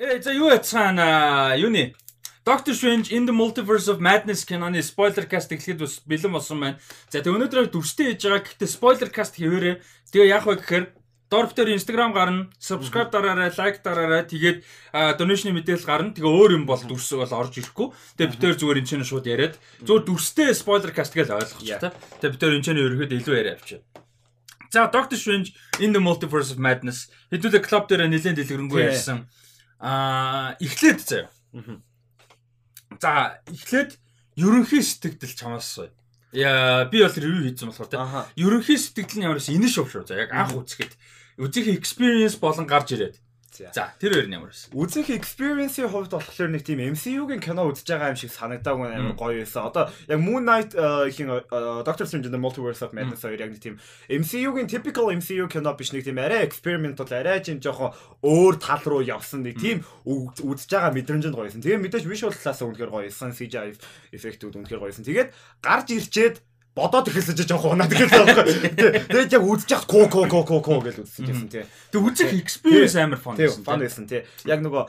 [0.00, 1.92] Э за юу яцгаана юуны
[2.46, 6.80] Doctor Strange in the Multiverse of Madness киноны spoiler cast эхлэхэд бас бэлэн болсон байна.
[7.12, 9.76] За тэг өнөөдөр дүрстэй хийж байгаа гэхдээ spoiler cast хийвэрээ.
[10.08, 10.84] Тэгээ яах вэ гэхээр
[11.28, 14.24] Дорп дээр Instagram гарна, subscribe дараарай, like дараарай.
[14.24, 14.64] Тэгээд
[15.20, 16.16] donation мэдээлэл гарна.
[16.16, 17.92] Тэгээ өөр юм бол дүрс бол орж ирэхгүй.
[18.16, 21.76] Тэгээ бид тээр зүгээр энэ чинь шууд яриад зүгээр дүрстэй spoiler cast гэж ойлгох ч
[21.76, 21.92] та.
[22.24, 23.84] Тэгээ бид тээр энэ чинь ерөөхдөө илүү яриа авчаа.
[24.72, 29.28] За Doctor Strange in the Multiverse of Madness хэдүүлээ клуб дээр нэлээд дэлгэрэнгүй ярьсан.
[29.80, 31.30] Аа эхлээд заяа.
[33.00, 33.96] За эхлээд
[34.36, 35.90] ерөнхий сэтгэл чамаас сууя.
[36.32, 38.04] Яа би бол ревю хийсэн болохоор тийм.
[38.36, 40.04] Ерөнхий сэтгэл нь ямарс энэ шүү шүү.
[40.04, 40.92] За яг анх үзэхэд
[41.40, 43.16] үзэх experience болон гарч ирээд.
[43.50, 44.70] За тэр хоёр нь ямар байсан?
[44.70, 49.42] Үзэх experience-ийн хувьд болохоор нэг тийм MCU-гийн кино үзэж байгаа юм шиг санагдаагүй амар гоё
[49.42, 49.66] байсан.
[49.66, 50.70] Одоо яг Moon Knight
[51.10, 51.28] хин
[51.82, 55.74] Doctor Strange in the Multiverse of Madness хоёр яг нэг тийм MCU-гийн typical MCU кино
[55.74, 57.90] биш нэг тийм арай experimental арай тийм жоохон
[58.22, 61.58] өөр тал руу явсан нэг тийм үзэж байгаа мэдрэмж нь гоё байсан.
[61.58, 63.34] Тэгээ мэдээж visual талаас үнэхээр гоё байсан.
[63.34, 63.74] CGI
[64.14, 65.02] эффектүүд үнэхээр гоё байсан.
[65.02, 66.36] Тэгээд гарч ирчээд
[66.74, 68.54] бодоод ихэлсэн чи жоох унаад гэсэн байхгүй.
[69.10, 71.64] Тэгээд яг үзэж яхад ко ко ко ко ко гэж үзсэн гэсэн тий.
[71.90, 73.66] Тэг үзэх experience амар fun байсан.
[73.66, 74.22] Fun байсан тий.
[74.46, 74.86] Яг нөгөө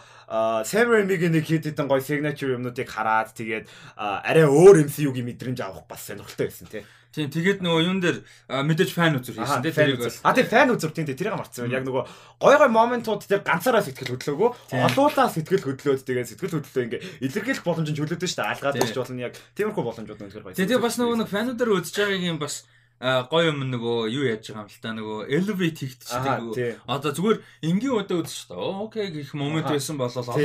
[0.70, 3.66] Sam Raimi-гийн нэг хэд хэдэн гоё signature юмнуудыг хараад тэгээд
[3.98, 6.86] арай өөр MCU-гийн мэдрэмж авах бас сонирхолтой байсан тий.
[7.12, 8.18] Тийм тэгээд нөгөө юун дээр
[8.48, 11.68] мэдээж фан үзүр хийсэн тийм тэрийг бол А тийм фан үзүр тийм тэрийг марцсан.
[11.68, 12.04] Яг нөгөө
[12.40, 17.68] гой гой моментууд тэр ганцаараа сэтгэл хөдлөөгөө олуулаа сэтгэл хөдлөөд тэгээд сэтгэл хөдлөлөө ингээ илэрхийлэх
[17.68, 18.52] боломж нь чөлөөдөө шүү дээ.
[18.56, 20.56] Алгаад байж болно яг тиймэрхүү боломжууд өнөхөр баяр.
[20.56, 22.64] Тэгээд бас нөгөө нэг фануудаар үзэж байгааг юм бас
[23.02, 27.40] гоё юм нөгөө юу яаж байгаа юм л та нөгөө elevate хийгдчихдэг нөгөө одоо зүгээр
[27.66, 28.56] энгийн удаа үзэж та.
[28.62, 30.38] Окей гэх момент байсан бол олоо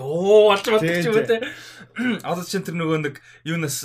[0.00, 1.36] оо байгаа ч юм уу те.
[2.28, 3.14] Одоо чинь тэр нөгөө нэг
[3.44, 3.84] юунаас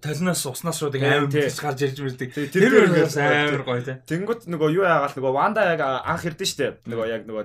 [0.00, 2.30] талнаас уснаас шууд амар бич гарч ирж мэлдэг.
[2.52, 3.96] Тэр бас амар гоё тий.
[4.06, 6.68] Тэнгүүт нөгөө юу яагаал нөгөө Ванда яг анх ирдэн штэ.
[6.86, 7.44] Нөгөө яг нөгөө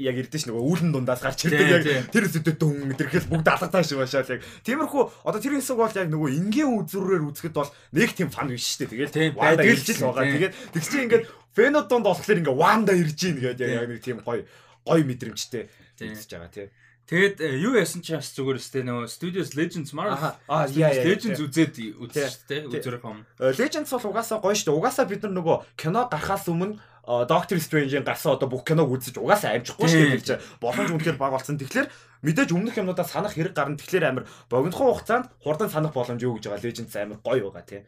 [0.00, 1.68] яг ирдэн ш нөгөө үүлэн дундаас гарч ирдэг.
[1.70, 4.42] яг тэр зүйдэ дүн тэрхэл бүгд алгатаа шиг башаал яг.
[4.64, 8.64] Тиймэрхүү одоо тэр хэсэг бол яг нөгөө энгийн үзрүүрээр үзэхэд бол нэг тийм фан биш
[8.64, 8.90] штэ.
[8.90, 10.26] Тэгээд Ванда ирж л байгаа.
[10.30, 11.24] Тэгээд тэг чи ингээд
[11.54, 14.44] фэнод донд болохоор ингээ Ванда ирж ийн гэдэг яг нэг тийм гоё
[14.86, 15.68] гоё мэдрэмжтэй
[16.00, 16.68] үзэж байгаа тий.
[17.10, 20.14] Тэгэд э, юу яасан чи бас зүгээр өстэй нөгөө Studios Legends Marvel
[20.46, 23.26] аа Legends үзээд үзсэн шүү дээ үзэрэх юм.
[23.42, 24.78] Э, Legends бол угаасаа гоё шүү дээ.
[24.78, 29.18] Угаасаа бид нар нөгөө кино гарахаас өмнө э, Doctor Strange-ийн гарсан одоо бүх киног үзэж
[29.18, 30.38] угаасаа амжихгүй шүү дээ.
[30.62, 31.58] Боломж үнэхээр бага болсон.
[31.58, 31.90] Тэгэхээр
[32.22, 33.76] мэдээж өмнөх юмнуудаа санах хэрэг гарна.
[33.80, 37.82] Тэгэхээр амар богинохон хугацаанд хурдан санах боломж юу гэж байгаа Legends амар гоё байгаа тий.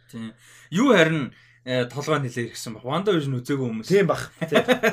[0.71, 1.33] Юу харин
[1.65, 2.85] толгой нилээ ирсэн баг.
[2.85, 3.89] Wanda Vision үзээгүй хүмүүс.
[3.89, 4.33] Тийм баг.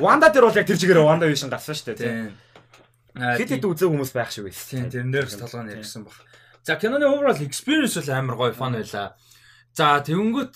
[0.04, 2.30] Wanda дээр бол яг тэр чигээр Wanda Vision гарсан шүү дээ.
[3.18, 4.86] Хэд хэд үзег хүмүүс байх шиг байсан.
[4.86, 6.14] Тийм тэрэн дээр бас толгойн ярьсан баг.
[6.62, 9.18] За киноны overall experience бол амар гоё фан байлаа.
[9.74, 10.54] За тэгэнгүүт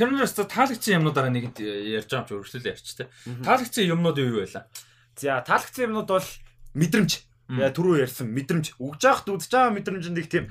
[0.00, 3.10] киноноос таалагдсан юмнуудаараа нэгэнд ярьж байгаа юм чи өргөжлөлөө ярьч тэ.
[3.44, 4.64] Таалагдсан юмнууд юу байлаа?
[5.20, 6.28] За таалагдсан юмнууд бол
[6.72, 7.12] мэдрэмж.
[7.48, 8.76] Яа түрүү ярьсан мэдрэмж.
[8.82, 10.50] Өгж яахт үзэж байгаа мэдрэмж нэг тийм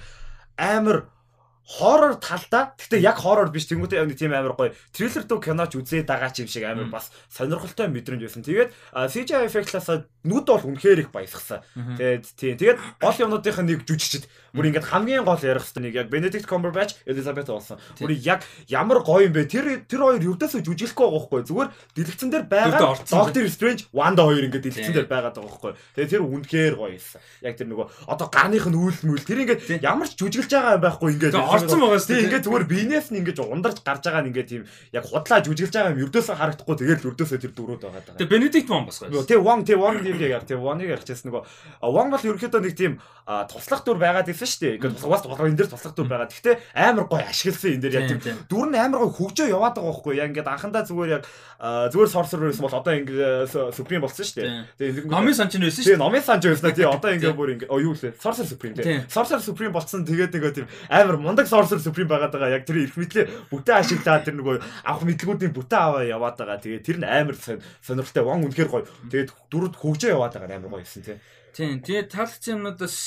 [0.55, 1.11] амар
[1.65, 2.77] хоррор талдаа.
[2.77, 3.65] Гэхдээ яг хоррор биш.
[3.65, 4.71] Тэнгуүтэй яг нэг тийм амар гоё.
[4.93, 8.45] Триллер дүү киноч үзээд байгаа ч юм шиг амар бас сонирхолтой мэдрэмж байсан.
[8.45, 11.65] Тэгээд CGI effect-аас нүд бол үнэхээр их баясгасан.
[11.97, 12.55] Тэгээд тийм.
[12.61, 14.29] Тэгээд гол юмнуудынх нь нэг жүжигчд.
[14.55, 17.81] Бүр ингээд хамгийн гол ярих хэвээр нэг яг Benedict Cumberbatch, Elizabeth Olsen.
[17.99, 19.51] Бүр яг ямар гоё юм бэ?
[19.51, 21.41] Тэр тэр хоёр юрдээс жүжиглэхгүй байгаа байхгүй.
[21.43, 25.75] Зүгээр дэлгэцэн дээр байгаа Doctor Strange, Wanda хоёр ингээд дэлгэцэн дээр байгаа байхгүй.
[25.99, 27.19] Тэгээд тэр үнэхээр гоё юмсан.
[27.43, 30.83] Яг тэр нөгөө одоо гарных нь үйл мүйл тэр ингээд ямар ч жүжиглэж байгаа юм
[30.87, 32.09] байхгүй ингээд орцсон байгаа шүү.
[32.11, 35.73] Тийм ингээд зүгээр биенээс нь ингээд ундарч гарч байгаа нь ингээд тийм яг худлаа жүжиглэж
[35.75, 38.17] байгаа юм ердөөсөө харагдахгүй тэгээд ердөөсөө тэр дөрүүд байгаа даа.
[38.19, 39.23] Тэгээ Benedict Wong бас гоё.
[39.23, 41.43] Тэгээ Wong тэгээ Wong юм яг тэгээ Wong-ыг ярьчихсан нөгөө
[41.81, 42.93] Wong бол ерөөхдөө нэг тийм
[43.25, 44.75] туслах дүр байгаад ирсэн шүү дээ.
[44.77, 46.29] Ингээд угаас болохоор энэ дээр туслах дүр байгаа.
[46.29, 49.89] Гэхдээ амар гоё ашигласан энэ дээр яг тийм дүр нь амар гоё хөгжөө яваад байгаа
[49.89, 50.13] байхгүй.
[50.21, 51.23] Яг ингээд анхандаа зүгээр яг
[51.89, 54.49] зүгээр sorcerer байсан бол одоо ингээд supreme болсон шүү дээ.
[54.77, 56.03] Тэгээ номын санч нь байсан шүү дээ.
[56.05, 58.13] Номын санч байсан тий одоо ингээд бүр ингээд юу лээ.
[58.21, 59.01] Sorcerer supreme тий.
[59.09, 62.55] Sorcerer supreme болсон тэгээд нөгөө тийм амар мундаг Sorcerer Supreme байгаад байгаа.
[62.57, 66.59] Яг тэр их мэдлээ бүтэн ашиглаад тэр нөгөө авах мэдлгүүдийн бүтэн аваа яваад байгаа.
[66.59, 68.23] Тэгээ тэр нь амар сонирхолтой.
[68.23, 68.85] Вон үнэхээр гоё.
[69.09, 71.17] Тэгээд дөрөд хөгжөө яваад байгаа амар гоё юмсэн тий.
[71.55, 71.79] Тийм.
[71.81, 72.97] Тэгээд таалагдсан юмнуудаас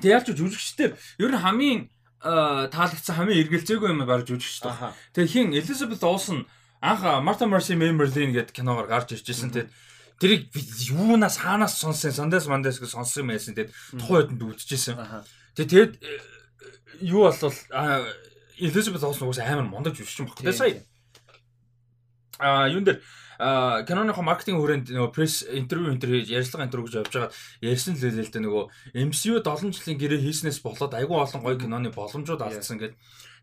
[0.00, 1.80] Тэг яаж жүжигчтэй ер нь хамгийн
[2.22, 4.72] таалагдсан хамгийн эргэлзээгүй юм баг жүжигчтэй.
[5.12, 6.48] Тэгээ хин Elizabeth Olsen
[6.80, 9.52] анх Martha Mercy Memberlin гэдэг киногоор гарч иржсэн.
[9.52, 9.70] Тэгээд
[10.16, 10.42] тэрийг
[10.90, 13.54] юунаас хаанаас сонсон Сандес Мандес гэж сонссон юм байсан.
[13.54, 14.96] Тэгээд тухайн үед нь үдчихсэн.
[15.56, 16.18] Тэгээд э,
[17.00, 17.56] юу болвол
[18.58, 20.40] Elizabeth Olsen уус амар мондож жүжигч юм байна.
[20.40, 20.82] Тэгээд сая
[22.42, 23.00] а юун дээр
[23.86, 27.30] киноныхоо маркетинг хүрээнд нөгөө пресс интервью интервью ярьцлага интервью гэж явж байгаа
[27.62, 28.64] ярьсан л дээ нөгөө
[29.02, 32.98] MCU 7 жилийн гэрээ хийснээс болоод айгүй олон гоё киноны боломжууд алдсан гэдэг.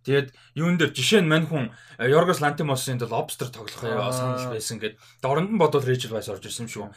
[0.08, 3.84] Тэгээд юун дээр жишээ нь мань хүн Yorgos Lanthimos-ын The Lobster тоглох
[4.16, 4.96] санал байсан гэд.
[5.20, 6.88] Дорнд нь бодвол Rachel Weisz орж ирсэн юм шүү.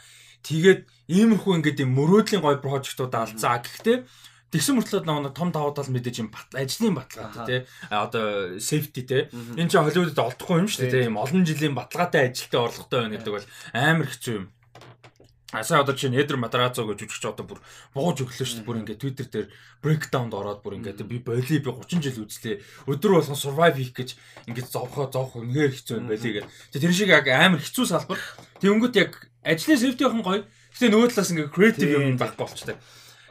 [0.47, 3.59] Тэгээд иймэрхүү ингээд юм мөрөөдлийн гой прожектууд алдсан.
[3.59, 4.07] Гэхдээ
[4.53, 9.21] Тэгсэн мөртлөө нэг том давуу тал мэдээж юм ажлын баталгаатай тий одоо safety тий
[9.57, 11.09] энэ чинь Холливуудад олдохгүй юм шүү дээ тий.
[11.09, 14.45] Олон жилийн баталгаатай ажилтаа орлоготой байна гэдэг бол амар хэцүү юм.
[15.57, 17.59] Асаа одоо чинь Эдер Матарацо гэж жүжигч одоо бүр
[17.97, 18.67] бууж өглөө шүү дээ.
[18.69, 19.47] Бүр ингээд Twitter дээр
[19.81, 22.61] breakdown-д ороод бүр ингээд би боли би 30 жил үзлээ.
[22.89, 24.09] Өдөр болгон survive хийх гэж
[24.49, 26.77] ингээд зовхоо зовх үнээр хэцүү юм байлээ гэдэг.
[26.77, 28.17] Тэр шиг яг амар хэцүү салбар.
[28.65, 30.41] Тэнгүүт яг ажлын safety хэн гоё.
[30.73, 32.77] Гэтэ нөгөө талаас ингээд creative юм байхгүй болчтой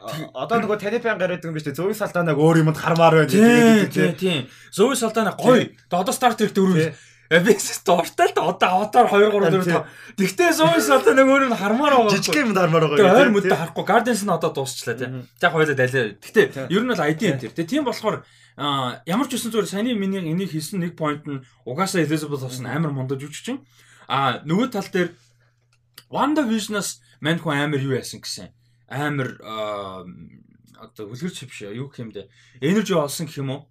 [0.03, 1.75] одоо нөгөө телефон гараад юм биш үү?
[1.79, 3.93] Зөвийн салдаанаг өөр юмд хармаар байна гэдэг.
[3.93, 4.41] Тийм тийм.
[4.75, 5.71] Зөвийн салдаанаа гоё.
[5.87, 6.91] Одоо Star Trek дөрөв.
[7.31, 10.19] Эбис дуртай л одоо аватар 2 3 4 5.
[10.19, 12.13] Тэгтээ зөвийн салдаанаг өөр юм хармаар байгаа.
[12.19, 12.99] Жижиг юм хармаар байгаа.
[12.99, 13.85] Тэгээ ойр мэдээ харахгүй.
[13.87, 15.23] Guardians нь одоо дуусчлаа тийм.
[15.39, 16.19] Яг хоёлаа далээ.
[16.19, 17.63] Тэгтээ ер нь бол ID энэ тэр.
[17.63, 18.27] Тийм болохоор
[19.07, 22.91] ямар ч үсэн зүгээр саяны миний энийг хийсэн нэг point нь угаасаа Elizabeth Olsen амар
[22.91, 23.63] мондож үжиж чинь.
[24.05, 25.09] А нөгөө тал дээр
[26.11, 28.51] WandaVision-аас мань хүн амар юу яасан гэсэн
[28.93, 32.29] амар одоо хүлгэрч биш юу гэх юм бэ?
[32.61, 33.61] Энержи олсон гэх юм уу?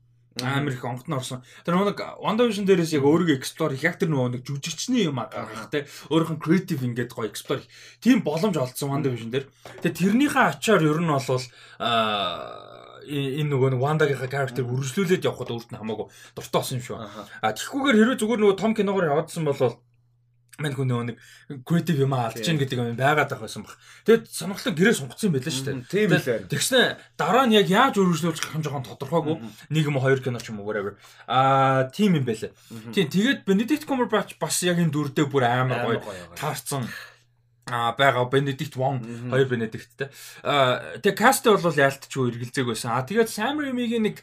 [0.41, 1.45] амар их онгот нь орсон.
[1.65, 5.69] Тэр нэг WandaVision дээрээс яг өөрийгөө explore яг тэр нөгөө нэг жүжигчний юм аа гаргах
[5.69, 5.85] те.
[6.09, 7.61] Өөрийнх нь creative ингээд гоё explore.
[8.01, 9.47] Тийм боломж олдсон WandaVision дээр.
[9.85, 11.29] Тэгээ тэрнийхээ ачаар ер нь бол
[11.77, 12.73] аа
[13.05, 16.97] энэ нөгөө нэг Вандагийнхаа character үргэлжлүүлээд явхад өөрт нь хамаагүй дуртай болсон юм шүү.
[17.43, 19.61] А тэгхгүйгээр хэрвээ зүгээр нөгөө том киногоор яваадсан бол
[20.61, 21.17] мань хүн нэг
[21.65, 23.77] creative юм алдаж гин гэдэг юм байгаад байх байсан баг.
[24.05, 25.89] Тэгэд сонирхолтой гэрээ сунгацсан юм байлаа шүү дээ.
[25.89, 26.39] Тийм билээ.
[26.53, 26.81] Тэгснэ
[27.17, 29.37] дараа нь яг яаж өргөжлүүлж гэх юм жоохон тодорхойгүй.
[29.73, 31.01] Нэг юм хоёр кино ч юм уу whatever.
[31.25, 32.53] Аа тийм юм байлаа.
[32.93, 36.01] Тийм тэгээд Benedict Cumberbatch бас яг энэ дүрдээ бүр амар гоё
[36.37, 36.85] таарсан
[37.73, 39.01] а байгаа Benedict Wong
[39.33, 40.13] хоёр Benedict те.
[40.45, 42.93] А тэгээ каст бол яалтчгүй эргэлзээг байсан.
[42.93, 44.21] А тэгээд Sam Raimi-гийн нэг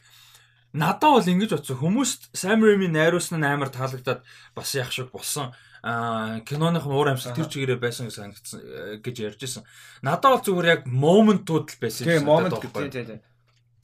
[0.78, 1.82] надад бол ингэж бодсон.
[1.82, 4.22] Хүмүүст Sam Raimi найруулсан нь амар таалагдаад
[4.54, 9.16] бас яг шиг болсон а киноных уур амьсгал тэр чигээрээ байсан гэж санагдсан э, гэж
[9.32, 9.64] ярьж исэн.
[10.04, 12.04] Надад бол зүгээр яг моментууд л байсан.
[12.04, 13.22] Тийм момент тийм тийм.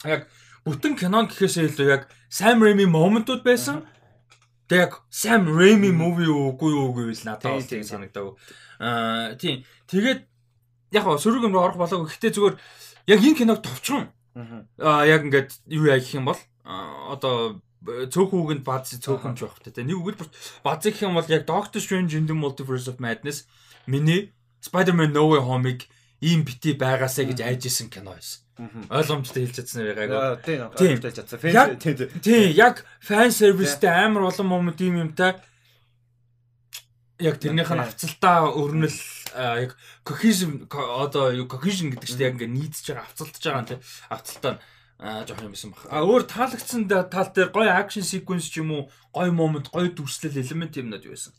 [0.03, 0.27] Яг
[0.68, 3.88] бүтэн кинон гэхээсээ илүү яг Sam Raimi моментууд байсан.
[4.68, 8.36] Тэг яг Sam Raimi movie үгүй юу гэвэл надад бол тийм санагдаг.
[8.83, 9.63] Аа тийм.
[9.88, 10.27] Тэгээд
[10.92, 12.12] яг сөрөг юм руу орох болоогүй.
[12.12, 12.56] Гэхдээ зүгээр
[13.07, 14.12] яг энэ киног товчхон.
[14.83, 19.62] Аа яг ингээд юу яа гэх юм бол одоо цөөхөн үгэнд бааз цөөхөн ч байх
[19.62, 19.86] та.
[19.86, 20.18] Нэг үгээр
[20.66, 23.46] бааз гэх юм бол яг Doctor Strange in the Multiverse of Madness
[23.86, 24.34] миний
[24.66, 25.86] Spider-Man No Way Home-ыг
[26.22, 28.42] ийм бити байгаасаа гэж айж исэн кино байсан.
[28.90, 30.00] Ойлгомжтой хэлж чадсан яг.
[30.42, 31.38] Тийм, ойлгомжтой хэлж чадсан.
[32.24, 35.38] Тийм, яг fan service-тэй амар олон момент ийм юмтай
[37.20, 39.00] яг тэрнийх нь авцалтаа өрнөл
[39.36, 39.78] яг
[40.08, 43.80] cohesion одоо cohesion гэдэг чинь яг ингээ нийцж байгаа авцалтж байгаа юм тий.
[44.10, 44.60] Авцалтаа
[45.00, 45.83] аа жоох юм байсан баг.
[45.92, 50.39] А өөр таалагдсан тал дээр гоё акшн секвенс ч юм уу, гоё момент, гоё дүрслэл
[50.39, 51.36] элемент юмнууд юу байсан.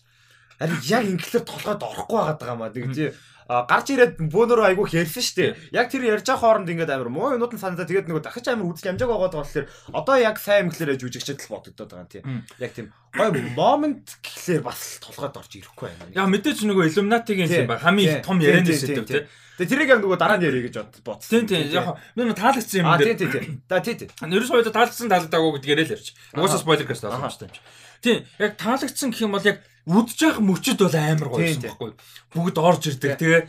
[0.59, 2.73] Харин яг инглээр толгойд орохгүй байгаа маа.
[2.73, 3.15] Тэгж
[3.47, 5.51] гарч ирээд бөөнөрөө айгүй хэлсэн шүү дээ.
[5.71, 8.75] Яг тэр ярьж байгаа хооронд ингээд амар муу юмнууд нь санагдаа тэгээд нөгөө дахиж амар
[8.75, 12.25] үзэж амжааг байгаа болохоор одоо яг сайн инглээрээ жүжигчэд л бодогдоод байгаа юм тийм.
[12.59, 16.11] Яг тийм гой момент гэхлээр бас толгойд орж ирэхгүй байна.
[16.11, 19.31] Яг мэдээж нөгөө Illuminati-гийн юм ба хамгийн том ярианы сэдв тийм.
[19.63, 21.47] Тэгээ тэрийг яг нөгөө дараа нь ярих гэж бодсон.
[21.47, 21.71] Тийм тийм.
[21.71, 23.15] Яг нэг таалагдсан юм дээр.
[23.15, 23.63] А тийм тийм.
[23.71, 24.11] Да тийм тийм.
[24.27, 26.13] Нэрс хоёул таалагдсан таалагдаагүй гэдгээр л ярьж.
[26.35, 27.63] Угаасаа спойлер гэсэн байна шүү дээ.
[28.05, 28.19] Тийм.
[28.37, 31.91] Яг таалагдсан гэх юм бол яг үдж явах мөчөд бол амар гоё юм баггүй.
[32.35, 33.15] Бүгд орж ирдэг.
[33.23, 33.43] Тэгээ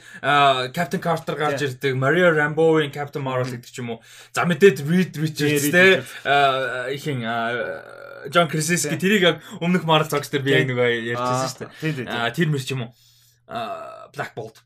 [0.70, 1.98] Captain Carter гарч ирдэг.
[1.98, 4.06] Maria Rambo-ийн Captain Marvel гэдэг ч юм уу.
[4.30, 6.06] За мэдээд Reed Richards те
[6.94, 7.26] ихэн
[8.30, 12.38] John Krasinski тэрийг яг өмнөх Marvel зогс дээр би яг нөгөө ярьжсэн шүү дээ.
[12.38, 12.94] Тэр мэр ч юм уу.
[14.14, 14.62] Black Bolt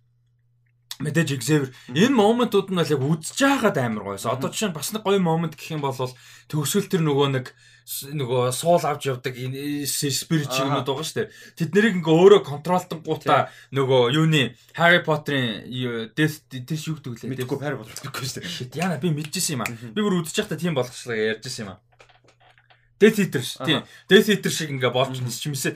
[1.02, 4.30] мэдээж Xavier энэ моментууд нь бол яг байгаад амар гоёс.
[4.30, 5.98] Одоо жишээ нь бас нэг гоё момент гэх юм бол
[6.52, 7.46] төгсгөл тэр нөгөө нэг
[7.86, 9.36] нөгөө суул авч явдаг
[9.90, 11.32] спирит чигнүүд байгаа шүү дээ.
[11.58, 15.02] Тэд нэрийг ингээ өөрөө контролтонгуудаа нөгөө юуны Harry
[16.14, 17.32] Death тэр шүү гэдэг лээ.
[17.42, 18.80] Мэдгүй Harry Potter гэдэггүй шүү дээ.
[18.80, 19.74] Яна би мэдчихсэн юм аа.
[19.74, 21.82] Би бүр үдчих та тийм болгочлаа ярьжсэн юм аа.
[23.02, 23.66] Death Eater шүү.
[23.66, 23.82] Тийм.
[24.08, 25.76] Death Eater шиг ингээ болж нисчмээсээ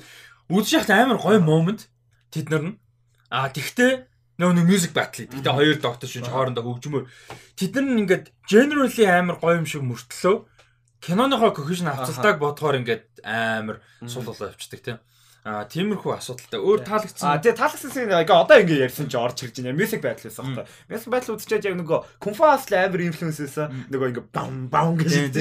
[0.54, 1.90] үдчих та амар гоё момент
[2.30, 2.78] тэд нар нь.
[3.34, 5.32] Аа тэгтээ Нөө нэг music battle.
[5.32, 7.08] Гэтэ хоёр доктор шинж хоорондоо хөгжмөр.
[7.56, 10.44] Тэд нар ингээд generally амар гоё юм шиг мөртлөө
[11.06, 14.98] киноныхоо cohesion авцалтайг бодохоор ингээд амар сул болоо явцдаг тийм.
[15.46, 16.58] А тиймэрхүү асуудалтай.
[16.58, 17.30] Өөр таалагдсан.
[17.30, 19.78] А тэгээ таалагдсан ингээ одоо ингээ ярьсан чи орж ирж байна.
[19.78, 20.66] Music battle байсан байхгүй.
[20.90, 23.70] Music battle үзчихээд яг нөгөө Kumfas амар influence байсан.
[23.94, 25.38] Нөгөө ингээ бам бам гэж.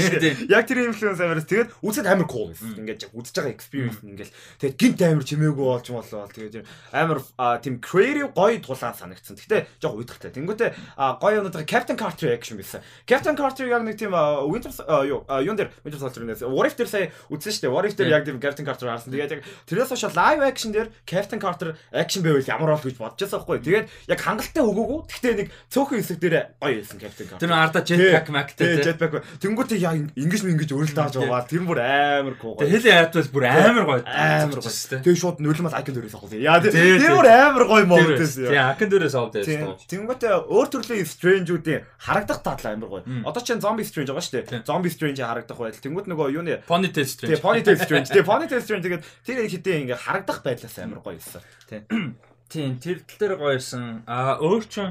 [0.52, 2.76] Яг тэр influence амараас тэгээд үзээд амар cool байсан.
[2.84, 6.28] Ингээ яг үзэж байгаа experience ингээл тэгээд гинт амар чимээгүй болж болоо.
[6.28, 7.18] Тэгээд амар
[7.64, 9.40] тийм creative гоё тулаан санагдсан.
[9.40, 10.36] Гэтэ жоо уйдахтай.
[10.36, 12.84] Тэнгүүтээ гоё өнөдр Captain Carter action байсан.
[13.08, 14.68] Captain Carter яг нэг тийм Winter
[15.08, 17.72] юу юун дээр Winter Soldier нээс What if тэр сая үзсэн шүү дээ.
[17.72, 19.08] What if тэр яг тийм Captain Carter харсан.
[19.08, 23.22] Тэгээд яг тэрээс хойш лайв акшн дээр Captain Carter акшн байвал ямар бол гэж бодож
[23.22, 23.58] байсан байхгүй.
[23.62, 25.00] Тэгээд яг хангалттай өгөөгүй.
[25.14, 27.40] Гэхдээ нэг цөөхөн хэсэг дээр гоё байсан Captain Carter.
[27.40, 28.84] Тэр арда jetpack macтэй тий.
[28.90, 29.14] Jetpack.
[29.38, 31.46] Тэнгүүтээ яа ингэж ингэж өрөл дааж байгаа.
[31.46, 32.58] Тэр бүр амар гоо.
[32.58, 34.02] Тэгээ хэл яатвал бүр амар гоё.
[34.04, 34.74] Амар гоё.
[34.98, 36.34] Тэгээ шууд нулимаас акин дөрөөс авах.
[36.34, 36.74] Яа тэр
[37.14, 38.50] бүр амар гоё момент байсан.
[38.50, 39.78] Тий акин дөрөөс аваад байсан.
[39.84, 43.02] Тэнгүүтээ өөр төрлийн Strange-үүдийн харагдах тал амар гоё.
[43.24, 44.64] Одоо чинь Zombie Strange байгаа шүү дээ.
[44.66, 45.82] Zombie Strange харагдах байдал.
[45.84, 47.36] Тэнгүүт нөгөө юуны Ponytail Strange.
[47.36, 48.08] Тий Ponytail Strange.
[48.10, 51.42] Тэгээ Ponytail Strange тэгээд тэр хитээ ингээ харагдах байдлаас амар гоё юмсан.
[51.68, 51.84] Тий.
[52.52, 54.04] Тийм тэр тал дээр гоёсэн.
[54.06, 54.88] А өөр ч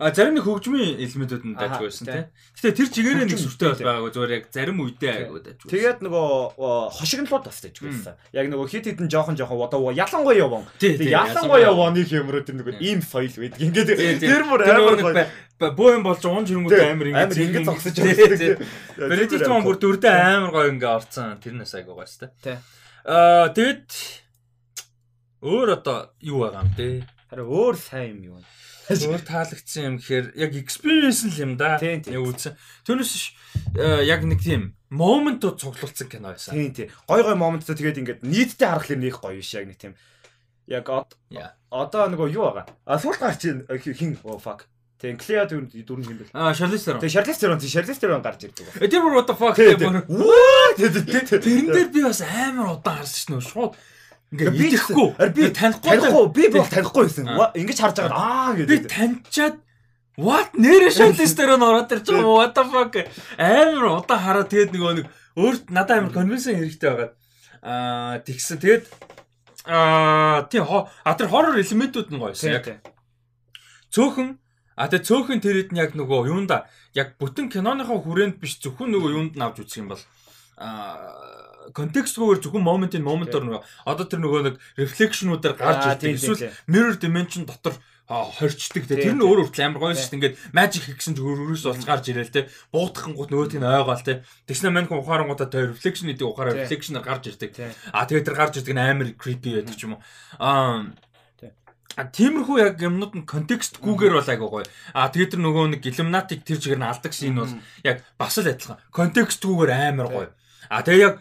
[0.00, 2.24] А зарим нэг хөгжмийн элементүүд нь дайж байсан тийм.
[2.56, 5.72] Гэтэ тэр чигээрээ нэг сүртэй бол байгаагүй зүгээр яг зарим үедээ айгуу дайж байсан.
[5.76, 6.28] Тэгээд нөгөө
[6.96, 8.16] хошигнлууд бас дайж байсан.
[8.32, 10.64] Яг нөгөө хит хитэн жоохон жоохон одоо ялангуяа вон.
[10.80, 13.60] Тэгээд ялангуяа юмроо тэр нөгөө ийм соёл байдаг.
[13.60, 15.28] Ингээд тэр бүр амар гоё.
[15.60, 18.56] Бөө юм болж уун жирэнгүүд амар ингээд ингээд зогсож байгаа.
[18.96, 21.36] Benedict Wong бүр дөрдөө амар гоё ингээд орцсон.
[21.44, 22.32] Тэрнээс айгуу гоё сте.
[23.04, 23.88] Аа тэгэд
[25.40, 26.88] өөр одоо юу байгаа юм те.
[27.32, 28.40] Харин өөр сайн юм юу?
[28.90, 31.78] Өөр таалагдсан юм гэхээр яг experience л юм да.
[31.80, 32.58] Яг үзсэн.
[32.84, 33.32] Түүнээс
[34.04, 36.52] яг нэг тийм моментууд цуглуулсан кино байсан.
[36.52, 36.88] Тийм тийм.
[37.06, 39.94] Гой гой моментууд тэгээд ингээд нийтдээ харахад нэг гоё биш яг нэг тийм.
[40.66, 40.90] Яг
[41.70, 42.66] одоо нөгөө юу байгаа?
[42.84, 44.66] А суулт гарч хин оо fuck.
[45.00, 46.28] Тийм Клеа дүрэн дүрэн юм бэл.
[46.36, 47.00] Аа Шарлиз Терон.
[47.00, 48.68] Тийм Шарлиз Терон, Шарлиз Терон гарч ирдэг.
[48.76, 50.04] Тэр бүр what the fuck тийм.
[50.76, 53.72] Тэрэн дээр би бас амар удаан харсан шнөө шууд
[54.30, 55.08] Ингээ идэхгүй.
[55.34, 55.90] Би танихгүй.
[55.90, 56.26] Танихгүй.
[56.36, 57.26] Би бол танихгүй байсан.
[57.56, 58.68] Ингэж харж байгаа аа гэдэг.
[58.70, 59.56] Би таньчаад
[60.20, 62.94] what нэрэ шалистер нь ороод ирж байгаа what the fuck
[63.40, 67.10] амар удаа хараа тэгээд нөгөө нэг өөрт надад амар конвеншн хэрэгтэй байгаа.
[67.64, 68.84] Аа тэгсэн тэгээд
[69.66, 72.84] аа тий а тэр хоррор элементүүд нь гоёсэн яг.
[73.90, 74.38] Цөөхөн
[74.80, 76.64] а тэгээд цөөхөн тэр хэд нь яг нөгөө юунда?
[76.96, 80.02] Яг бүтэн киноныхоо хүрээнд биш зөвхөн нөгөө юунд нь авч үзэх юм бол
[80.56, 81.30] аа
[81.76, 86.16] контекстгүйгээр зөвхөн моментын моментоор нөгөө одоо тэр нөгөө нэг рефлекшнуудаар гарч ирдэг.
[86.16, 87.76] Эсвэл mirror dimension дотор
[88.10, 88.98] хорчдөг те.
[88.98, 90.18] Тэр нь өөр хүртэл амар гоё шүү дээ.
[90.18, 92.50] Ингээд magic хийсэн ч өрөөс болж гарч ирээл те.
[92.74, 94.26] Буудахын гут нөгөөт нь ойгоол те.
[94.50, 97.54] Тэгснэ мань хүн ухаарангуудаа тэр reflection гэдэг ухаараа reflection-аар гарч ирдэг.
[97.94, 100.02] А тэгээд тэр гарч ирдэг нь амар creepy байдаг ч юм уу.
[100.42, 101.09] Аа А
[101.98, 104.66] тиймэрхүү яг юмнууд нь контекстгүйгээр бол айгуу гоё.
[104.94, 107.50] А тэгээд тэр нөгөө нэг Illuminati-г тэр чигээр нь алдаг шин бол
[107.82, 108.78] яг бас л адилхан.
[108.94, 110.28] Контекстгүйгээр амар гоё.
[110.70, 111.14] А тэгээд яг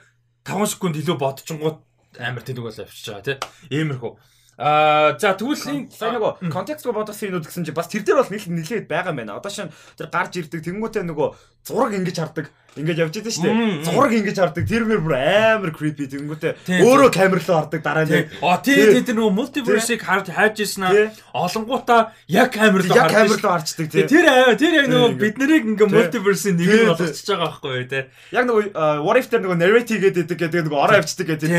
[0.45, 1.77] 5 секунд илүү бодчихгонгууд
[2.21, 3.37] амар тэнэг бол авчиж байгаа тий.
[3.73, 4.13] Иймэрхүү.
[4.59, 8.91] Аа за тэгвэл сайн нөгөө контекстгүй бодосон юмуд гэсэн чи бас тэр дээр бол нэлээд
[8.91, 9.39] байгаа юм байна.
[9.39, 11.27] Одоо шин тэр гарч ирдэг тэнгуүтэй нөгөө
[11.67, 12.47] зураг ингэж хардаг
[12.77, 13.83] Ингээд явж идэв шүү дээ.
[13.89, 14.63] Зураг ингэж хардаг.
[14.69, 18.29] Тэр мөр бүр амар creepy тэнгүүтээ өөрөө камер руу хардаг дараа нь.
[18.45, 21.09] А тий тий тэр нөгөө multiverse-ыг харж хайж ирсэн аа.
[21.33, 24.05] Олонгуудаа яг камер руу яг камер руу харчдаг тий.
[24.05, 28.03] Тэр тэр яг нөгөө бид нарыг ингээ multiverse-ийн нэг нь болгочихж байгаа байхгүй юу тий.
[28.37, 31.49] Яг нөгөө what if тэр нөгөө narrate хийгээд идэг гэдэг нөгөө ороо явцдаг гэдэг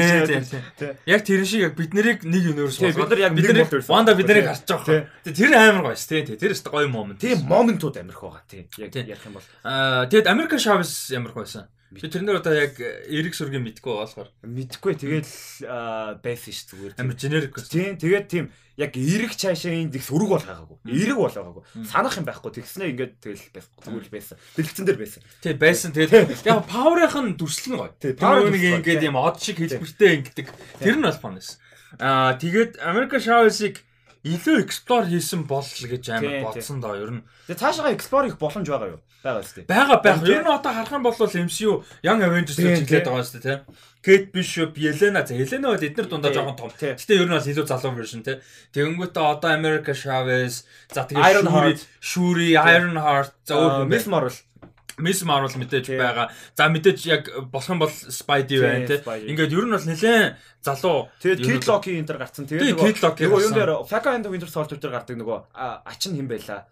[0.79, 0.95] тий.
[1.11, 4.47] Яг тэр шиг яг бид нарыг нэг universe болгоод яг бид нарыг ванда бид нарыг
[4.47, 5.35] харж байгаа байхгүй.
[5.35, 6.39] Тэр амар гоё шүү тий.
[6.39, 7.19] Тэр өстө гоё момент.
[7.19, 8.65] Тийм моментууд амирх байгаа тий.
[8.79, 9.47] Яг ярих юм бол.
[9.67, 11.69] Аа тэгэд American Chavez ямар байсан.
[11.91, 14.31] Би тэрнэр одоо яг эрэг сүргийн мэдгүй болохоор.
[14.47, 15.27] Мэдгүй тэгэл
[16.23, 16.95] байсан ш зүгээр.
[17.03, 17.75] Амар generic байсан.
[17.75, 18.47] Тийм тэгээд тийм
[18.79, 20.79] яг эрэг цаашаа их сөрөг бол хаагаагүй.
[20.87, 21.65] Эрэг бол хаагаагүй.
[21.91, 22.63] Санах юм байхгүй.
[22.63, 23.43] Тэгснэ ингээд тэгэл
[23.83, 24.39] зүгээр л байсан.
[24.55, 25.21] Дэлгэцэн дээр байсан.
[25.43, 25.91] Тийм байсан.
[25.91, 27.91] Тэгээд яг power-ийнх нь дүрслэн гоё.
[27.99, 30.47] Тэр нэг ингээд юм од шиг хэлбэртэй ингээд
[30.79, 31.59] тэр нь бол фан байсан.
[31.99, 33.83] Аа тэгээд America Chavez-ыг
[34.21, 37.23] илүү explore хийсэн бол гэж амар бодсон доо ер нь.
[37.49, 39.01] Тэгээ цаашаа explore хийх боломж байгаа юу?
[39.25, 39.69] Байгаа шүү дээ.
[39.73, 40.29] Бага бага.
[40.29, 43.61] Ер нь одоо харах юм бол MCU Young Avengers гэж хэлээд байгаа шүү дээ, тийм.
[44.01, 46.73] Kate Bishop, Yelena, за Yelena бол эдгээр дундаа жоохон том.
[46.73, 48.41] Гэтэ ер нь бол илүү залуу version тийм.
[48.77, 54.37] Тэгэнгүүтээ одоо America Chavez, за тэгээ Shuri, Shuri, Ironheart, за өөр Miss Marvel
[55.01, 56.29] Miss Marvel мэдээж байгаа.
[56.55, 59.01] За мэдээж яг болох юм бол Spidey байна те.
[59.03, 61.09] Ингээд ер нь бол нэлээд залуу.
[61.21, 62.45] Тэгээд Kid Loki энэ төр гарцсан.
[62.47, 65.39] Тэгээд нөгөө юун дээр Falcon and Winter Soldier дээр гардаг нөгөө
[65.85, 66.69] ач нь хэн байла?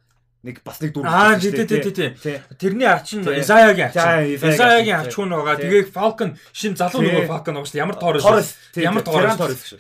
[0.48, 2.36] Нэг бас нэг дүр Аа тий тий тий тий.
[2.56, 4.40] Тэрний арч нь Isaiah-гийн арч.
[4.40, 5.60] Isaiah-гийн арч хүн байгаа.
[5.60, 7.84] Тэгээ Falcon шин залуу нөгөө Falcon байгаа шүү дээ.
[7.84, 8.48] Ямар Torres.
[8.80, 9.78] Ямар Torres Torres шүү.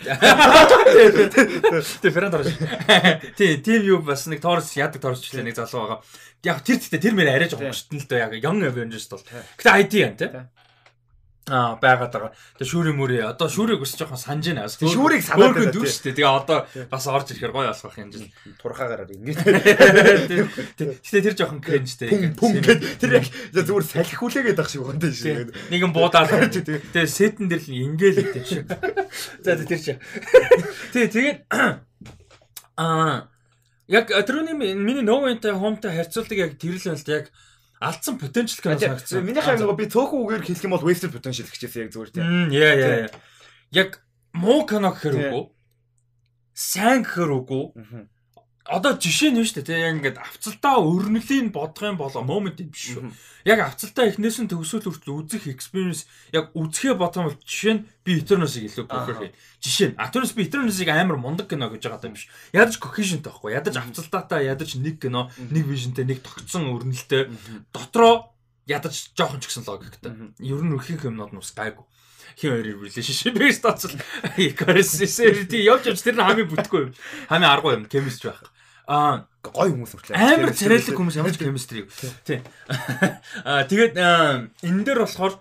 [2.04, 2.52] Тий Ferran Torres.
[3.40, 6.00] Тий тийм юу бас нэг Torres яадаг Torres ч нэг залуу байгаа.
[6.44, 9.24] Яг тэр тэгтээ тэр мэр арай жоохон гүштэн л дөө яг Young Avengers бол.
[9.56, 10.30] Гэтэ ID юм тий
[11.48, 12.32] аа байгаад байгаа.
[12.60, 14.68] Тэгээ шүүрийн мөрөө одоо шүүрийг өсч жоохон санаж байна.
[14.68, 16.16] Шүүрийг санаад байна дүү шүү дээ.
[16.20, 16.58] Тэгээ одоо
[16.92, 18.28] бас орж ирэхээр гоё болох юм жин.
[18.60, 19.38] Турхаагаараа ингэж.
[21.08, 22.32] Гэтэ тэр жоохон кринжтэй.
[22.36, 23.26] Гэд тэр яг
[23.56, 25.52] зүгээр салхи хүлээгээд ах шиг байна шүү.
[25.72, 28.68] Нэгэн буудаад тэгээ сетэн дээр л ингээл гэдэг шиг.
[29.40, 29.96] За тэр чи.
[30.92, 33.28] Тий тэгээд аа
[33.88, 37.26] яг тэрний миний новентай хомтой харьцуулдаг яг тэр л байна л яг
[37.80, 39.24] алдсан potential кино санагдсан.
[39.24, 42.10] Минийх яг нөгөө би цөөхөн үгээр хэлэх юм бол wasted potential гэж хэлсэн яг зүгээр
[42.10, 42.50] тийм.
[42.50, 43.08] Яа яа.
[43.70, 44.00] Яг
[44.34, 45.44] муу кино гэхэр үгүй.
[46.54, 47.64] Сайн гэхэр үгүй.
[48.68, 52.68] Одоо жишээ нь шүү дээ тийм яг ингээд авцалтаа өрнөлийн бодох юм бол момент юм
[52.68, 53.08] биш шүү.
[53.48, 56.04] Яг авцалтаа эхнээс нь төгсөөл хүртэл үзэх experience
[56.36, 59.32] яг үзэхээ бодох юм бол жишээ нь би Eternals-ыг илүү prefer хийн.
[59.64, 62.28] Жишээ нь Eternals би Eternals-ыг амар мундаг кино гэж байгаа юм биш.
[62.52, 63.56] Ядаж cohesion таахгүй.
[63.56, 67.32] Ядаж авцалтаатай ядаж нэг кино, нэг visionтэй, нэг тогтсон өрнөлттэй
[67.72, 68.36] дотроо
[68.68, 70.12] ядаж жоохон ч гэсэн логиктэй.
[70.44, 71.88] Ер нь өхийн юмнууд нь ус гайгүй
[72.38, 73.96] хин хоёрын relationship based тоцол
[74.36, 76.92] Chorus-ээр тий явж явж тэр нь хамгийн бүтэхгүй юм.
[77.26, 78.46] Хамгийн аргуу юм chemistry байх.
[78.88, 80.16] Аа гой хүмүүс хүртлээ.
[80.16, 81.84] Амар царайлаг хүмүүс ямар ч chemistry.
[82.24, 82.40] Тий.
[83.44, 85.36] Аа тэгээд энэ дээр болохоор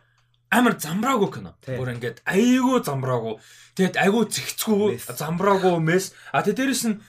[0.52, 1.56] амар замбраагүй кино.
[1.64, 3.40] Бүр ингээд айгүй замбраагүй.
[3.80, 6.12] Тэгээд айгүй зэгцгүй замбраагүй мэс.
[6.36, 7.00] А тэгээд дээрэс нь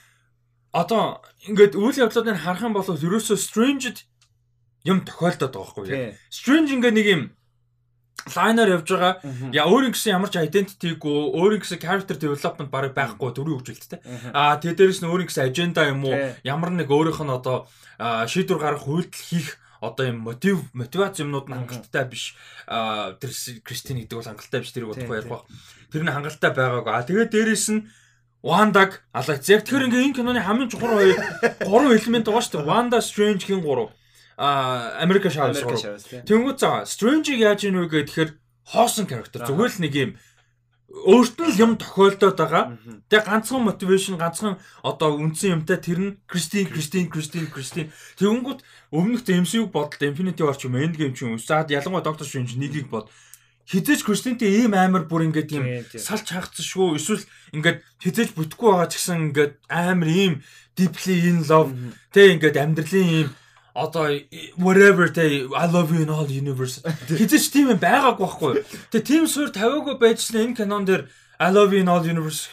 [0.70, 4.06] одоо ингээд үйл явдлуудыг харах юм бол ерөөсөө strange
[4.86, 6.22] юм тохиолдоод байгаа яг.
[6.30, 7.22] Strange ингээд нэг юм
[8.26, 9.14] лайнер явж байгаа.
[9.52, 14.00] Я өөрийн гэсэн ямар ч identity-гүй, өөрийн гэсэн character development барыг байхгүй дөрөв хөгжилттэй.
[14.34, 18.58] Аа тэгээ дээрэс нь өөрийн гэсэн agenda юм уу, ямар нэг өөрийнх нь одоо шийдвэр
[18.58, 22.34] гаргах үйлдэл хийх одоо юм мотив мотивац юмнууд нь хангалттай биш.
[22.66, 23.30] Аа тэр
[23.62, 25.46] Кристин гэдэг бол хангалттай биш тэрийг бодохгүй ярих баг.
[25.92, 26.92] Тэр нь хангалттай байгаагүй.
[26.92, 27.86] Аа тэгээ дээрэс нь
[28.42, 29.50] Вандаг алаац.
[29.50, 31.18] Яг тэр ингээ энэ киноны хамгийн чухал хоёр
[31.66, 33.02] гурван элемент байгаа шүү дээ.
[33.02, 33.90] Strange хин гурав
[34.38, 35.58] а Америка шавс.
[36.30, 38.38] Тэнгүүд заа Strange-ийг яаж ийн вэ гэхээр
[38.70, 40.10] хоосон character зүгээр л нэг юм
[40.88, 42.64] өөрт нь л юм тохиолдоод байгаа.
[43.10, 47.92] Тэгээ ганцхан мотивашн, ганцхан одоо үндсэн юмтай тэр нь Кристин, Кристин, Кристин, Кристин.
[48.16, 48.62] Тэнгүүд
[48.94, 51.42] өмнөх MCU бодолт Infinity War ч юм Endgame ч юм уу.
[51.42, 53.12] Заад ялангуяа Doctor Strange нэгийг бод
[53.68, 56.96] хизээж Кристинтэй ийм амар бүр ингээд юм салж хаагцсан шүү.
[56.96, 60.34] Эсвэл ингээд хизээж бүтэхгүй байгаа ч гэсэн ингээд амар ийм
[60.72, 61.76] deeply in love
[62.16, 63.28] тэг ингээд амьдралын ийм
[63.78, 64.10] одоо
[64.58, 68.52] whatever те I love you in all universe хизэж тийм юм байгаагүй байхгүй.
[68.90, 71.06] Тэгээ тийм суурь тавиагүй байжсэн энэ кинон дээр
[71.38, 72.50] I love you in all universe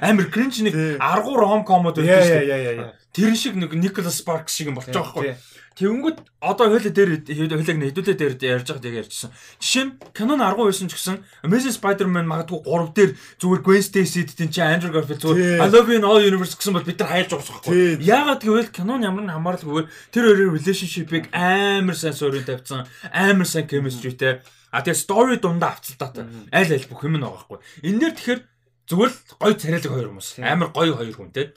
[0.00, 2.92] Амир кринж нэг аргуу ромкомод байдаг шүү дээ.
[3.12, 5.36] Тэр шиг нэг Nicholas Sparks шиг юм болж байгаа байхгүй.
[5.78, 9.30] Тэнгүүд одоо хойло дээр хойлог нэдүүлээ дээр ярьж байгаа тийг ярьжсэн.
[9.62, 14.26] Жишээ нь Canon 10 байсан ч гэсэн Amazing Spider-Man магадгүй 3 дээр зүгээр Gwen Stacy
[14.26, 17.14] тийм чи Andrew Garfield зүгээр I love you in all universe гэсэн бол бид нар
[17.14, 18.02] хайлж байгаа байхгүй.
[18.02, 22.82] Яагаад гэвэл Canon ямар нэг хамааралгүй тэр хоёрын relationship-ыг амар сайн суурин тавьсан,
[23.14, 24.42] амар сайн chemistryтэй.
[24.74, 26.26] А тэгээ story дундаа авцалтаатай.
[26.50, 27.58] Аль аль бүх юм нэг байгаа байхгүй.
[27.86, 28.40] Энэ нэр тэгэхээр
[28.88, 30.28] зүгээр л гоё царайлаг хоёр хүмүүс.
[30.40, 31.52] Амар гоё хоёр хүн те.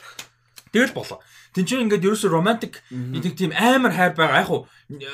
[0.72, 1.20] Тэгэл болоо.
[1.52, 4.40] Тин чинь ингээд ерөөсө романтик нэг тийм амар хайр байгаа.
[4.40, 4.68] Яг хуу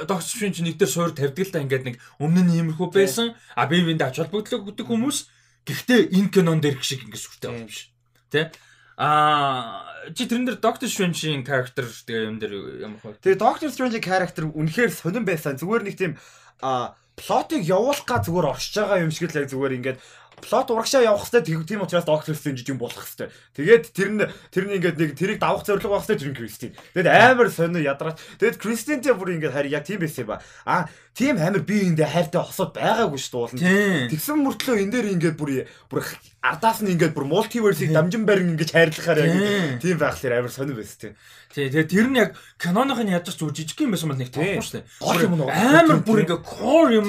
[0.05, 3.33] догч шин чи нэг дээр суур тавьдаг л та ингээд нэг өмнө нь иймэрхүү байсан.
[3.57, 5.17] А би биэнд ач холбогдлоо өгдөг хүмүүс.
[5.65, 7.89] Гэхдээ энэ кинон дээр их шиг ингээд сүртэй байна биш.
[8.29, 8.53] Тэ?
[9.01, 9.81] А
[10.13, 12.53] чи тэрэн дээр Doctor Strange-ийн character тэгээ юм дээр
[12.85, 13.17] ямар хөө.
[13.17, 15.57] Тэгээ Doctor Strange-ийн character үнэхээр сонирн байсан.
[15.57, 16.13] Зүгээр нэг тийм
[16.61, 19.97] а плотыг явуулах га зүгээр оршиж байгаа юм шиг л яг зүгээр ингээд
[20.37, 23.33] плот урагшаа явах хэрэгтэй тийм учраас доктор Стрэндж юм болох хэрэгтэй.
[23.57, 24.21] Тэгээд тэр нь
[24.53, 26.77] тэр нь ингээд нэг тэрийг давах зорилго байх тэр нь Кристин.
[26.93, 30.37] Тэгээд амар сонио ядраад тэгээд Кристинтэй бүр ингээд харин яг тийм байсан ба.
[30.61, 30.85] А
[31.17, 34.13] тийм амар би эндээ хайртай хосоод байгаагүй шүү дээ.
[34.13, 36.05] Тэгсэн мөртлөө энэ дээр ингээд бүр бүр
[36.45, 40.97] ардаас нь ингээд бүр мультиверсийг дамжин барин ингээд хайрлахаар яг тийм байхлаар амар сонио байсан
[41.01, 41.13] тийм.
[41.49, 44.85] Тий, тэгээд тэр нь яг киноных нь зүг жижиг юм байсан бол нэг тоохгүй шүү
[44.85, 44.85] дээ.
[45.25, 45.49] Юм?
[45.49, 47.07] Амар бүр ингээд core юм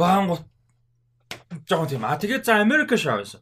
[0.00, 0.48] баангут
[1.62, 2.02] жоохон тийм.
[2.04, 3.38] А тэгээд за America Shows.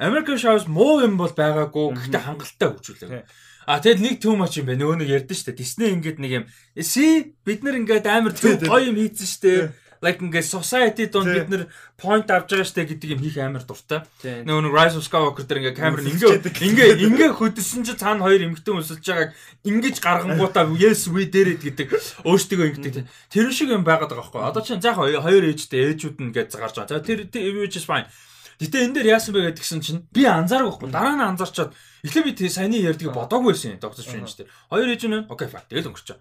[0.00, 1.94] American Shows муу юм бол байгаагүй.
[1.94, 3.24] Гэхдээ хангалттай хөгжүүлээ.
[3.66, 4.82] А тэгэл нэг too much юм байна.
[4.82, 5.54] Нөгөө нэг ярьдэн штэ.
[5.54, 6.44] Disney ингээд нэг юм.
[6.82, 9.70] See бид нар ингээд амар төв гоё юм хийцэн штэ.
[10.02, 11.62] Like ингээд society донд бид нар
[11.94, 14.02] point авч байгаа штэ гэдэг юм хийх амар дуртай.
[14.18, 18.42] Нөгөө нэг Rise of Skywalker дээр ингээд камер ингээ ингээ ингээ хөдөлсөн чи цаана хоёр
[18.50, 19.30] эмгтэн өсөлж байгааг
[19.62, 21.94] ингэж гаргангуудаа yes we it гэдэг
[22.26, 23.06] өөртөө ингэдэг.
[23.30, 24.42] Тэр шиг юм байгаад байгаа байхгүй.
[24.42, 26.98] Одоо чинь заах хоёр ээжтэй ээжүүд нь гэж гарч байгаа.
[26.98, 27.30] Тэр
[27.62, 28.10] which is fine.
[28.58, 30.94] Гэтэ энэ дээр яасан бэ гэдгсэн чинь би анзаарахгүй байхгүй.
[30.94, 31.70] Дараа нь анзаарчаад
[32.02, 33.78] эхлээ би саяны ярьдгийг бодоагүй байсан.
[33.78, 34.50] Доктор Strange дээр.
[34.66, 35.66] Хоёр ээж нь окей fine.
[35.66, 36.18] Тэгэл өнгөрч.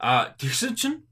[0.00, 1.07] А тэгсэн чинь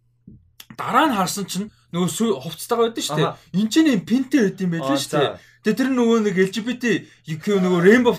[0.74, 3.36] дараа нь харсан чинь нөгөө хувцастайгаа байдсан шүү дээ.
[3.62, 5.38] Энд чинь юм пинтэй байд юм байлээ шүү дээ.
[5.62, 6.84] Тэгээ тэр нөгөө нэг LGBT
[7.30, 8.14] UK нөгөө Rainbow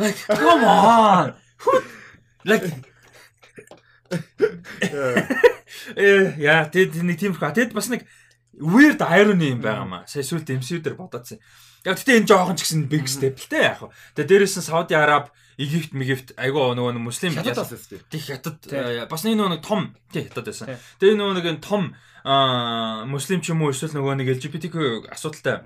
[0.00, 1.36] like come on.
[2.48, 2.66] Like
[5.96, 8.04] Э яа тэд нэг тийм хаа тэд бас нэг
[8.54, 10.04] weird irony юм байгаа маа.
[10.06, 11.40] Сая сүлд MCU дээр бодоодсэн.
[11.82, 13.80] Яг гэтээ энэ жоохон ч гэсэн big step л те яг.
[14.14, 18.00] Тэгээ дээрээс нь Сауди Араб, Египт, Мегипт айгүй нөгөө муслим бас тийм.
[18.08, 18.58] Тэг хятад
[19.10, 20.76] бас нэг нөгөө том тий хятад байсан.
[21.00, 21.92] Тэгээ нөгөө нэг том
[22.24, 25.60] муслим ч юм уу эсвэл нөгөө нэг LGBTQ асуудалтай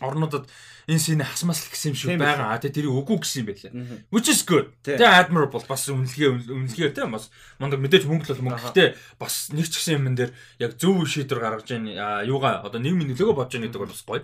[0.00, 0.46] орнуудад
[0.86, 2.54] энэ синий хасмас л гэсэн юм шиг байгаа.
[2.54, 3.72] А тэгээ тэрийг үгүй гэсэн юм байлаа.
[4.14, 4.70] Which is good.
[4.86, 8.70] Тэгээ admirable бас үнэлгээ үнэлгээ те бас мундаг мэдээж мөнгө л мөнгө.
[8.70, 10.30] Гэтэ бас нэг ч гэсэн юм дээр
[10.62, 14.22] яг зөв шийдвэр гаргаж яа юугаа одоо нийгмийн нөлөөгөө бодож яах гэдэг бол бас гоё.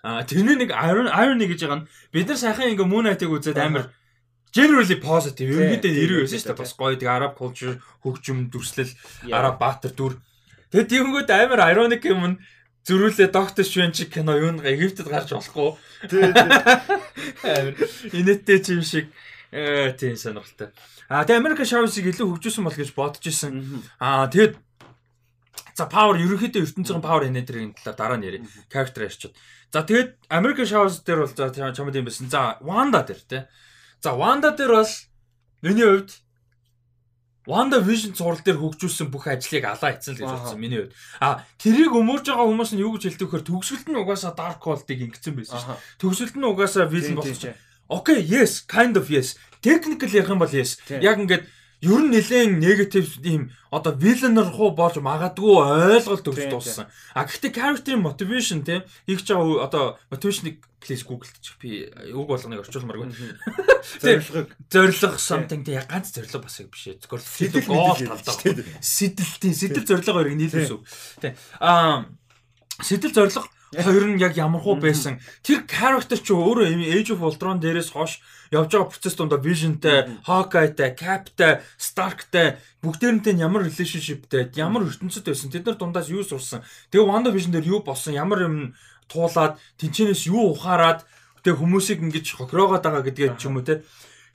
[0.00, 3.92] А тэрний нэг irony гэж байгаа нь бид нар сайхан ингээ Moon Knight-ыг үзээд амар
[4.54, 6.60] generally positive ерөнхийдөө нэрвэ байсан шүү дээ.
[6.60, 8.92] Бас гоё тэг arab culture хөгжим дүрслэл
[9.30, 10.18] араб баатар дүр.
[10.70, 12.36] Тэгээд тиймгүүд амар ironic юм нь
[12.86, 15.70] зөрүүлээ доктор Швен чи кино юу нэг Египтэд гарч болохгүй.
[16.10, 16.50] Тийм тийм.
[18.18, 19.12] Инэттэй чим шиг
[19.52, 20.74] э тийм сонирхолтой.
[21.10, 23.82] А тэгээ Америк Шавсыг илүү хөгжүүлсэн бол гэж бодож исэн.
[23.98, 24.54] Аа тэгээд
[25.74, 28.46] за power ерөнхийдөө ертөнцийн power энергийн талаар дараа нь ярив.
[28.70, 29.34] Character ярьчод.
[29.70, 32.26] За тэгээд American Showers дээр бол за чамд юм байсан.
[32.30, 33.38] За Wanda дээр те.
[34.00, 34.92] За Wanda дээр бол
[35.62, 36.10] миний хувьд
[37.46, 40.96] Wanda Vision зураг дээр хөгжүүлсэн бүх ажлыг алаа хийсэн л гэж бодсон миний хувьд.
[41.20, 45.00] А тэрийг өмөрж байгаа хүмүүс нь юу гэж хэлдэг вэхээр төгсөлт нь угаасаа Dark World-ыг
[45.04, 45.84] ингэсэн байсан шүү дээ.
[46.00, 47.56] Төгсөлт нь угаасаа Vision болсон.
[47.90, 49.34] Окей, yes, kind of yes.
[49.60, 50.78] Technical ярих юм бол yes.
[50.88, 51.44] Яг ингээд
[51.80, 56.92] ер нь нэлээд негатив ийм одоо вилленер руу болж магадгүй ойлголт өгч дууссан.
[57.16, 63.12] А гэхдээ character motivation те хийх жаа одоо motivation-ыг please google-чих би үг болгоныг орчуулмааргүй.
[64.02, 64.48] Зорилго.
[64.68, 65.80] Зорилго something те.
[65.88, 67.00] Ганц зорилго бас биш ээ.
[67.00, 68.36] Зөвхөн сэтэл гол талдаа.
[68.80, 69.54] Сэтэл тийм.
[69.56, 70.80] Сэтэл зорилго хоёрыг нийлүүлсэн.
[71.20, 72.04] Те а
[72.80, 75.22] сэтэл зорилго хоёр нь яг ямар хуу байсан.
[75.46, 78.18] Тэр character ч өөрөө Age of Ultron дээрээс хойш
[78.50, 85.54] явж байгаа процесс донд Vision-тай, Hawkeye-тай, Cap-тай, Stark-тай бүгдээрнтэй ямар relationship-тэй, ямар ертөнцид байсан.
[85.54, 86.66] Тэд нар дундаас юу сурсан.
[86.90, 88.56] Тэгээ WandaVision дээр юу болсон, ямар юм
[89.06, 91.06] туулаад, тэнчэнээс юу ухаарад
[91.46, 93.86] тэгээ хүмүүсийг ингэж хохироогоод байгаа гэдгээ ч юм уу те.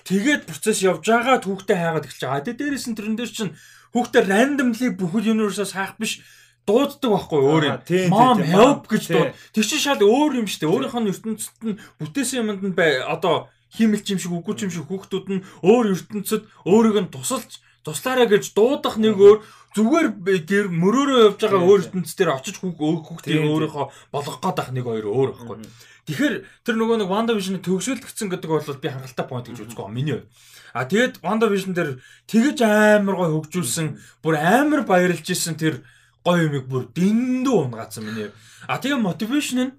[0.08, 2.46] Тэгээд процесс явж байгаа түүхтэй хайгаад эхэлж байгаа.
[2.48, 3.52] Тэгээ дээрээс нь тэрэн дээр чинь
[3.92, 6.24] хүүхдээ randomly бүхэл universe-аас хайх биш
[6.66, 7.78] дууддаг байхгүй өөр юм.
[8.10, 9.32] Mom help гэж дууд.
[9.54, 10.74] Тэр чинь шал өөр юм шүү дээ.
[10.74, 14.90] Өөрийнх нь ертөнцид нь бүтээсэн юмд нь бай одоо химэлч юм шиг үгүй юм шиг
[14.90, 19.38] хүүхдүүд нь өөр ертөнцид өөрийг нь тусалж туслаараа гэж дуудах нэг өөр
[19.78, 20.08] зүгээр
[20.48, 25.30] гэр мөрөөрөө явж байгаа өөр ертөнцийн очиж хүүхдийг өөрийнхөө болгох гээд ах нэг хоёр өөр
[25.38, 25.70] байхгүй.
[26.06, 29.94] Тэгэхээр тэр нөгөө нэг Wanda Vision төгсөлдөгцөн гэдэг бол би хангалттай point гэж үздэг юм
[29.94, 30.30] миний хувьд.
[30.74, 31.98] А тэгээд Wanda Vision дээр
[32.30, 35.82] тэгэж амар гой хөгжүүлсэн бүр амар баярлж исэн тэр
[36.26, 38.34] гой юмыг бүр дэндүү унгаацсан миний.
[38.66, 39.74] А тэгээ motivation нь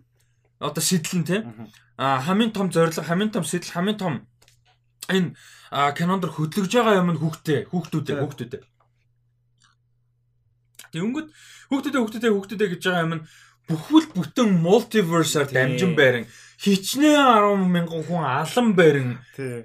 [0.63, 1.43] одоо сэтэл нь тийм
[1.99, 4.15] а хамгийн том зорилго, хамгийн том сэтэл, хамгийн том
[5.11, 5.35] энэ
[5.99, 8.63] кинонд хөтлөж байгаа юм нь хүүхдээ, хүүхдүүдээ, хүүхдүүдээ.
[10.95, 11.29] Тэнгүүд
[11.69, 13.27] хүүхдүүдээ, хүүхдүүдээ, хүүхдүүдээ гэж байгаа юм нь
[13.67, 16.31] бүхэл бүтэн мультиверсаар дамжин байран
[16.63, 17.19] хичнээн
[17.59, 19.19] 10 мянган хүн алан барин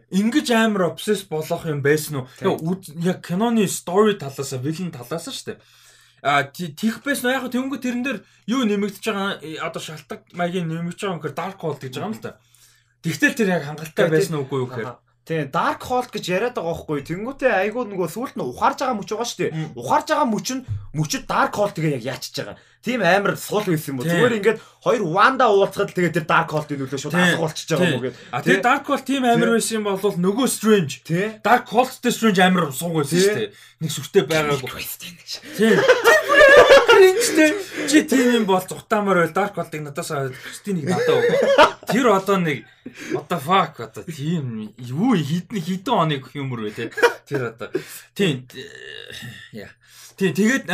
[0.09, 2.81] ингэж амар обсесс болох юм байсан уу?
[3.05, 5.59] Яг киноны story талаас вилэн талаас шүү дээ
[6.21, 11.13] а тийх байсан яг тэнгүү тэрэн дээр юу нэмэгдэж байгаа одоо шалтгаан маягийн нэмэгдэж байгаа
[11.17, 12.37] юм гэхээр dark hole гэж байгаа юм л та.
[13.01, 14.89] Тэгтэл тэр яг хангалттай байсан уугүй юу гэхээр
[15.21, 17.05] Тийм Dark Hole гэж яриад байгаа байхгүй.
[17.05, 19.51] Тэнгүүтээ айгуу нөгөө сүулт нь ухаарж байгаа мөч байгаа шүү дээ.
[19.77, 20.65] Ухаарж байгаа мөч нь
[20.97, 22.57] мөчөд Dark Hole тэгээ яг яачиж байгаа.
[22.81, 24.09] Тийм амар сул байсан юм уу?
[24.09, 27.97] Зүгээр ингээд хоёр Wanda уулзахад тэгээ тэр Dark Hole-ийн нөлөө шууд алга болчихж байгаа юм
[28.01, 28.21] уу гэдэг.
[28.33, 30.93] А тэгээ Dark Hole тийм амар байсан юм бол нөгөө Strange.
[31.45, 33.53] Dark Hole-тэй Strange амар сууг байсан шүү дээ.
[33.85, 34.81] Нэг сүртэй байгаагүй.
[35.61, 35.77] Тийм.
[36.89, 37.51] Кринжтэй.
[37.85, 40.09] Чи тийм юм бол зутаамаар байл Dark Hole-ыг надаас
[40.41, 41.37] Кристинийг надад өгөө.
[41.93, 42.65] Тэр одоо нэг
[43.13, 46.89] what the fuck одоо тийм юу хідэн хідэн оныг юмр вэ те.
[47.29, 47.69] Тэр одоо
[48.17, 48.49] тийм
[49.53, 49.69] яа.
[50.17, 50.65] Тийм тэгээд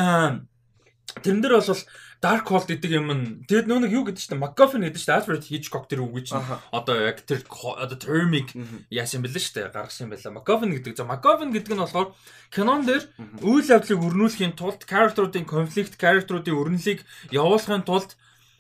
[1.24, 1.84] Тэрэн дээр бол
[2.18, 5.44] Dark Hold гэдэг юм нь тэгэд нөө нэг юу гэдэг чинь McGuffin гэдэг чинь Alfred
[5.46, 6.34] Hitchcock тэр үг гэж
[6.74, 8.58] одоо яг тэр одоо termic
[8.90, 10.38] яасан бэлээ шүү дээ гаргасан юм байла.
[10.42, 10.98] McGuffin гэдэг.
[10.98, 12.10] За McGuffin гэдэг нь болохоор
[12.50, 13.04] кинон дээр
[13.46, 18.18] үйл явдлыг өрнүүлэхийн тулд character-уудын конфликт, character-уудын өрнөлийг явуулахын тулд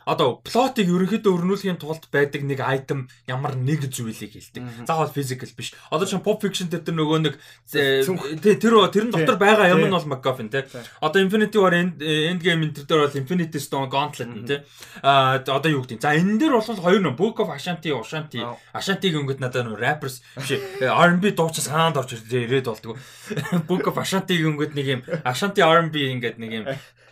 [0.08, 4.88] одоо плотыг ерөнхийдөө өрнүүлэхийн тулд байдаг нэг айтем ямар нэг зүйлийг хэлдэг.
[4.88, 5.76] Заавал physical биш.
[5.91, 7.36] Одоо чинь pop fiction дээр нөгөө нэг
[7.67, 10.63] тэр тэрэн дотор байгаа юм нь бол MacGuffin тий.
[11.04, 14.60] Одоо Infinity War Endgame энэ дээр бол Infinity Stone Gauntlet тий.
[15.04, 16.00] А одоо юу гэдэг.
[16.00, 18.39] За энэ дээр бол хоёр нөө Book of Ashanti, Ashanti,
[18.72, 22.96] Ashanti гингүүд надад нөө rappers биш R&B дууч саанд орж ирээд болдгоо.
[23.70, 26.65] Book of Ashanti гингүүд нэг юм Ashanti R&B ингээд нэг юм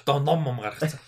[0.05, 0.99] одоо ном ном гаргацсан.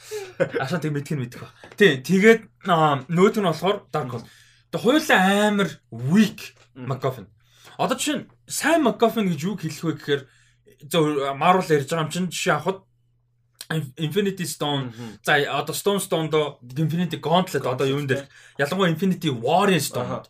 [0.60, 1.54] Ашаа тэг мэдх нь мэдэх ба.
[1.78, 4.26] Тий, тэгээд нөөт нь болохоор Dark Hole.
[4.74, 5.22] Тэгээ хоёулаа
[5.54, 7.30] амар weak MacGuffin.
[7.78, 10.22] Одоо чинь сайн MacGuffin гэж юу хэлэх вэ гэхээр
[11.38, 12.82] Marvel ярьж байгаа юм чинь жишээ авахад
[13.98, 18.26] Infinity Stone за одоо Stone Stone до Infinity Gauntlet одоо юун дээр
[18.58, 20.26] ялангуяа Infinity War-ын Stone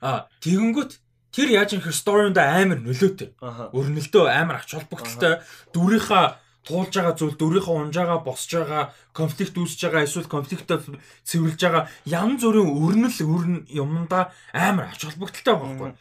[0.00, 0.92] а тэгэнгүүт
[1.36, 3.36] тэр яаж юм хэр story-нд амар нөлөөтэй.
[3.76, 10.02] Өрнөлтөө амар ач холбогдолтой дүрийнхаа туулж байгаа зүйл дөрийнхөө унжаага босж байгаа конфликт үүсэж байгаа
[10.02, 15.92] эсвэл конфликтөө цэвэрлж байгаа янз бүрийн өрнөл өрн юмда амар ач холбогдолтой байгаа байхгүй.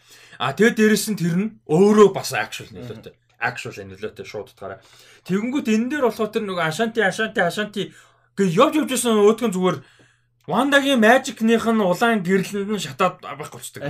[0.41, 3.13] А тэгээд дээрэс нь тэр нь өөрөө бас actual нөлөөтэй.
[3.37, 4.81] Actual нөлөөтэй шууд утгаараа.
[5.29, 7.83] Тэгэнгүүт энэ дээр болохоор тэр нөгөө Ашанти Ашанти Ашанти
[8.33, 9.77] гээ явж явж байсан өөдгөн зүгээр
[10.49, 13.81] Вандагийн Magic-ных нь улаан гэрлэнд нь шатаад байхгүй болчдөг.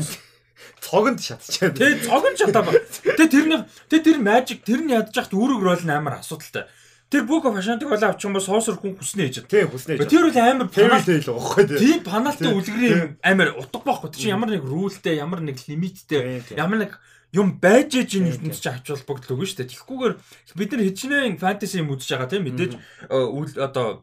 [0.79, 1.75] Цогонд шатчихсан.
[1.75, 2.71] Тэ цогон шатаа ба.
[2.73, 6.67] Тэ тэрний тэ тэр Magic тэр нь ядж яхад үүрэг рол нь амар асуудалтай.
[7.09, 9.45] Тэр Book of Ashanti бол авчих юм бол соосор хүн хүснэ гэж.
[9.45, 10.09] Тий хүснэ гэж.
[10.09, 11.77] Тэр бол амар Fairy Tail байхгүй тий.
[11.77, 14.09] Тийм паналтай үлгэрийн амар утга байхгүй.
[14.09, 16.97] Тэг чи ямар нэг рултэй, ямар нэг лимиттэй, ямар нэг
[17.29, 19.69] юм байж ээж энэ ертөнцийн ч авч холбогдол өгнө шүү дээ.
[19.69, 20.13] Тэгэхгүйгээр
[20.57, 22.73] бид нар хичнээн фэнтези юм үзэж байгаа тийм мэдээж
[23.59, 24.01] одоо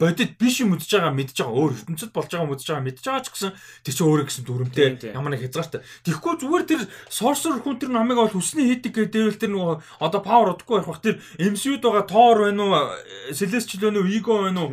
[0.00, 3.20] бодит биш юм үзэж байгаа мэдж байгаа өөр ертөнцид болж байгаа мэдж байгаа мэдж байгаа
[3.20, 3.52] ч гэсэн
[3.84, 5.80] тэр чинь өөрөө гэсэн дүрмтэй ямар нэг хязгаартай.
[6.08, 6.80] Тэгэхгүй зүгээр тэр
[7.12, 11.04] сорсер хүн тэр намайг бол хүсний хийдэг гэдэг тэр нөгөө одоо павер удахгүй байх бах
[11.04, 12.80] тэр MCU-д байгаа Thor байна уу
[13.36, 14.72] Celestial байна уу Ego байна уу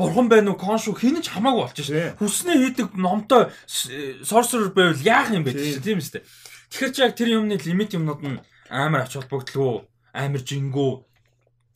[0.00, 2.16] Бурхан байна уу Коншу хин ч хамаагүй болж шээ.
[2.16, 5.52] Хүснээ хийдэг номтой сорсер байвал яах юм бэ
[5.84, 6.24] тийм үстэй.
[6.72, 8.40] Тэгэхээр ч яг тэр юмны лимит юмнууд нь
[8.72, 9.84] амар ач холбогдлоо
[10.16, 11.11] амар жингүү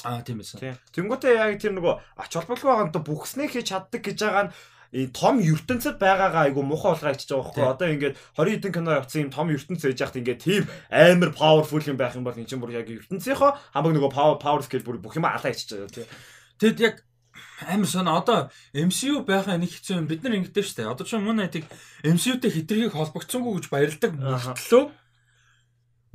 [0.07, 0.79] Аа тийм байсан.
[0.95, 4.53] Тэнгүүтээ яг тэр нөгөө ач холбогдол байгаа нь бүхснээ хийж чаддаг гэж байгаа нь
[5.13, 9.23] том ертөнцид байгаагаа айгу муухай болгоо ичж байгаа байхгүй одоо ингээд 20 хэдэн кино явцсан
[9.27, 12.63] юм том ертөнц ээж яхад ингээд тийм амар паверфул юм байх юм бол эн чинь
[12.63, 16.07] бүр яг ертөнцийнхөө хамаг нөгөө power power scale бүр бүх юм алаа ичж байгаа тий.
[16.63, 16.95] Тэгэд яг
[17.67, 18.39] амар соно одоо
[18.73, 21.67] MCU байхаа нэг хэцүү юм бид нар ингэдэж штэ одоо ч мөн айтыг
[22.07, 24.85] MCU-тэй хитрхийг холбогдсонгүй гэж баярладаг мөртлөө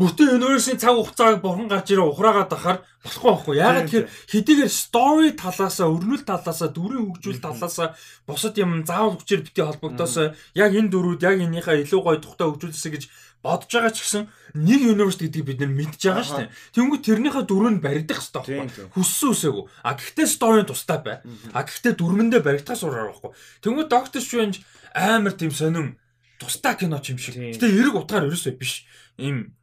[0.01, 3.55] Бүтэн universe-ийн цаг хугацааг бурхан гарч ирээ ухраагаад ахаар болохгүй байхгүй.
[3.61, 7.93] Яагаад тэгэхээр хэдийгээр story талаасаа, өрнөл талаасаа, дүрийн хөгжүүл талаасаа
[8.25, 12.91] бусад юм заавал хүчээр бити холбогдоосоо яг энэ дөрүүд яг энийхээ илүү гоё тухтай хөгжүүлсэн
[12.97, 13.03] гэж
[13.45, 14.23] бодож байгаа ч гэсэн
[14.57, 16.53] нэг universe гэдгийг бид нар мэдж байгаа шүү дээ.
[16.77, 18.89] Тэнгүү тэрнийхээ дүрөнд баригдах хэрэгтэй байхгүй.
[18.97, 19.63] Хүссэн үсээгүй.
[19.85, 21.17] А гэхдээ story тустай бай.
[21.53, 23.31] А гэхдээ дүрмэндээ баригдахаас ураар байхгүй.
[23.65, 24.61] Тэнгүү Doctor Strange
[24.93, 25.97] амар тийм сонирм
[26.37, 27.37] тустай кино ч юм шиг.
[27.37, 28.85] Гэтэ эрэг утгаар ерөөсөө биш.
[29.17, 29.57] Ийм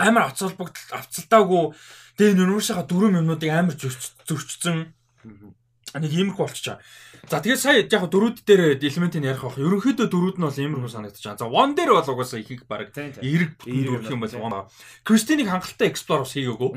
[0.00, 1.64] амар холбогдол авцалтаагүй
[2.16, 4.92] тэгээ universe-га дөрөв юмнуудыг амар зөрчсөн
[5.98, 6.78] нэг иймэрхүү болчихоо.
[7.26, 9.58] За тэгээд сая яг дөрүүд дээр элементийг ярих байх.
[9.58, 11.42] Ерөнхийдөө дөрүүд нь бол иймэрхүү санагдаж байна.
[11.42, 14.70] За one дээр бол угаасаа ихийг баг эрэг бүтэн дөрөх юм бол one.
[15.02, 16.70] Кристинийг хангалттай explore бас хийгээгүй.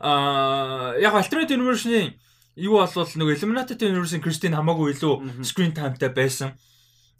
[0.00, 2.16] Аа яг alternate universe-ийн
[2.56, 6.56] юу болвол нэг Illuminati universe-ийн Кристин хамаагүй илүү screen time-тай байсан.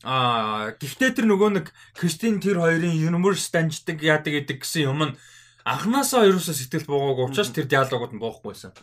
[0.00, 5.16] Аа гэхдээ тэр нөгөө нэг Кристин тэр хоёрын universe данждаг яадаг гэдэг гэсэн юм нь
[5.64, 8.76] анханасаа ерөөсөө сэтгэл буугаагүй учраас тэр диалогууд нь боохгүй байсан.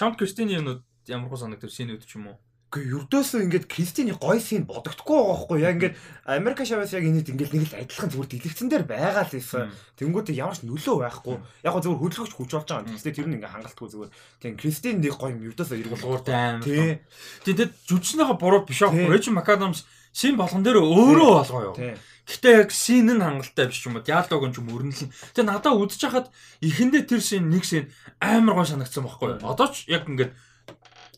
[0.00, 2.40] Чамд Кристины юмнууд ямар хөө санагдав синүүд ч юм уу?
[2.72, 7.28] Гэхдээ ердөөсөө ингээд Кристины гой син бодогдохгүй байгаа байхгүй яг ингээд Америк шаваас яг энэд
[7.28, 9.68] ингээд нэг л адилхан зүгээр дэлгэцэн дээр байгаа л байсан.
[10.00, 11.36] Тэнгүүтээ ямар ч нөлөө байхгүй.
[11.68, 12.88] Яг гоо зүгээр хөдөлгөгч хүч болж байгаа.
[12.88, 14.10] Тэгсээ тэр нь ингээд хангалтгүй зүгээр.
[14.40, 16.60] Тийм Кристин нэг гой юм ердөөсөө эргэл гууртай аим.
[16.64, 17.04] Тийм.
[17.44, 19.04] Тийм тэгэд жүжигчнийхээ буруу биш аахгүй.
[19.04, 19.84] Рэж Макадамс
[20.16, 21.76] шин болгон дээр өөрөө болгоо юу.
[22.22, 24.06] Гэхдээ яг син нь хангалттай биш юм уу?
[24.06, 25.10] Диалог нь ч юм өрнөлн.
[25.34, 26.30] Тэгээ надаа үдчих хахад
[26.62, 27.90] эхэндээ тэр син нэг син
[28.22, 29.50] амар гой санагдсан байхгүй юу?
[29.50, 30.30] Одоо ч яг ингээд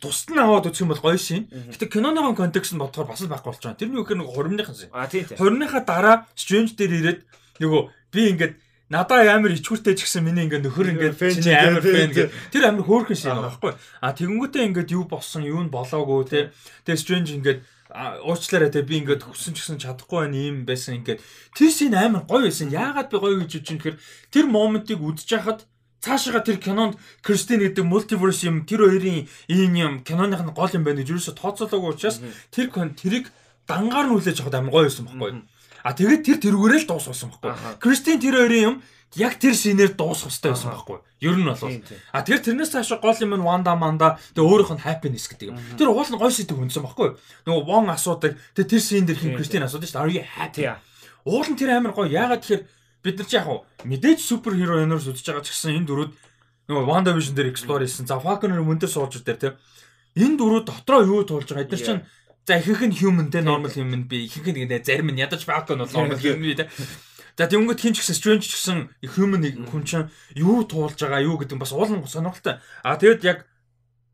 [0.00, 1.48] тусад нь аваад үзэх юм бол гоё шин.
[1.48, 3.80] Гэтэ киноныхон контекст нь бодохоор бас л байхгүй болж байгаа.
[3.80, 4.90] Тэрний үгээр нэг хуримныхан шин.
[4.96, 5.36] А тийм тийм.
[5.40, 7.20] Хуримныхаа дараа Strange дээр ирээд
[7.60, 8.54] нөгөө би ингээд
[8.92, 12.84] надаа амар ичгүүртэй ч гэсэн миний ингээд нөхөр ингээд чиний амар фэн гэх тэр амар
[12.84, 13.72] хөөрхөн шин байхгүй.
[14.00, 16.52] А тэгэнгүүтээ ингээд юу болсон, юу нь болоогүй те.
[16.84, 17.60] Тэгээ Strange ингээд
[17.94, 21.22] уучлаарай те би ингээд хүссэн ч гэсэн чадахгүй байна ийм байсан ингээд
[21.54, 22.74] тэр шин амар гоё байсан.
[22.74, 23.98] Яагаад би гоё гэж үжин гэхээр
[24.34, 25.62] тэр моментыг үдж хахад
[26.02, 30.82] цаашаага тэр кинонд Кристин гэдэг мультиверс юм тэр хоёрын ийм юм киноных нь гол юм
[30.82, 32.18] байна гэж юусо тооцоолоогүй учраас
[32.50, 33.30] тэр тэрийг
[33.70, 35.46] дангаар нь хүлээж авах амар гоё байсан байхгүй.
[35.86, 37.52] А тэгээд тэр тэрүүгээрээ л дуусгасан байхгүй.
[37.80, 38.76] Кристин тэр хоёрын юм
[39.16, 40.98] яг тэр шинээр дуусах хэрэгтэй байсан байхгүй.
[41.22, 41.58] Ер нь бол.
[42.12, 45.58] А тэгэхээр тэрнээс цааш гол юм нь Wanda Manda тэгээ өөрийнх нь happiness гэдэг юм.
[45.78, 47.14] Тэр уул нь гой сэдв хүнсэн байхгүй.
[47.46, 50.04] Нөгөө Wong асуудаг тэгээ тэр шин дээр хин Кристин асуудаг шүү дээ.
[50.04, 50.62] Are you happy?
[51.24, 52.10] Уул нь тэр амар гоё.
[52.10, 52.62] Яагаад тэгэхээр
[53.04, 53.46] бид нар ч яг
[53.84, 56.12] мэдээж супер хиро universe үзэж байгаа ч гэсэн энэ дөрүүд
[56.68, 58.08] нөгөө Wanda Vision дээр explore хийсэн.
[58.08, 59.48] За Falcon-ээр мөн дээр сууж дээр те.
[60.16, 61.68] Энэ дөрүүд дотроо юу туулж байгаа.
[61.68, 62.04] Эдгээр чинь
[62.48, 65.92] за ихэнх нь human те normal human би ихэнх нь зарим нь ядаж Falcon бол
[65.92, 66.68] normal human би те.
[67.34, 70.06] За тэгэнгүүт хин ч гэсэн strange ч гэсэн human хүн чинь
[70.38, 72.62] юу туулж байгаа юу гэдэг бас уулын сонирхолтой.
[72.86, 73.38] А тэгэд яг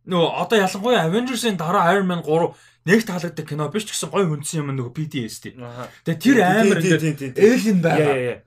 [0.08, 2.56] нөгөө одоо ялангуяа Avengers-ийн дараа Iron Man 3
[2.88, 5.52] нэг таалагддаг кино биш ч гэсэн гой хүндсэн юм нөгөө PTSD.
[6.08, 8.40] Тэгээ тэр амар ингээд alien байгаа.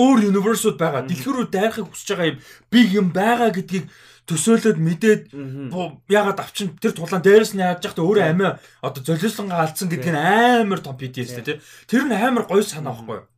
[0.00, 1.04] Өөр universe-уд байгаа.
[1.04, 2.38] Дэлгүүрүүд дайрахыг хүсэж байгаа юм
[2.72, 3.92] big юм байгаа гэдгийг
[4.24, 5.22] төсөөлөд мэдээд
[6.08, 10.16] ягаад авчин тэр тулаан дээрээс нь яаж яхад өөрөө амиа одоо золиослонгаа алдсан гэдг нь
[10.16, 11.56] амар том PTSD тий.
[11.90, 13.31] Тэр нь амар гоё санаа байхгүй юу?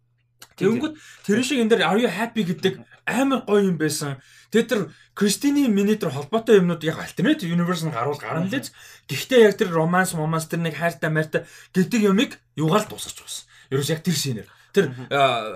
[0.54, 0.94] Тэгэнгүүт
[1.26, 4.22] тэр шиг энэ дээр are you happy гэдэг амар гоё юм байсан.
[4.54, 4.80] Тэгээд тэр
[5.14, 8.70] Кристины минитер холбоотой юмнууд яг альтернатив universe нь гаруул гарна лээ.
[9.10, 11.42] Гэхдээ яг тэр романс, моманс тэр нэг хайртай майртай
[11.74, 13.46] гэдэг юмыг юугаар л дуусгаж байсан.
[13.70, 14.48] Ерөөс яг тэр шинээр.
[14.74, 14.90] Тэр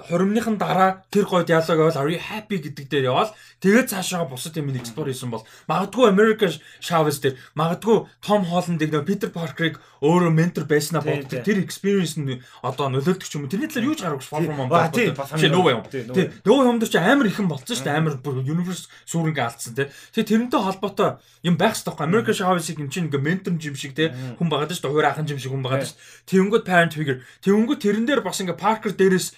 [0.07, 4.57] хуримныхан дараа тэр гой диалог бол are you happy гэдэг дээр яваал тэгээд цаашаа бусад
[4.57, 6.49] юм explore хийсэн бол магадгүй America
[6.81, 11.42] Chavez дээр магадгүй Tom Holland-ыг нөө Peter Parker-ыг өөрөө ментор байснаа боддог.
[11.44, 13.51] тэр experience нь одоо нөлөөлдөг юм.
[13.51, 15.83] Тэрний талаар юу ч гаргаж Far From Home тийм нөгөө юм.
[15.90, 17.99] тийм нөгөө юм дээр чи амар ихэн болцсон шүү дээ.
[17.99, 18.14] Амар
[18.47, 21.11] universe сүрэнгээ алдсан тийм тэгээ тэрнтэй холбоотой
[21.42, 22.07] юм байх хэрэгтэй байхгүй.
[22.07, 25.27] America Chavez-ыг юм чинь ингээ ментор юм шиг тийм хүн байгаа шүү дээ хоёр ахын
[25.27, 27.21] юм шиг хүн байгаа шүү дээ тэнгүүд parent figure.
[27.42, 29.35] Тэнгүүд тэрэн дээр бас ингээ Parker дээрээс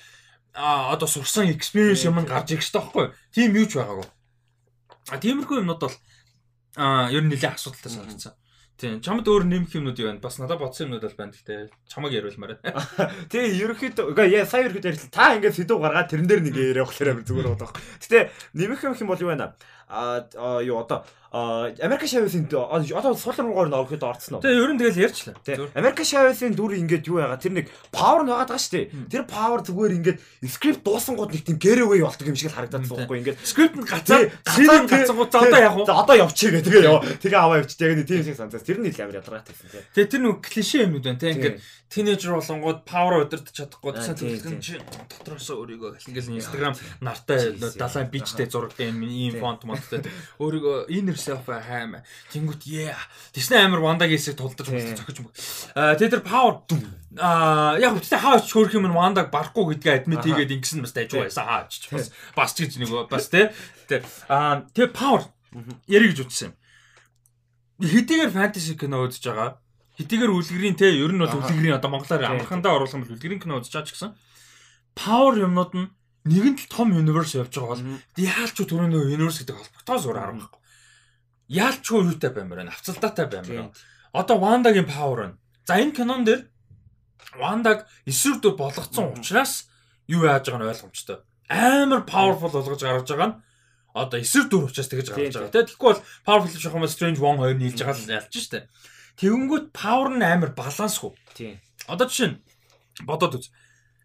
[0.54, 4.08] а одоо сурсан experience юм гарч ирэх хэрэгтэй байхгүй тийм юу ч байгаагүй
[5.10, 5.96] а тиймэрхүү юмнууд бол
[6.76, 8.34] а ер нь нэлээд асуудалтай санагдсан
[8.80, 10.24] Тийм чамд өөр нэмэх юмнууд юу байна?
[10.24, 11.36] Бас надад бодсон юмнууд бол байна.
[11.36, 12.80] Гэтэ чамаг яриулмаар байна.
[13.28, 15.12] Тэгээ ерөөхдөө яа сая ерөөхдөө ярьлаа.
[15.12, 17.76] Та ингээд сэдв гаргаад тэрэн дээр нэг яриа болохоор зүгээр болдог.
[18.00, 19.52] Гэтэ нэмэх юм бол юу байна?
[19.90, 24.42] А юу одоо Америк Шависын одоо сулар руугаар нь ороход орцсон уу?
[24.42, 25.34] Тэгээ ер нь тэгэл ярьчлаа.
[25.78, 28.86] Америк Шависын дүр ингээд юу яагаад тэр нэг павер нь байгаа шүү дээ.
[29.06, 30.18] Тэр павер зүгээр ингээд
[30.50, 33.86] скрипт дуусангууд нэг тийм гэрээвэй болдог юм шиг л харагдаад байгаа байхгүй ингээд скрипт нь
[33.86, 35.82] гацаа син гацангууд за одоо яах вэ?
[35.86, 36.98] Одоо явчих гээ тэгээ яа.
[36.98, 37.78] Тэгээ аваа явчих.
[37.78, 38.66] Тэгээ нэг тийм шиг санагдаж.
[38.66, 39.86] Тэр нь л амар ядаргаатай байсан.
[39.94, 44.62] Тэгээ тэр нэг клишэ юмуд байна те ингээд тинейжер болонгууд павер удирдах чадахгүй гэсэн төлөвлөгөн
[44.62, 44.78] чи
[45.10, 50.04] дотроос өөрийгөө ингээл инстаграм нартай далайн бичтэй зураг юм ийм фонт монттой
[50.36, 53.00] өөрийгөө inner self хайм тэнгүүт яа
[53.32, 55.32] тэснэ амар вандагийн хэсэг тулдаж зохиж юм.
[55.74, 56.60] Аа тэр тэр павер
[57.16, 61.48] аа яг үстэй хаач хөөрөх юм вандаг барахгүй гэдгээ адмит хийгээд ингэсэн бас дайж байсан.
[61.48, 63.50] Хаач бас бас ч гэж нэг бас те
[64.28, 65.26] аа тэр павер
[65.88, 66.54] яриг гэж утсан юм.
[67.80, 69.58] Хэдийгээр фэнтези кино үзэж байгаа?
[69.96, 73.56] Хэдийгээр үлгэрийн те ер нь бол үлгэрийн одоо монголоор амархандаа оруулах юм бол үлгэрийн кино
[73.58, 74.12] үзэж байгаа ч гэсэн.
[74.94, 75.88] Power юмнууд нь
[76.24, 77.84] нэгэн л том universe явж байгаа бол
[78.16, 80.60] яалч ч түрүүний universe гэдэг холбогдоо зур арга байхгүй.
[81.48, 82.74] Яалч ч юутай баймаар байна.
[82.76, 83.72] Авцалдаатай баймаар.
[84.12, 85.38] Одоо Вандагийн power нь.
[85.64, 86.50] За энэ кинон дээр
[87.38, 89.70] Вандаг эсрэг дүр болгоцсон учраас
[90.08, 91.18] юу яаж байгааг нь ойлгомжтой.
[91.48, 93.38] Амар powerful болгож гаргаж байгаа нь
[93.94, 95.54] одоо эсрэг дүр учраас тэгэж гаргаж байгаа.
[95.54, 98.66] Тэгэхгүй бол powerful шахах юм Strange 1 2 нийлж байгаа л ялж штэ.
[99.18, 101.12] Тэгэнгүүт power нь амар балансгүй.
[101.34, 101.60] Тийм.
[101.86, 102.36] Одоо жишээ нь
[103.06, 103.50] бодоод үз.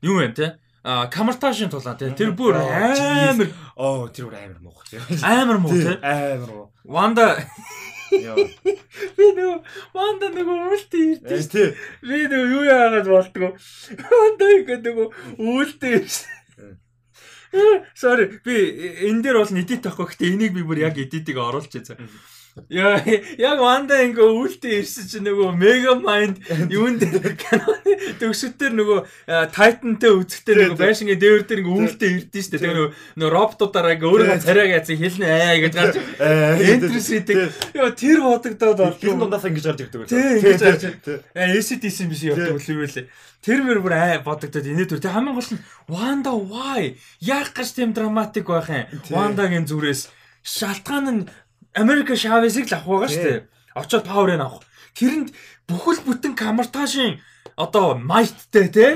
[0.06, 0.60] Юу вэ те?
[0.86, 2.12] Камертажийн тулаан те.
[2.14, 5.02] Тэр бүр амар оо тэр бүр амар муух те.
[5.26, 5.98] Амар муу те.
[5.98, 6.70] Амар муу.
[6.86, 7.42] Ванда
[9.18, 9.56] Би нөө
[9.98, 11.70] Ванда нөгөө үлдээ ирдэ шүү дээ.
[12.06, 13.52] Би нөгөө юу яагаад болтгоо.
[14.14, 15.08] Ванда ингэ нөгөө
[15.42, 16.78] үлдээ ирсэн.
[17.98, 18.56] Sorry би
[19.10, 21.98] энэ дээр бол эдит авахгүй гэхдээ энийг би бүр яг эдитийг оруулж байгаа.
[22.72, 26.40] Яа яг ванда ингээ үүлдээ ирсэн чинь нөгөө Mega Mind
[26.72, 27.04] юунд
[28.22, 29.00] төгсөлтөр нөгөө
[29.52, 32.56] Titan-тэй үзэхдээ нөгөө байшингийн дээвэр дээр ингээ үүлдээ ирдэ штэ.
[32.64, 35.96] Тэгээ нөгөө нөгөө роботуудаараа ингээ өөрөө царайг яцсан хэлнэ аа гэж гарч
[37.12, 37.36] хийдэг.
[37.76, 40.08] Яа тэр бодогдоод бол тэр дундаас ингэж гарч ирдэг.
[40.08, 40.84] Тийм ингэж гарч.
[41.36, 43.06] Аа ACDC биш явдаг үлээвэлээ.
[43.44, 45.04] Тэр мөр бүр аа бодогдоод инээдүр.
[45.04, 46.96] Тэг хамгийн гол нь Wanda why?
[47.20, 48.88] Яг гаш тийм драматик байх юм.
[49.12, 50.08] Wandaгийн зүрээс
[50.46, 51.28] шалтгаан нь
[51.76, 53.40] Америка Шавесыг л авах байгаа шүү дээ.
[53.76, 54.64] Очоод паверыг авах.
[54.96, 55.30] Тэрэнд
[55.68, 57.20] бүхэл бүтэн камертажийн
[57.60, 58.96] одоо майттай те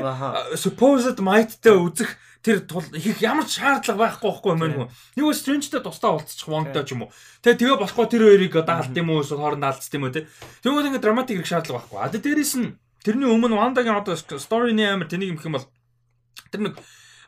[0.56, 2.63] supposed mightтай үзэх тэр
[2.96, 4.88] их ямар ч шаардлага байхгүй байхгүй юм байна.
[5.15, 7.12] Нэг Strange-тэй тусдаа уулзчих Wong-тай ч юм уу.
[7.44, 10.28] Тэгээ тэгээ болохгүй тэр хоёрыг одоо алт юм уу эсвэл хоорондоо алдсан юм уу те.
[10.63, 12.00] Тэгвэл ингээд драматик их шаардлага байхгүй.
[12.00, 15.68] А дээрээс нь тэрний өмнө Wanda-гийн одоо story-ны амар тэнийг юм их юм бол
[16.48, 16.80] тэр нэг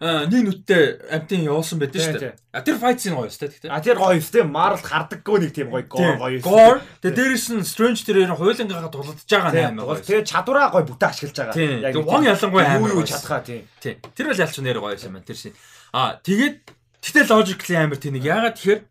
[0.02, 2.34] нэг нүдтэй амтын явуулсан байдаг шүү дээ.
[2.58, 3.70] А тэр fight scene гоё шүү дээ.
[3.70, 4.50] А тэр гоё шүү дээ.
[4.50, 6.42] Marvel хардаггүй нэг тийм гоё gore гоё.
[6.42, 6.82] Gore.
[7.06, 10.02] Тэгээ дээрэс нь Strange тэр хуулингаа тулдаж байгаа юм байна.
[10.02, 11.94] Тэгээ чадвараа гоё бүтэ ашиглаж байгаа.
[11.94, 13.70] Яг вон ялангуяа амар юу чадхаа тийм.
[13.78, 15.30] Тэр бол ялч нэр гоё юм байна.
[15.30, 15.54] Тэр шин.
[15.94, 16.58] А тэгээд
[17.06, 18.82] тэгтээ logically амар тийм нэг ягаад тэгэхээр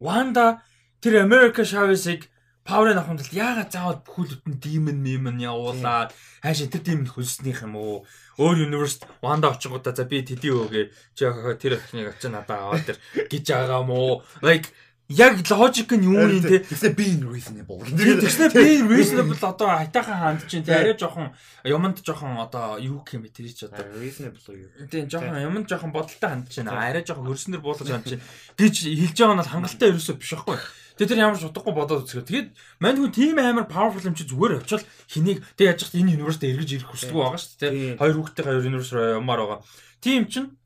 [0.00, 0.64] Wanda
[1.04, 2.30] тэр America Chavez-ыг
[2.68, 6.12] Power-ын авахын тулд яагаад заавал бүхэл бүтэн demon meme явуулаад
[6.44, 8.04] хаашаа тэр demon хөлснийх юм уу?
[8.38, 10.86] Өөр universe Wanda очингуудаа за би тэдий өөгээ
[11.18, 11.26] чи
[11.58, 14.22] тэр охиныг очиж надад аваад тэр гэж байгаа уу?
[14.46, 14.70] Like
[15.08, 16.60] яг логик нь юу юм те?
[16.60, 21.32] Тэгсээ being reasonable тэгсээ being reasonable одоо хайтахан ханд чинь те арай жоохон
[21.64, 23.88] юмд жоохон одоо юу юм бэ тэр чи одоо.
[23.96, 24.70] Reasonable юу?
[24.86, 28.22] Тийм жоохон юмд жоохон бодолтой ханд чинь арай жоохон хөрснөр буулгаж ханд чинь.
[28.54, 30.58] Гэж хэлж байгаа нь бол хангалттай ерөөсөө биш байхгүй
[30.98, 32.48] Тэгээ тэр ямар ч утгагүй бодоод үзэхэд тэгээд
[32.82, 36.58] мань хүн тийм амар powerful юм чи зүгээр очил хэнийг тэг яаж хат энэ университет
[36.58, 38.02] эргэж ирэх хүсэлгүй байгаа шүү дээ.
[38.02, 39.60] Хоёр хүүхдтэй хоёр университет юмар байгаа.
[40.02, 40.58] Тийм чин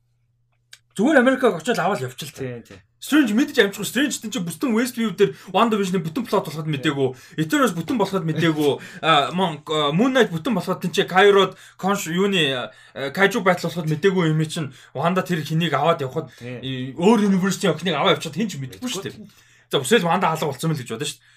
[0.97, 2.33] зүгээр Америкаг очил аваад явчихл.
[2.33, 2.81] Тийм тийм.
[3.03, 7.09] Strange мэдж амжихгүй Strange чинь бүтэн Westview дээр WandaVision-ы бүтэн плот болоход мдээгүй.
[7.35, 8.71] Eternals бүтэн болоход мдээгүй.
[9.35, 15.19] Moon Knight бүтэн болоход тэнцээ Kairod Conch юуны Kaiju battle болоход мдээгүй юм чинь Wanda
[15.19, 19.19] тэр хэнийг аваад явхад өөр universe-ийн охиныг аваад явчихад хинч мэдгүй шүү дээ.
[19.73, 21.31] За өсөөл манда хаалга болсон мэл гэж бодсон шүү дээ.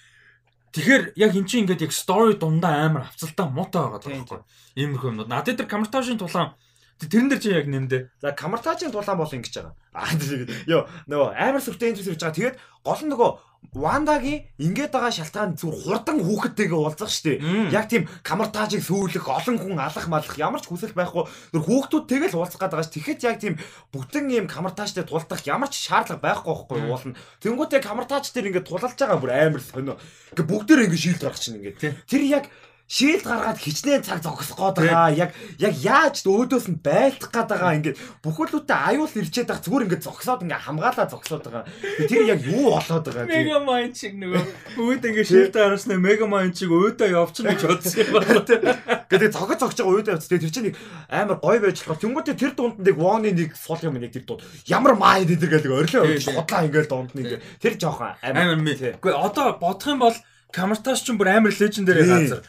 [0.77, 4.41] Тэгэхээр яг эн чинь ингээд яг story дундаа амар авцалтай муутай байгаа байхгүй.
[4.77, 5.33] Иймэрхүү юмнууд.
[5.33, 6.53] Надад тэр камертажийн тулаан
[6.97, 8.09] Тэрэн дээр чи яг нэмдэ.
[8.25, 9.77] За камартажийн тулаан бол ингэж байгаа.
[9.93, 10.17] Аа
[10.65, 12.37] ёо нөгөө амар сүртэй энэ зүйл хийж байгаа.
[12.41, 13.31] Тэгээд гол нь нөгөө
[13.73, 17.41] Вандагийн ингээд байгаа шалтгаан зүр хурдан хүүхэдтэйгээ уулзах штеп.
[17.73, 21.25] Яг тийм камартажийг сүүлэх, олон хүн алах малах ямар ч хүсэл байхгүй.
[21.55, 22.95] Зүр хүүхдүүд тэгэл уулзах гээд байгаа ш.
[22.95, 23.55] Тэгэхэд яг тийм
[23.95, 27.19] бүтэн ийм камартажтай тулдах ямар ч шаардлага байхгүй байхгүй уулна.
[27.43, 29.97] Тэнгүүтээ камартаж дээр ингээд тулалж байгаа бүр амар сонио.
[30.33, 32.07] Ингээ бүгдээр ингээ шилд гарах чинь ингээд.
[32.07, 32.45] Тэр яг
[32.87, 35.11] шийлд гаргаад хичнээн цаг зогсох гээд байгаа.
[35.11, 40.07] Яг яг яаж өөдөөс нь байлдах гээд байгаа ингээд бүхэлдээ аюул ирчээд байгаа зүгээр ингээд
[40.07, 41.67] зогсоод ингээд хамгаалаа зогсоод байгаа.
[42.07, 43.27] Тэр яг юу болоод байгаа.
[43.27, 44.43] Мега майн чиг нөгөө
[44.79, 49.07] өөд ингээд шийлд гарснаа мега майн чиг өөдөө явчихна гэж бодсон юм байна.
[49.11, 50.31] Гэдэг цогц зогч байгаа өөдөө явц.
[50.31, 50.79] Тэр чинь нэг
[51.11, 54.47] амар гоё байж болохоор тэнгуүтээ тэр дунд нэг вооны нэг фол юм нэг тэр дунд
[54.71, 58.63] ямар май дээр гэдэг орлоо бодлаа ингээд дунд нь ингээд тэр жоохон амар.
[58.63, 60.15] Гэхдээ одоо бодох юм бол
[60.55, 62.41] Камарташ ч бүр амар лежендэр газар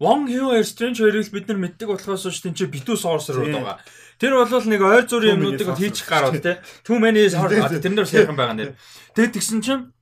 [0.00, 3.78] Wong Hyo Strange хоёрыг бид нар мэддэг болохоос ш тийм чи битүү sorcerer байгаа.
[4.18, 6.58] Тэр бол нэг ойр зүрийн юмнуудыг хийчих гарууд те.
[6.82, 7.26] Too many
[7.84, 8.74] тэрнэр сайхан байгаа нэр.
[9.14, 9.94] Тэгээд тэгсэн чинь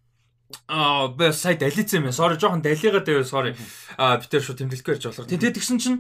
[0.68, 2.12] аа би сая далицсан юм.
[2.12, 3.53] Sorry жоохон далигаад байв sorry.
[3.97, 5.28] Аа би тэр шүү тэмдэглэхгүй ярьж болохоор.
[5.28, 5.99] Тэгээд тэгсэн чинь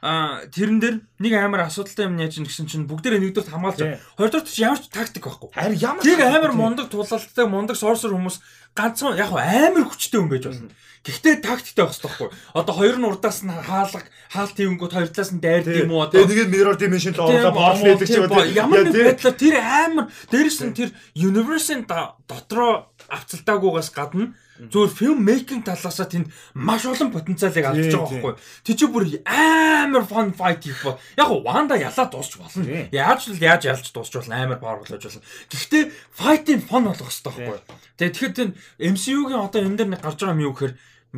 [0.00, 3.80] а тэрэн дээр нэг амар асуудалтай юм яаж гэсэн чинь бүгдээ нэгдүгээр хамгаалж.
[4.16, 5.52] Хоёрдугаар ч ямар ч тактик байхгүй.
[5.52, 8.40] Харин ямар Тийг амар мундаг тулалтай мундаг сорсор хүмүүс
[8.76, 10.70] ганцхан яг амар хүчтэй хүн байж болно.
[11.00, 12.28] Гэхдээ тактиктэй байх хэрэгтэй байхгүй.
[12.52, 16.28] Одоо хоёр нь урдаас нь хаалга, хаалт хийнгүүт хоёр талаас нь дайрд юм уу одоо.
[16.28, 18.44] Тэгээд mirror dimension л оруулаад боос хийдэг ч юм уу.
[18.52, 21.88] Ямар нэг байдлаар тэр амар дээрэс нь тэр universe-ын
[22.28, 24.36] дотроо авцалтаагүйгаас гадна
[24.68, 28.34] Зөвхөн фильм мейкинг талаасаа тэнд маш олон потенциалыг алдаж байгаа байхгүй.
[28.60, 32.68] Тэг чи бүр амар fun fight хийх бол яг Ванда ялаа дуусч болно.
[32.92, 35.24] Яаж л яаж ялж дуусч болно амар power болж болно.
[35.48, 37.58] Гэхдээ fight-ийн fun болох хэрэгтэй байхгүй.
[37.96, 38.50] Тэгээ тэгэхээр тэн
[38.92, 40.74] MCU-гийн одоо энэ дээр нэг гарч байгаа юм юу гэхээр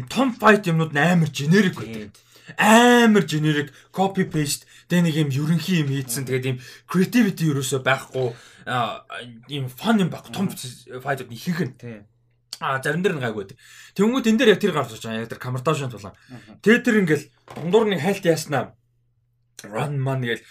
[0.06, 2.14] том fight юмнууд амар generic байдаг.
[2.58, 8.30] Амар generic copy paste тэгээ нэг юм ерөнхий юм хийдсэн тэгээд юм creativity ерөөсөө байхгүй
[9.50, 11.74] ийм fun юм баг том fight-ууд ихэнх нь
[12.62, 13.58] А зарим дээр нь гайгүй.
[13.98, 15.26] Тэнгүүд энэ дээр яг тэр гарч байгаа.
[15.26, 16.14] Яг тэр камерташн тулаа.
[16.62, 17.26] Тэгээ тэр ингээл
[17.58, 18.78] дундуур нэг хайлт яаснаа.
[19.66, 20.46] Run man гээл.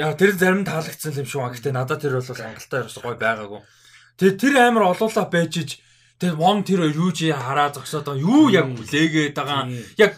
[0.00, 1.44] Яг тэр зарим таалагдсан юм шиг.
[1.44, 3.60] Гэхдээ надад тэр бол ангалтай ерөөс гой байгаагүй.
[4.16, 5.70] Тэгээ тэр амар олуулаа байж иж
[6.16, 8.24] тэгээ Wong тэр юу чи хараа зогсоод байгаа.
[8.24, 9.68] Юу яг хүлээгээд байгаа.
[10.00, 10.16] Яг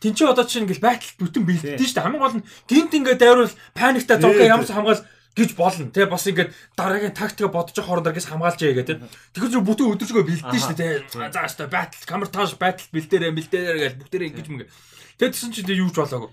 [0.00, 2.04] Тин чи одоо чинь ингээл байталт бүтэн бэлдсэн шүү дээ.
[2.04, 5.90] Хамгийн гол нь гинт ингээд дайруул паникта зогсоо ямар ч хамгаал гэж болно.
[5.90, 8.98] Тэ бас ингээд дараагийн тактика бодож явах хооронд аргис хамгаалж яа гэдэг.
[9.34, 10.94] Тэгэхээр зөв бүтэн өдөржгөө бэлдэн шүү дээ.
[11.10, 14.70] За хааштай байтал камертаж байтал бэлдээрээ бэлдээрээ гэж бүгдээрээ ингэж мөнгө.
[15.18, 16.30] Тэгээд тэгсэн чинь юу ч болоогүй.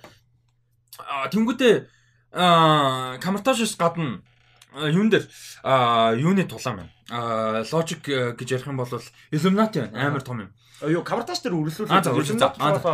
[1.02, 1.76] Аа тэнгуүтээ
[2.38, 4.22] аа камертажс гадна
[4.78, 5.26] юун дээр
[5.66, 6.93] аа юуны тулаан байна.
[7.10, 9.02] Аа логик гэж ярих юм бол
[9.34, 10.52] Illuminati амар том юм.
[10.82, 12.09] Юу кавартаж дээр үргэлжлүүлээд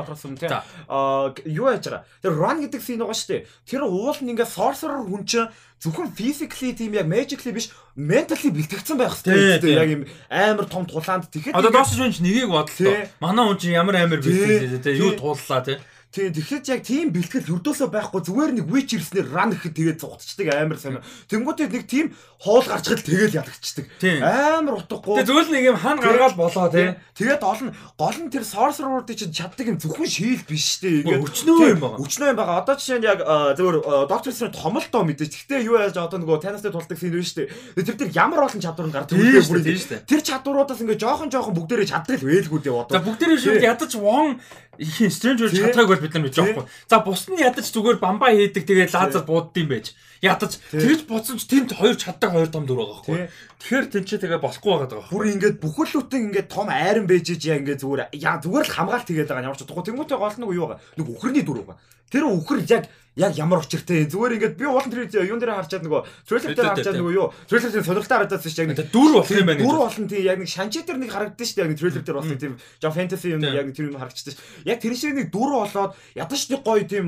[0.07, 0.51] болсон тийм.
[0.91, 2.03] Аа юу яаж байгаа.
[2.19, 3.47] Тэр run гэдэг scene байгаа шүү дээ.
[3.63, 5.47] Тэр уул нь ингээ sorcerer хүн чинь
[5.79, 9.71] зөвхөн physically тийм яг magically биш mentally бэлтгэгдсэн байх хэрэгтэй.
[9.77, 13.07] Яг юм амар том тулаанд тэгэхэд Одоо доос шинж нэгийг бодлоо.
[13.23, 14.97] Манай хүн чинь ямар амар бэлтгэлээ те.
[14.97, 15.79] Юу тууллаа те.
[16.07, 20.47] Тийм тэгэхэд яг тийм бэлтгэл өрдөөсөө байхгүй зүгээр нэг witch ирснээр run гэхэд тэгээд зугтчдаг
[20.55, 21.03] амар сайн.
[21.27, 23.85] Тэнгүүтээ нэг тийм хоол гарчгал тэгэл ялгчдаг.
[24.23, 25.19] Амар утгагүй.
[25.19, 26.95] Тэгээд зөвл нэг юм хан гаргаал болоо тий.
[27.11, 31.03] Тэгээд олон гол нь тэр sorcerer-уудыг чинь чаддаг юм зөвхөн шийл биш тий.
[31.03, 31.99] Ингээд өчнөө юм байгаа.
[31.99, 32.57] Өчнөө юм байгаа.
[32.63, 33.19] Одоо жишээ нь яг
[33.59, 33.75] зөвөр
[34.07, 35.33] доктор Strange томолтоо мэдээж.
[35.43, 37.51] Гэхдээ юу яаж одоо нөгөө танастай тулдаг фин биш тий.
[37.75, 39.59] Тэр тэр ямар олон чадвар нь гардаг үү бүр.
[40.07, 42.95] Тэр чадваруудаас ингээд жоохон жоохон бүгдээрээ чаддаг л байлгүй дээ одоо.
[42.95, 44.39] За бүгдээрээ шүү ядаж вон
[44.77, 46.67] ихийн Strange World чадхайг бол бид нар мэдэж байгаа байхгүй.
[46.87, 49.97] За бус нь ядаж зүгээр бамбаа хийдэг тэгээд лазер буудд юм байж.
[50.21, 53.29] Ядаж тэгж бодсон ч тэнд хоёр чаддаг хоёр том дүр байгаа байхгүй.
[53.61, 55.11] Тэгэхээр тэн чи тэгээ болохгүй байгаа даа.
[55.13, 59.29] Бүр ингээд бүхэлдээ ингээд том айран байж ижээ ингээд зүгээр яа зүгээр л хамгаалт хийгээд
[59.29, 59.85] байгаа ямар ч утгагүй.
[59.85, 60.81] Тэнгүүтээ гол нь юу байгаа.
[60.97, 61.77] Нэг үхэрний дүр байгаа.
[62.07, 62.83] Тэр үхэр яг
[63.17, 66.97] яг ямар учиртай зүгээр ингээд би уулын тэр юун дээр харчаад нөгөө трейлер дээр харчаад
[67.01, 69.61] нөгөө юу трейлер дээр сонирхолтой харагдаад шүү яг нэг дүр болох юм байна.
[69.65, 72.37] Дүр болно тийм яг нэг шанчи дээр нэг харагдсан шүү яг нэг трейлер дээр болсон
[72.37, 74.69] тийм жоо фэнтези юм яг тэр юм харагдчихсан шүү.
[74.69, 77.05] Яг тэр шиг нэг дүр болоод ядаж нэг гоё тийм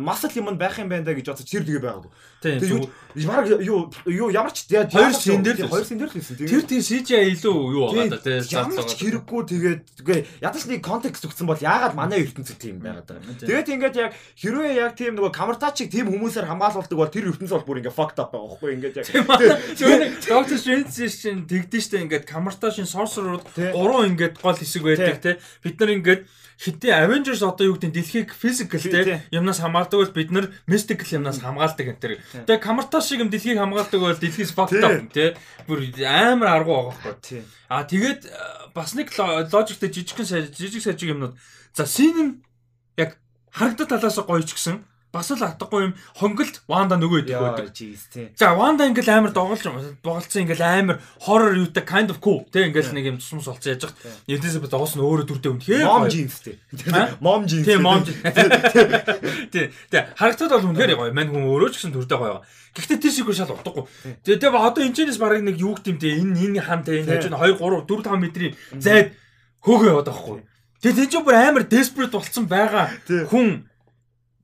[0.00, 2.10] масл юм байх юм байна да гэж бодож тэр тэгээ байгаагүй.
[2.40, 6.40] Ямар юу юу ямар ч хоёр шин дээр хоёр шин дээр л хэлсэн.
[6.46, 8.40] Тэр тийм CGI илүү юу байгаа да тийм.
[8.54, 13.10] Ямар ч хэрэггүй тэгээд үгүй ядаж нэг контекст өгсөн бол яагаад манай ертөнцид тийм байгаад
[13.10, 13.44] байгаа.
[13.44, 17.66] Тэгээд ингээд яг хэрвээ яг тийм нөгөө камертачиг тийм хүмүүсээр хамгаалуулдаг бол тэр ертөнц бол
[17.66, 19.06] бүр ингээ fucked up байгаа байхгүй ингээд яг.
[19.74, 25.42] Тэгээд Доктор Стрэндж шин тэгдэж штэ ингээд камерташин sorcerer-ууд гурван ингээд гол хэсэг байдаг те.
[25.66, 26.22] Бид нар ингээд
[26.60, 31.40] хитээ Avengers одоо юу гэдэг дэлхийг physical те юмнаас хамгаалдаг бол бид нар mystical юмнаас
[31.40, 32.12] хамгаалдаг энэ төр.
[32.44, 35.40] Тэгээ камертаа шиг юм дэлхийг хамгаалдаг бол дэлхийс fucked up те.
[35.64, 37.40] Бүр амар аргу байгаа байхгүй.
[37.72, 38.28] А тэгээд
[38.76, 41.32] бас нэг логиктэй жижигхэн жижиг сажиг юмнууд.
[41.72, 42.32] За scene нь
[43.00, 43.16] яг
[43.48, 47.74] харагдах талаас гоё ч гэсэн бас л атгагүй юм хонголт Ванда нөгөө идэх байдаг.
[48.38, 49.66] За Ванда ингээл амар доголж
[50.02, 53.90] доголцсон ингээл амар horror юутай kind of cool тэг ингээл нэг юм цусмус олцсон яж
[53.90, 53.98] хат.
[54.30, 55.50] Элизабет оос нь өөрөө дүрдээ
[55.82, 56.08] Мом гоё.
[56.08, 56.56] джинс тий.
[56.94, 57.18] Аа?
[57.18, 57.66] Мом джинс.
[57.66, 58.06] Тийм мом.
[58.06, 59.66] Тий.
[59.90, 60.02] Тий.
[60.14, 61.10] Харагдаад бол үнэхээр гоё.
[61.10, 62.40] Мань хүн өөрөө ч гэсэн дүрдээ гоё.
[62.70, 63.84] Гэхдээ тэр шиг шал утгагүй.
[64.22, 67.82] Тэгээ тэгээ одоо энэ ч барыг нэг юу гэмтэй энэ энэ хам тэ энэ хажуу
[67.82, 69.18] 2 3 4 5 метрийн зайд
[69.66, 70.38] хөөгөө яваад байхгүй.
[70.80, 72.94] Тэгээ тэр чинь бүр амар desperate болцсон байгаа
[73.26, 73.66] хүн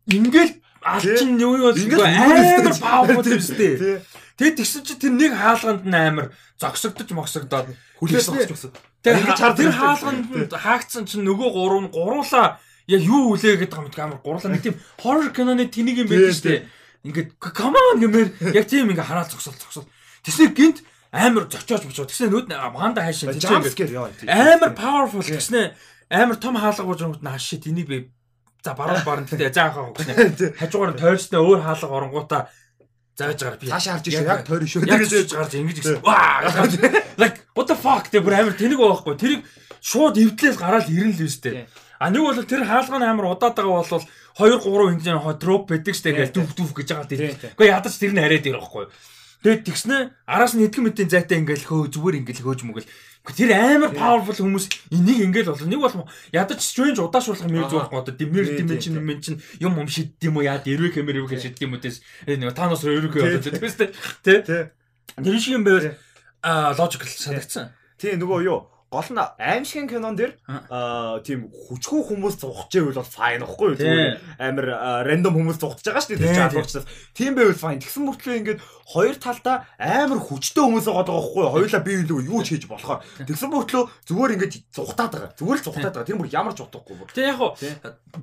[0.06, 0.52] ингээл
[0.82, 3.76] алчин юу юу Ингээл амар powerful юм шүү дээ.
[3.76, 3.98] Тий.
[4.36, 6.26] Тэгээ тэгсэн чи тэр нэг хаалганд нь амар
[6.60, 7.66] зогсогдож могсогдоод
[7.98, 8.70] Хүлээс Тэгснэ- авчихсан.
[9.02, 13.72] Тэгээ Ингэж ха- хардаг тэр хаалганд хаагдсан чинь нөгөө гурав нь гуруула яг юу үлээгээд
[13.72, 16.62] байгаа юм амар гуруула нэг тийм horror киноны тэнийг юм байдаг шүү дээ.
[17.06, 19.88] Ингээд come on гэмээр яг тийм ингээ хараад зогсол зогсол.
[20.22, 22.04] Тэсний гинт амар зочоож бочоо.
[22.06, 24.10] Тэсний нүүд манда хайшин тийч Jump ингээд scare яа.
[24.12, 24.28] тий.
[24.28, 25.72] амар powerful гэснэ
[26.12, 27.98] амар том хаалга болж байгаа нь ашиг энийг би
[28.64, 29.52] за баруун баруун гэдэг
[29.96, 30.14] гэснэ.
[30.36, 30.50] Тий.
[30.56, 32.42] Хажуугаар нь тойрсны өөр хаалга оронгуудаа
[33.16, 33.68] зааж байгаа би.
[33.72, 34.80] Цаашаа харж ирсэн яг тойрон шүү.
[34.84, 36.00] Яг Тэгээд тэгэж гарч ингэж гэсэн.
[36.04, 36.44] Ваа.
[37.16, 39.14] Like what the fuck тэр бүр амар тэнэг байхгүй.
[39.16, 39.42] Тэрийг
[39.80, 41.64] шууд эвдлээс гараад ирэн л үстэй.
[41.96, 44.04] А нэг бол тэр хаалганы амар удаад байгаа бол
[44.36, 47.40] 2 3 хэмжээний хоо дроп байдаг штэ гэж дүв дүв гэж байгаа Тий, тийм.
[47.40, 47.50] тий.
[47.56, 48.84] Гэхдээ ядаж тэр нь хараад ирэх байхгүй.
[49.42, 52.88] Тэгээд тэгснэ араас нь хэдхэн мэдийн зайтай ингээл хөө зүгээр ингээл хөөж мөгөл.
[53.26, 55.66] Тэр амар powerful хүмүүс энийг ингээл болоо.
[55.66, 58.14] Нэг бол ядаж strange удаашруулах мэр зүгээр байхгүй.
[58.14, 61.58] Димэр Тий, dimension юм чин юм юм шидд юм уу яа дэрвэ хэмэр эвгэ шидд
[61.58, 62.06] юм уу тэс.
[62.22, 62.54] Нэг
[63.26, 63.88] Тий, болоо тийм үстэй.
[64.22, 64.70] Тэ.
[65.18, 65.98] Тэр шиг юм байвал
[66.46, 67.74] а logical санагдсан.
[67.98, 70.32] Тий нөгөө юу гол нь аимшигын кинон дэр
[71.26, 73.78] тийм хүчгүй хүмүүс зугах гэвэл бол fine байхгүй юу?
[73.82, 74.66] Зүгээр амар
[75.04, 77.82] random хүмүүс зугтаж байгаа шүү дээ чаалуурчнаас тийм байвал fine.
[77.82, 81.52] Тэгсэн мөртлөө ингээд хоёр талдаа амар хүчтэй хүмүүс байгаа байхгүй юу?
[81.52, 83.02] Хоёулаа бие биелүү юу ч хийж болохоор.
[83.26, 85.34] Тэгсэн мөртлөө зүгээр ингээд зугатаад байгаа.
[85.34, 86.06] Зүгээр л зугатаад байгаа.
[86.06, 87.10] Тэр бүр ямар ч утгагүй бүр.
[87.10, 87.74] Тэгээ яг хуу Тий.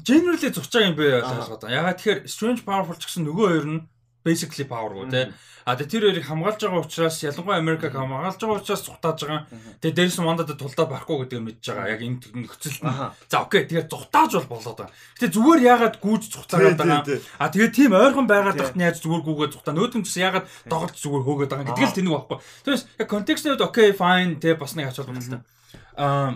[0.08, 1.22] generally зурчаа юм бэ?
[1.28, 1.68] Байгаа.
[1.68, 3.82] Ягаад тэгэхээр strange powerful ч гэсэн нөгөө хоёр нь
[4.24, 5.32] basically powerful тий.
[5.64, 9.48] А тэгээ тэр хоёрыг хамгаалж байгаа учраас ялангуяа Америкаг хамгаалж байгаа учраас цухтааж байгаа.
[9.80, 11.88] Тэгээ дээрс нь мандад тулдаа барахгүй гэдэг мэдж байгаа.
[11.96, 12.92] Яг энэ нөхцөлд нь.
[12.92, 13.16] Аха.
[13.32, 14.96] За окей тэгээ цухтааж бол болоод байгаа.
[15.16, 17.00] Гэтэ зүгээр ягаад гүйж цухтаагаад байгаа.
[17.40, 18.60] А тэгээ тийм ойрхон байгаа Тий.
[18.60, 19.72] дахт нь яаж зүгээр гүүгээ цухтаа.
[19.72, 22.38] Нөөдөн гэсэн ягаад доголж зүгээр хөөгөөд байгаа гэдэг л тэнэг байхгүй.
[22.68, 25.48] Тэрс яг контекстний үед окей fine тэгээ бас нэг ач холбогдолтой.
[25.96, 26.36] Аа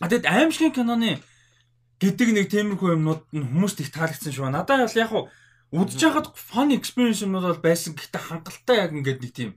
[0.00, 1.20] А тэгэд аимшигын киноны
[2.02, 4.50] гэдэг нэг тиймэрхүү юмнууд нь хүмүүст их таалагдсан шүү.
[4.50, 5.30] Надад бол яг хуу
[5.72, 7.96] үдж хахад fun experience юмнууд бол байсан.
[7.96, 9.50] Гэхдээ хангалттай яг ингээд нэг тийм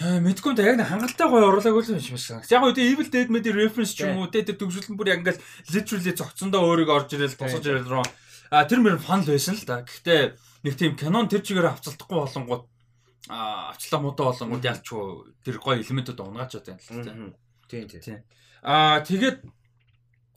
[0.00, 2.48] мэдгүй та яг хангалттай гоё оруулаагүй л юм шиг байна.
[2.50, 5.38] Яг үгүй Evil Dead мэд reference ч юм уу тэ нь бүр яг ингээд
[5.70, 8.04] literally зогцсондоо өөрийгөө орж ирэл тусаж ирэл рүү.
[8.50, 9.84] А тэр мөр фан л байсан л да.
[9.86, 10.20] Гэхдээ
[10.66, 12.64] нэг тийм кинон тэр чигээр авцалдахгүй болонгууд
[13.28, 15.04] а авчлаа муудаа болонгууд ялчгүй
[15.44, 17.12] тэр гоё элементүүд унгаачаад байна л та.
[17.14, 17.30] Мгм.
[17.68, 18.18] Тийм тийм.
[18.64, 19.38] Аа тэгээд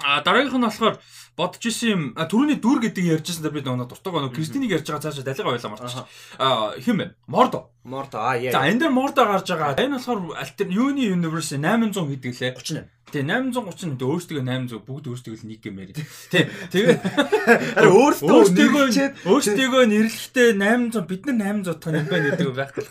[0.04, 1.00] а дараагийнх нь болохоор
[1.38, 4.86] бодож исэн юм а, түрүүний дүр гэдэг ярьжсэн дэр би нөгөө дуртайгаа нөгөө Кристинийг ярьж
[4.86, 5.96] байгаа цаашаа далигаа байлаа марч.
[6.38, 7.06] Аа хэм бэ?
[7.26, 7.74] Мордо.
[7.84, 8.54] Морто аа яа.
[8.54, 9.74] За энэ дээр Мордо гарч байгаа.
[9.74, 12.54] Энэ болохоор альтер юуны universe 800 гэдэг лээ.
[12.54, 12.94] 38.
[13.14, 15.90] Тий 830 нь өөрсдөө 800 бүгд өөрсдөө л нэг гэмээр.
[16.34, 16.44] Тий.
[17.78, 22.74] Ари өөртөө өөрсдөө нэрлчээд өөрсдөө нэрлэхдээ 800 бид нар 800 тонн юм байна гэдэг байх
[22.74, 22.90] гэх.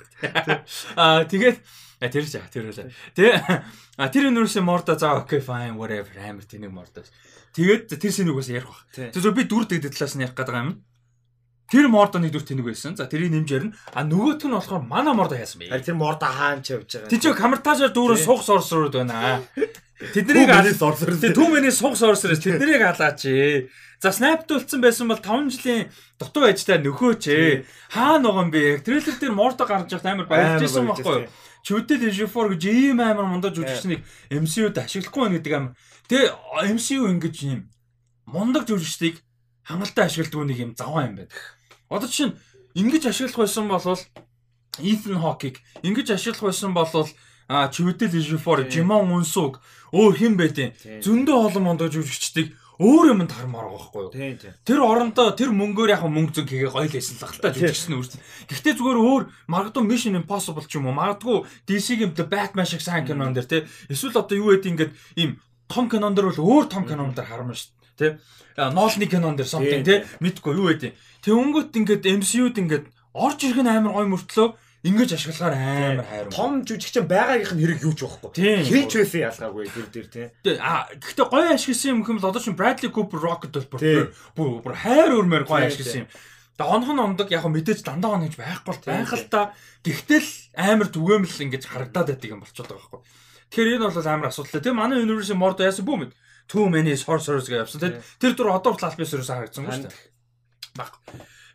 [0.94, 1.58] Аа тэгээд
[2.02, 2.90] а тэр жаа тэр үлээ.
[3.14, 3.34] Тэгээ
[4.02, 7.06] а тэр universe Мордо за окей fine whatever амар тэнэг Мордо.
[7.54, 8.82] Тэгээд тэр сэнийг бас ярих бах.
[8.90, 10.82] Тэр зөв би дүр дэд талаас нь ярих гэдэг юм.
[11.70, 12.98] Тэр Мордоны дүр тэнэг байсан.
[12.98, 13.76] За тэрийг нэмж ярина.
[13.94, 15.70] А нөгөөх нь болохоор мана Мордо яасан бэ?
[15.78, 17.08] Тэр мордо хаанч явж байгаа.
[17.08, 19.40] Тэд чинь камертажаар дүүрэн сух сорсрууд байна.
[20.10, 21.14] Тэднийг Түүнээс сорсор.
[21.14, 23.22] Тэ түүмээс суг сорсроос тэднийг халаач.
[24.02, 25.86] За снайптуулсан байсан бол 5 жилийн
[26.18, 27.24] дутуу ажтай нөхөөч.
[27.94, 28.82] Хаана байгаа юм бэ?
[28.82, 31.30] Трейлер дээр мордо гарч явах амар баярлжсэн байхгүй юу?
[31.62, 34.02] Чүтэл Ejiofor гэж ийм амар мундаж жүжигчнийг
[34.34, 35.72] MCU-д ашиглахгүй байна гэдэг амар.
[36.10, 37.70] Тэгээ MCU ингэж юм
[38.26, 39.22] мундаг жүжигчдийг
[39.62, 41.30] хангалттай ашигладаг нэг юм заваа юм байна.
[41.86, 42.34] Одоо чинь
[42.74, 43.86] ингэж ашиглах байсан бол
[44.82, 46.90] Ethan Hawke-ыг ингэж ашиглах байсан бол
[47.52, 49.60] Чүтэл Ejiofor, Jimon Unsug
[49.92, 50.72] өөр хэн байдیں۔
[51.04, 54.10] Зөндөө олон мундаж жүжигчдийг өөр юмд хармаар байхгүй юу?
[54.10, 54.56] Тийм тийм.
[54.64, 58.20] Тэр орондоо тэр мөнгөөр яг мөнгө зүг хийгээ гоё л байсан л ахaltaа жүжигчсэн үрсэн.
[58.48, 59.22] Гэхдээ зүгээр өөр
[59.52, 63.58] магадгүй Mission Impossible ч юм уу магадгүй DC-ийн The Batman шиг сайн кинон дэр те
[63.92, 65.38] эсвэл одоо юу гэдэг ингээд ийм
[65.68, 67.70] том кинон дэр бол өөр том кинон дэр хармаа шүү
[68.00, 68.18] дээ те.
[68.56, 70.96] Нолны кинон дэр something те мэдгүй юу гэдэг.
[71.22, 74.48] Тэнгөт ингээд MCU-д ингээд орж ирэх нь амар гоё мөртлөө
[74.82, 76.26] ингэж ашиглахаар амар хайр.
[76.34, 78.30] Том жүжигчин байгаагийнх нь хэрэг юу ч байхгүй.
[78.66, 80.28] Хинч байсан ялгаагүй тэр дээр тийм.
[80.42, 83.78] Тэ- А гэхдээ гоё ашигласан юм хэм л одоо чинь Bradley Cooper Rocket бол
[84.34, 86.10] бүр бүр хайр өрмөр гоё ашигласан юм.
[86.58, 89.54] Тэгээ онх нь ондог яг мэдээж дандаа онож байхгүй бол байх л та.
[89.86, 93.00] Гэхдээ л амар түгээмэл ингэж харагдаад байдаг юм болчиход байгаа байхгүй.
[93.54, 94.60] Тэгэхээр энэ бол амар асуудалтай.
[94.66, 96.12] Тэгээ манай University Mord яасан бүү мэд.
[96.50, 97.80] Too many sorcerers гэж явсан.
[97.80, 99.94] Тэр тэр дөр одоо хүртэл аль бисэрээс харагдсан шүү дээ.
[100.76, 100.90] баг.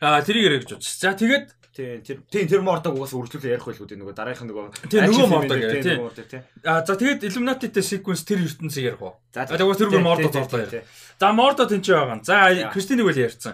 [0.02, 0.96] Аа тэрийг ярих гэж бодчих.
[0.98, 4.50] За тэгээд Тийм тэр тийм тэр мордог угаас үргэлжлүүлээ ярих байлгүй дээ нөгөө дараагийнх нь
[4.50, 6.00] нөгөө Тийм, нөгөө мордог тийм тийм.
[6.02, 6.42] мордог тийм.
[6.66, 9.14] аа за тэгээд Illuminati-тэй sequence тэр ертөнцийг ярих уу.
[9.30, 10.82] За А тэгвэл тэр бүр Мордо зорлоо яа.
[11.22, 12.18] За Мордо тэнцээ байгаа.
[12.26, 12.74] За.
[12.74, 13.54] Кристиныг үл ярьсан.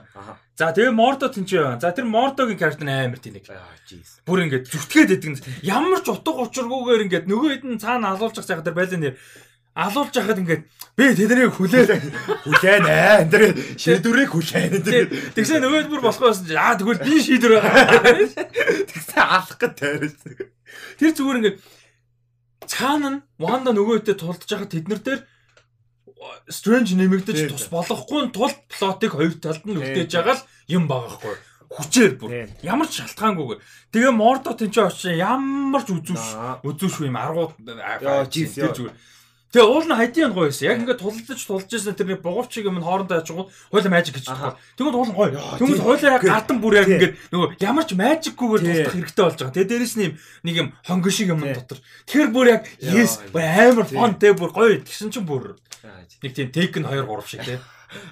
[0.55, 1.81] За тэгээ Мордо тэнцээ байгаа.
[1.83, 3.19] За тэр Мордогийн character амар.
[3.51, 4.23] Аа jeez.
[4.23, 5.43] Бүр ингээд зүтгээд идэг.
[5.67, 9.15] Ямар ч утга учиргүйгээр ингээд нөгөө нь цаана байгаа сайхан тэр байлын нэр
[9.73, 10.63] алуулж яхад ингээд
[10.97, 11.97] би тэднийг хүлээл.
[12.45, 13.25] Хүлээн ээ.
[13.29, 13.43] Тэр
[13.77, 14.85] шийдвэрийг хүлээн.
[14.85, 17.57] Тэр Тэгсэн нөгөө бүр болохгүй байсан чи аа тэгвэл би шийдвэр
[18.85, 20.33] тэгсэн алах гэж тайруулсан.
[21.01, 21.57] Тэр зүгээр ингээд
[22.69, 25.21] цаана нь Ванда нөгөө хэдэ тулдж байгаа тэднэр дээр
[26.47, 31.35] Strange нэмэгдэж тус болохгүй тул плотыг хоёр талд нь үлдээж байгаа л юм багахгүй.
[31.73, 32.47] Хүчээр бүр.
[32.61, 33.59] Ямар ч шалтгаангүйгээр.
[33.91, 37.57] Тэгээ Мордо тэнцээ очиж ямар ч үзүүш үзүүшгүй юм аргууд
[38.29, 38.93] зүгээр.
[39.53, 40.65] Тэгээ уул нь хайдын гоё байсан.
[40.65, 44.57] Яг ингээд тулдаж тулж байсан тэрний бугуучиг юм нь хоорондоо яжгууд хойло мажик гэж байна.
[44.73, 45.29] Тэгвэл уул нь гоё.
[45.61, 45.85] Тэгвэл тийм.
[45.85, 49.53] хойлоо яг гадан бүр яг ингээд нөгөө ямар ч мажикгүйгээр тулдах хэрэгтэй болж байгаа.
[49.53, 51.77] Тэгээ дээрэс нь юм нэг юм хонго шиг юм дотор.
[52.09, 54.81] Тэр бүр яг yes амар фон тэ бүр гоё.
[54.81, 55.53] Тэгсэн чинь бүр
[56.25, 57.61] нэг тийм нь 2 3 шиг тий.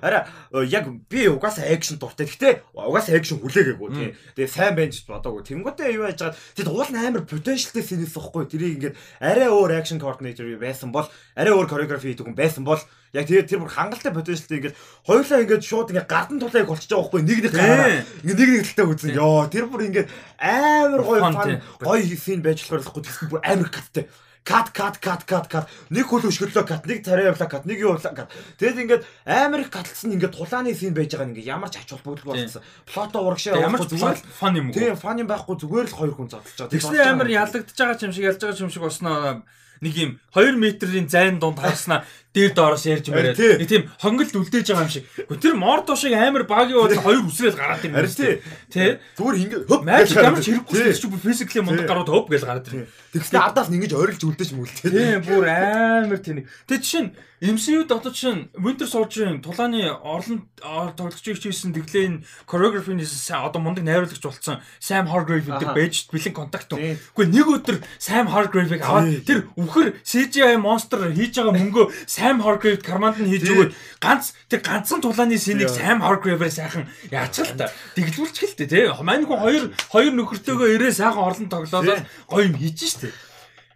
[0.02, 2.26] Араа э, яг би угаасаа экшн дуртай.
[2.28, 4.10] Гэхдээ угаасаа экшн хүлээгээгүй тий.
[4.38, 5.44] Тэгээ сайн байж бодоогүй.
[5.48, 6.40] Тэнгүүтээ юу яаж байгаа.
[6.56, 8.44] Тэгэд уул нь амар потенциалтай синээс ихгүй.
[8.50, 12.82] Тэрийг ингээд арай өөр экшн координатор байсан бол арай өөр коreography хийдэг хүн байсан бол
[13.12, 17.04] яг тэгээд тэр бүр хангалттай потенциалтай ингээд хоёулаа ингээд шууд ингээд гардан тулааг болчихж байгаа
[17.12, 18.04] байхгүй нэг нэг гараа.
[18.24, 19.16] Ингээд нэг нэг талтай үзэн.
[19.20, 20.08] Йоо тэр бүр ингээд
[20.40, 23.04] амар гоё гоё син байж болохоор ихгүй.
[23.04, 24.08] Тэгсэн бүр амар каттай.
[24.44, 25.66] Кат кат кат кат кат.
[25.94, 28.34] Нэг хөл өшгөрлөө кат нэг царай явлаа кат нэг юу явлаа кат.
[28.58, 32.34] Тэгээд ингээд амар их катлсан ингээд тулааны син байж байгаа ингээд ямар ч ач холбогдол
[32.34, 34.74] болсон плото урагшаа Ямар ч зүгээр л фон юм уу.
[34.74, 36.74] тийм фан юм байхгүй зүгээр л хоёр хүн зодтолж байгаа.
[36.74, 39.46] Тэгснээ амар ялагдаж байгаа юм шиг ялж байгаа юм шиг болсноо.
[39.82, 43.36] Нэг юм 2 метрийн зайн дунд харснаа дээр доороос ярьж мээрээ.
[43.36, 43.54] Тий.
[43.60, 45.04] Нэг тийм хонгилд үлдээж байгаа юм шиг.
[45.28, 47.98] Гэхдээ тэр мордо шиг амар багийн бол хоёр үсрээл гараад ирнэ.
[48.00, 48.34] Харин тий.
[48.72, 48.90] Тий.
[49.20, 50.94] зүгээр ингээд хөп Magic ямар ч хэрэггүй Тий.
[50.96, 51.92] ч бүр physically мундаг Тий.
[51.92, 52.88] гарууд хөп гэж гараад ирнэ.
[53.12, 56.48] тэгснээ ардаас нь ингэж орилж үлдээж мүлдээ Тий, бүр амар тэнэг.
[56.72, 57.12] Тэг жишээ нь
[57.42, 63.82] MCU дотор чинь Winter Soldier-ын тулааны орлон ор- тоглож хийсэн тэглээн choreography-ний са- одоо мундаг
[63.82, 66.70] найруулагч болсон Sam Hargrave гэдэг байж бэлэн контакт.
[66.70, 67.02] Тий.
[67.02, 69.26] Гэхдээ нэг өдөр Sam Hargrave-ыг аваад Тий.
[69.26, 71.86] тэр үхэр CGI монстр хийж байгаа мөнгөө
[72.22, 73.50] Sam Hargrave карманд нь хийж Тий.
[73.58, 75.78] өгөөд ганц тэр ганцхан тулааны синийг Яа.
[75.82, 77.74] Sam Hargrave-ээр сайхан яачих л та.
[77.98, 78.86] Дэглүүлчих л тээ тий.
[79.02, 82.06] Мань хүн хоёр хоёр нөхөртөөгөө ирээ сайхан орлон тоглоолоо Тий.
[82.30, 83.10] гоё юм хийж штэ.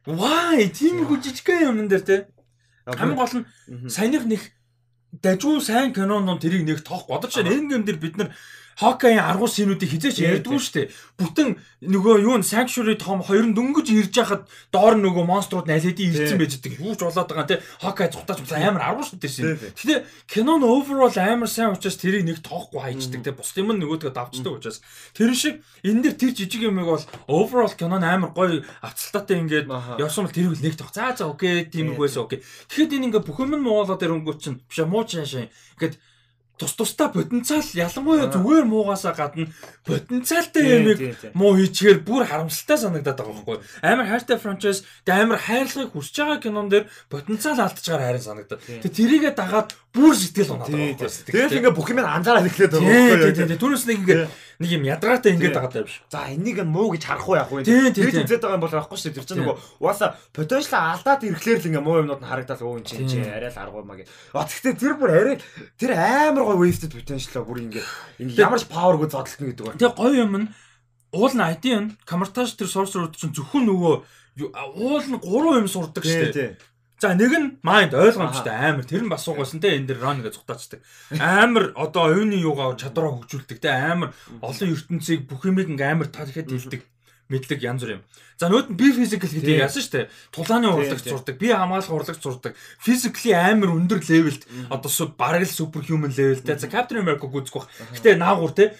[0.05, 2.17] Вай, тийм их жижигхэн юм дээр те.
[2.85, 4.41] Хамгийн гол нь саяных нэг
[5.25, 7.49] дажгүй сайн кинонд тэрийг нэг тоох бодож байна.
[7.49, 8.29] Энэ юм дээр бид нар
[8.75, 10.91] Хокаийн аргуу синүүдийг хизээч ярьдгүй шүү дээ.
[11.15, 11.55] Бүтэн
[11.87, 16.35] нөгөө юу н Sanctuary том хоёр нь дөнгөж ирж яхад доор нөгөө монструуд хэдийн ирсэн
[16.35, 16.83] байж байгаа.
[16.83, 17.63] Юуж болоод байгаа те.
[17.79, 19.71] Хокай цухтаач амар аргуу шүү дээ.
[19.79, 19.95] Гэтэ
[20.27, 23.31] кинон overall амар сайн учраас тэрийг нэг тоохгүй хайчдаг те.
[23.31, 24.83] Бус юм нөгөөдгөө давчдаг учраас.
[25.15, 29.71] Тэр шиг энэ дэр тэр жижиг юмыг бол overall кинон амар гоё авцалтаатай ингээд
[30.03, 30.91] явсан бол тэр үл нэг тох.
[30.91, 32.41] За за окей тийм Тий, үг байсан окей.
[32.41, 35.47] Тэгэхэд энэ ингээ бүх юм нь муулаад ирэнгүүт чинь биш муу чаашаа.
[35.77, 35.95] Ингээд
[36.55, 39.51] тус тустай потенциал ялангуяа зүгээр муугасаа гадна
[39.83, 40.63] потенциалтай
[40.95, 41.11] тий.
[41.35, 43.57] муу хийчихээр бүр харамсалтай санагдаад байгаа байхгүй.
[43.83, 48.63] Амар хайртай франчайз, тэгээ амар хайрлагыг хүсэж байгаа кинон дээр потенциал алдчихаар харин санагдаад.
[48.63, 51.33] Тэгээ тэрийгэ дагаад бүр сэтгэл унаад байгаа байхгүй.
[51.35, 53.59] Тэгэл ингээд бүх юм анзаараад тий, тий, тий.
[53.59, 54.23] Түүнээс нэг ингээ
[54.59, 55.99] нэг юм ядраатай ингээд байгаа юм биш.
[56.07, 57.63] За энийг нь муу гэж харах уу яах вэ?
[57.67, 57.91] Тий.
[57.91, 59.17] үзээд байгаа юм бол байхгүй шүү дээ.
[59.19, 63.09] Тэр чинь нөгөө угаасаа потенциал алдаад ирэхлээр л ингээ муу юмнууд нь харагдаад энэ чинь
[63.09, 64.07] чи арай л аргуу маа гэж.
[64.31, 65.37] А тэгтээ тэр бүр арай
[65.75, 67.83] тэр амар гой wasted potential бүр ингээ
[68.39, 69.79] ямар ч powerгүй зодтолтно гэдэг байна.
[69.79, 70.47] Тэгээ гоё юм нь
[71.15, 73.95] уул нь ID нь камертаж тэр sorcerer чинь зөвхөн нөгөө
[74.75, 76.74] уул нь 3 юм сурдаг шүү дээ.
[77.05, 80.41] За нэг нь mind ойлгомжтой амар тэр нь бас суугасан те энэ дэр run гэж
[80.41, 80.81] цухтаачдаг.
[81.21, 84.09] Амар одоо оюуны юугаа чадвараа хөгжүүлдэг те амар
[84.41, 86.81] олон ертөнцийг бүх юмыг ингээм амар талхад хэлдэг
[87.29, 88.03] мэдлэг янз бүр юм.
[88.41, 90.09] За нөгөөд нь би physical гэдэг яасан дээ.
[90.33, 92.57] Тулааны урлагч зурдаг, би хамгаалах урлагч зурдаг.
[92.81, 94.41] Physically амар өндөр левелд
[94.73, 96.57] одоо бараг л super human levelтэй.
[96.57, 97.69] За Captain America гүцэх бах.
[97.93, 98.73] Гэтэ наагур те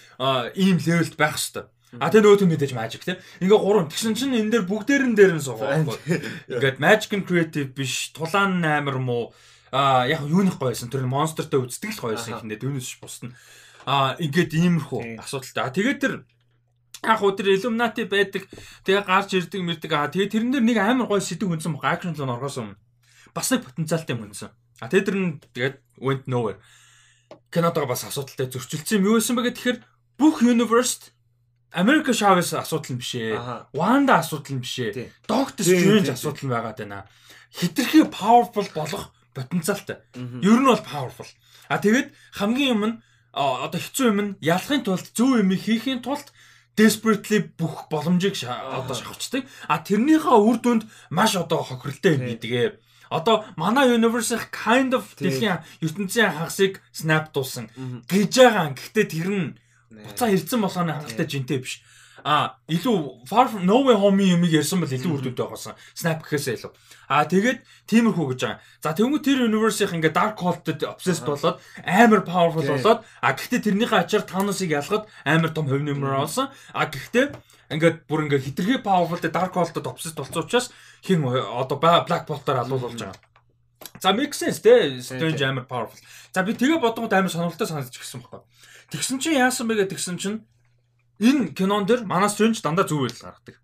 [0.58, 1.70] ийм левелд байх хэвээр.
[2.00, 3.20] А тэгээ нөгөөд нь мэдээж magic те.
[3.40, 5.84] Ингээ гурван тэгсэн чинь энэ дээр бүгдээрэн дээр нь суугаа.
[6.52, 9.32] Ингээд magic and creative биш, тулаан нь амар муу.
[9.72, 13.34] А яг юуных гойсон тэр монстертой үздэг л гойсон хинэ түүнээс бусна.
[13.86, 15.62] А ингээд иймэрхүү асуудалтай.
[15.62, 16.14] А тэгээд тэр
[17.02, 18.46] яг уу тэр Illuminati байдаг.
[18.82, 19.92] Тэгээ гарч ирдэг мэрдэг.
[19.94, 21.98] А тэгээ тэрэн дээр нэг амар гой сэдв хүнсэн баг.
[21.98, 22.78] Action л оргоос өмнө.
[23.34, 24.50] Бас нэг потенциалтай юм хүнсэн.
[24.80, 26.58] А тэгээ тэр нь тэгээд went nowhere.
[27.50, 29.78] Кинотойгоо бас асуудалтай зөрчилдсөн юм юу байсан бэ гэхээр
[30.18, 31.14] бүх universe
[31.76, 33.36] Америка Шавес асуудал юм бишээ.
[33.36, 33.68] Аха.
[33.76, 34.92] Wanda асуудал юм бишээ.
[34.96, 35.12] Тий.
[35.28, 37.04] Доктор тий, асуудал байгаад байна.
[37.52, 40.00] Хитрхи powerful болох потенциалтай.
[40.16, 41.28] Ер нь бол powerful.
[41.68, 42.96] А тэгээд хамгийн юм нь
[43.36, 46.32] одоо хэцүү юм нь ялахын тулд зөв юм хийхин тулд
[46.80, 49.44] desperately бүх боломжийг одоо шахавчдаг.
[49.68, 52.80] А тэрнийхээ үр дүнд маш одоо хохирлтой юм хийдэг.
[53.12, 57.68] Одоо манай universe kind of дэлхийн ертөнцийн хагасыг snap дуусан
[58.08, 58.72] гэж байгаа.
[58.72, 59.48] Гэхдээ тэр нь
[60.04, 61.80] буцаа ирсэн болгоны хангалттай жинтэй биш.
[62.26, 65.78] А илүү Far From No Way Home юмыг ярьсан бол илүү үр дүнтэй байгаасан.
[65.94, 66.72] Snap гэхээсээ илүү.
[67.06, 68.60] А тэгээд тиймэрхүү гэж байгаа.
[68.82, 74.02] За тэгвэл тэр universe-ийн ингээ Dark Cult-д obsessed болоод амар powerful болоод а гэхдээ тэрнийхээ
[74.02, 76.50] ачаар Thanos-ыг ялгаад амар том хувь нэмэр олсон.
[76.74, 77.30] А гэхдээ
[77.70, 80.74] ингээд бүр ингээ хитрхи powerful Dark Cult-д obsessed болсон учраас
[81.06, 83.14] хин одоо Black Bolt-аар алуулж байгаа.
[84.02, 86.02] За make sense те Strange амар powerful.
[86.34, 88.42] За би тэгээ бодгоод амар сонирхолтой санагдаж гисэн байхгүй.
[88.90, 90.46] Тэгсэн чинь яасан бэ гэдгсэн чинь
[91.18, 93.56] энэ кинон дэр манай Strange дандаа зүг байл гаргадаг.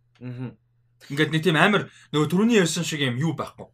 [1.11, 3.67] Ингээд нэг тийм амар нөгөө түрүүний ярьсан шиг юм юу байхгүй.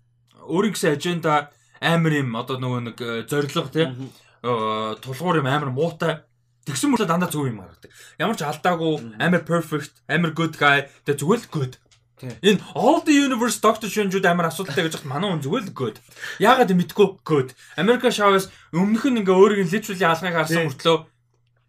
[0.49, 5.70] Өөрийн гэсэн аженда амар юм одоо нөгөө нэг э, зориг те э, тулгуур юм амар
[5.72, 6.24] муутай
[6.64, 7.92] тэгсэн мөрөд дандаа зөв юм гаргадаг.
[8.18, 11.74] Ямар ч алдаагүй амар perfect, амар good guy тэгээ зүгээр л good.
[12.18, 15.96] Энэ all the universe Doctor Strange-үүд амар асуудалтай гэж хат манай хүн зүгээр л good.
[16.42, 17.55] Яагаад мэдгүй good.
[17.78, 20.96] America Chavez өмнөх нь ингээ өөрийг нь literally алгыг харсан мөртлөө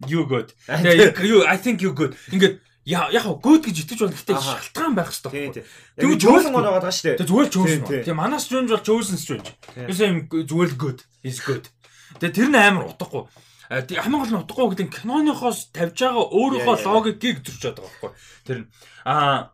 [0.07, 0.53] you good.
[0.67, 2.15] Тэгээ you I think you good.
[2.31, 4.15] Ингээд яа яг good гэж итгэж байна.
[4.15, 5.63] Гэхдээ шалтгаан байх хэрэгтэй.
[5.99, 7.17] Тэгвэл жуулсан гоо байгаа шүү дээ.
[7.19, 7.81] Тэгээ зүгээр тийм.
[8.07, 9.49] Тэгээ манай Strange бол chosen Strange.
[9.75, 9.87] Тийм.
[9.91, 10.99] Юусе юм зүгээр л good.
[11.21, 11.65] Is good.
[12.17, 13.27] Тэгээ тэр нь амар утгагүй.
[13.69, 18.11] Тэг- Хамгийн гол нь утгагүй гэдэг киноныхоос тавьж байгаа өөрийнхөө логикийг зөрчөөд байгаа байхгүй.
[18.47, 18.67] Тэр нь
[19.05, 19.53] аа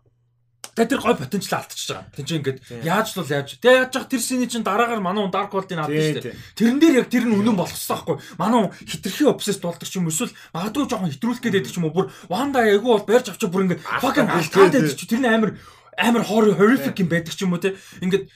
[0.75, 2.11] Тэгээ тэр гой потенциал алдчихж байгаа.
[2.11, 3.49] Тэг чи ингээд яаж л бол яаж.
[3.63, 6.35] Тэгээ яаж яах тэр синий чинь дараагаар манай хүн Dark World-ыг авдаг шүү дээ.
[6.51, 8.15] Тэрэн дээр яг тэр нь үнэн хэрэгтэй байхгүй.
[8.35, 11.95] Манай хүн хитрхи obsessed болдог ч юм эсвэл магадгүй жоохон хитрүүлэх гэдэг ч юм уу
[11.95, 15.51] бүр Wanda айгу бол барьж авчих бүр ингээд fucking Алдаад байдаг чи тэр нь амар
[15.95, 17.79] амар horror horrific юм байдаг ч юм уу те.
[18.03, 18.27] Ингээд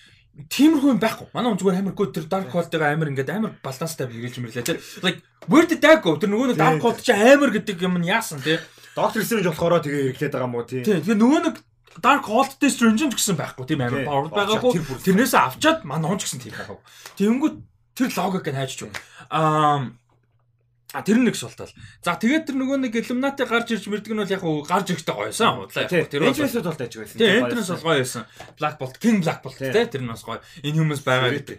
[0.47, 1.27] тиймэрхүү юм байхгүй.
[1.35, 4.79] Манай хүн зүгээр амар гоо тэр Dark World-ыг амар ингээд амар баланстай хэрэгжилж мэрлээ те.
[5.03, 5.19] Like
[5.51, 6.15] where did that go?
[6.15, 6.79] Тэр нөгөө нэг Dark.
[6.79, 8.63] World чи амар гэдэг юм нь яасан те.
[8.95, 10.87] Доктор Стрэндж болохоор тэгээ ирэхлээд байгаа мó тийм.
[10.87, 11.03] Тийм.
[11.03, 11.55] Тэгээ нөгөө нэг
[11.97, 14.71] Dark World-тэй Strange ч гэсэн байхгүй тийм амар power байгаагүй.
[14.77, 16.83] тэр бүр- Тэрнээсээ авчаад манай хүн ч гэсэн тийм байгаагүй.
[17.17, 17.55] Тэнгүүд
[17.97, 18.89] тэр логик нь хайж чив.
[19.33, 19.89] Аа
[20.89, 21.69] А тэр нэг суултал.
[22.01, 25.13] За тэгээд тэр нөгөө нэг Illuminati гарч ирж мэрдэг нь бол яг хуу гарч ирэхтэй
[25.13, 25.61] гоёсан.
[25.61, 25.85] Худлаа.
[25.85, 27.17] Тэр бол Энтрэнсүүд бол таж байсан.
[27.21, 28.23] Тийм, entrance бол гоё байсан.
[28.57, 30.41] Black Bolt, King Black Bolt тий тэр нь бас гоё.
[30.65, 31.57] Энэ хүмүүс байгаа гэдэг.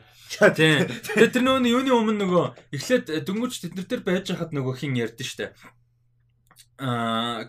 [0.59, 0.78] Тийм.
[1.14, 5.22] Тэгээд тэр нөгөө юуны өмнө нөгөө эхлээд дөнгөж тэднэр дээр байж хахад нөгөө хин ярьдэн
[5.22, 5.55] штэ.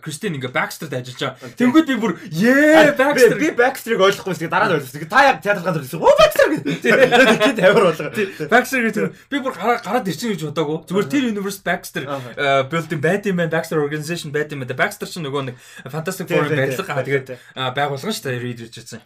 [0.04, 1.56] Кристин ингээ Baxter-д ажиллаж байгаа.
[1.56, 4.52] Тэнгүүд би бүр ээ Baxter би Baxter-ыг ойлгохгүй шүү.
[4.52, 5.08] Дараа нь ойлгосон.
[5.08, 6.00] Та яг театр газар ирсэн.
[6.04, 6.84] Оо Baxter гэдэг.
[6.84, 8.12] Тэгээд тавир болго.
[8.52, 10.78] Baxter гэдэг би бүр гараа гараад ирсэн гэж бодоагүй.
[10.84, 11.60] Зүгээр тэр Universe
[12.04, 12.20] Аа.
[12.36, 13.50] э, building байт юм байна.
[13.56, 14.76] Baxter organization байт юм байна.
[14.76, 15.56] Baxter ч нөгөө нэг
[15.88, 17.38] Fantastic Тийм, Four тийм, барилга тэгээд тийм.
[17.56, 19.00] а, байгуулган шүү дээ Reed Richardson.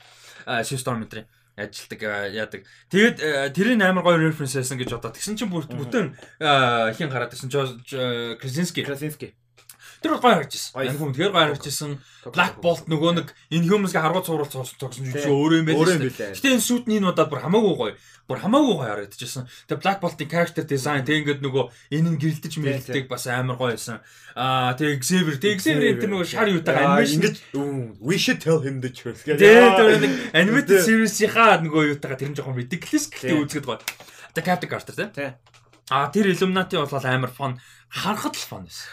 [0.46, 2.00] А Sue Storm өдрийн ажилдаг
[2.36, 2.62] яадаг.
[2.92, 6.12] Тэгээд э, тэрийн амар гоё reference байсан гэж бодоод тэгсэн чинь бүтэн
[6.92, 7.48] хин гараад ирсэн
[8.36, 8.84] Krasinski.
[8.84, 9.32] Krasinski.
[10.06, 10.46] Тэр бол гоё.
[10.46, 10.86] Гоё.
[10.86, 11.98] Энэ хүн тэр гоё харж ирсэн.
[12.30, 16.14] Black Bolt нөгөө нэг энэ humans-га харгуй цуврал цогсон чинь өөрөө юм билээ.
[16.14, 17.94] Гэтэ энэ сүйт нь энэ удаад бүр хамаагүй гоё.
[18.26, 19.46] Бүр хамаагүй гоё харагдчихсан.
[19.66, 23.74] Тэгээ Black Bolt-ийн character design тэг ингээд нөгөө энэ нь гэрэлтэж мэрэлдэг бас амар гоё
[23.74, 23.98] байсан.
[24.34, 28.82] Аа тэгээ Xavier, тэг Xavier тэр нөгөө шар юутайгаа animation "Үу, we should tell him
[28.82, 29.22] the truth.
[29.22, 29.38] гэдэг.
[29.38, 33.78] Тэгээ нэг animated series-ийнхаа нөгөө юутайгаа тэр нь жоохон ridiculous гэхдээ үзэхэд гоё.
[34.34, 35.10] Тэгээ Captain Carter тийм.
[35.14, 35.30] Тий.
[35.94, 38.90] Аа тэр Illuminati бол амар фон харахад л фон байсан.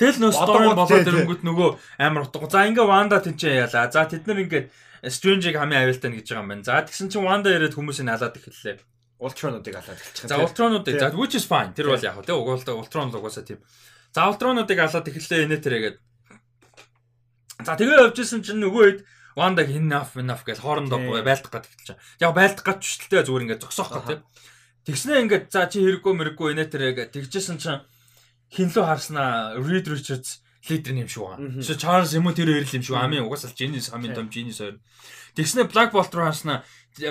[0.00, 1.70] Тэгэл нөө story болоод ирэнгүүт нөгөө
[2.00, 2.48] амар утга.
[2.48, 3.92] За ингээ Wanda тэнцээ яалаа.
[3.92, 4.72] За тэд нар ингээ
[5.02, 6.64] Strange-ийг хамгийн нь гэж байгаа юм байна.
[6.64, 8.78] За тэгсэн чинь Wanda ирээд хүмүүсийг алаад эхэллээ.
[9.22, 10.30] Ultron-уудыг алаад эхэлчихсэн.
[10.30, 11.74] За Ultron-уудыг за which is fine.
[11.74, 13.60] Тэр бол яг хөө тий угаалтай Ultron л угаасаа тийм.
[14.10, 15.96] За Ultron-уудыг алаад эхэллээ инээ тэрэгээд.
[17.62, 19.00] За тэгээ явжсэн чинь нөгөө хэд
[19.38, 22.20] Wanda enough enough гэж хоорондоо байлдах гэж эхэлж байгаа.
[22.20, 24.22] Яг байлдах гэж шүтэлтэй зүгээр ингээ зогсоох гэх тийм.
[24.84, 27.80] Тэгснээ ингээд за чи хэрэггүй мэрэггүй инээ тэрэгээ тэгжсэн чинь
[28.52, 31.62] хинлөө харснаа Reed Richards лидер юм шиг байгаа.
[31.64, 34.78] So Charles юм уу тэр ирэл юм шиг амийн угаасаа Genius амийн том Genius хоёр.
[35.34, 36.62] Тэгснээ Black Bolt руу харснаа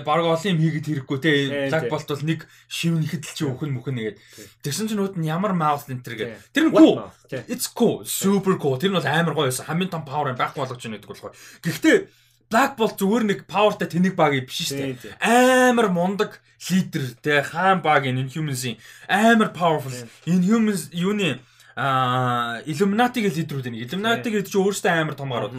[0.06, 1.32] баг олон юм хийгээд хэрэггүй те
[1.68, 1.90] Black.
[1.92, 4.18] Bolt бол нэг шивнэхэд л чи өхөн мөхөн нэгээд.
[4.64, 7.04] Тэгсэн чинь нүүд нь ямар mouth enter гээд тэр нь cool.
[7.50, 8.06] it's cool.
[8.08, 8.80] Super cool.
[8.80, 9.50] Тэр нь бол амар гоё.
[9.52, 11.34] Байсан хамгийн том power байхгүй болгож байна гэдэг болохоор
[11.66, 11.98] гэхдээ
[12.52, 15.16] Black Bolt зүгээр нэг powerтай тэнэг баг биш шүү дээ.
[15.24, 18.78] Амар мундаг лидер те хаан баг Inhumans-ийн
[19.08, 19.96] амар powerful.
[20.28, 21.40] Inhumans юуны
[21.80, 23.88] аа Illuminati-гийн лидерүүд нэг.
[23.88, 25.56] Illuminati гэдэг чинь өөрөөсөө амар том гарууд.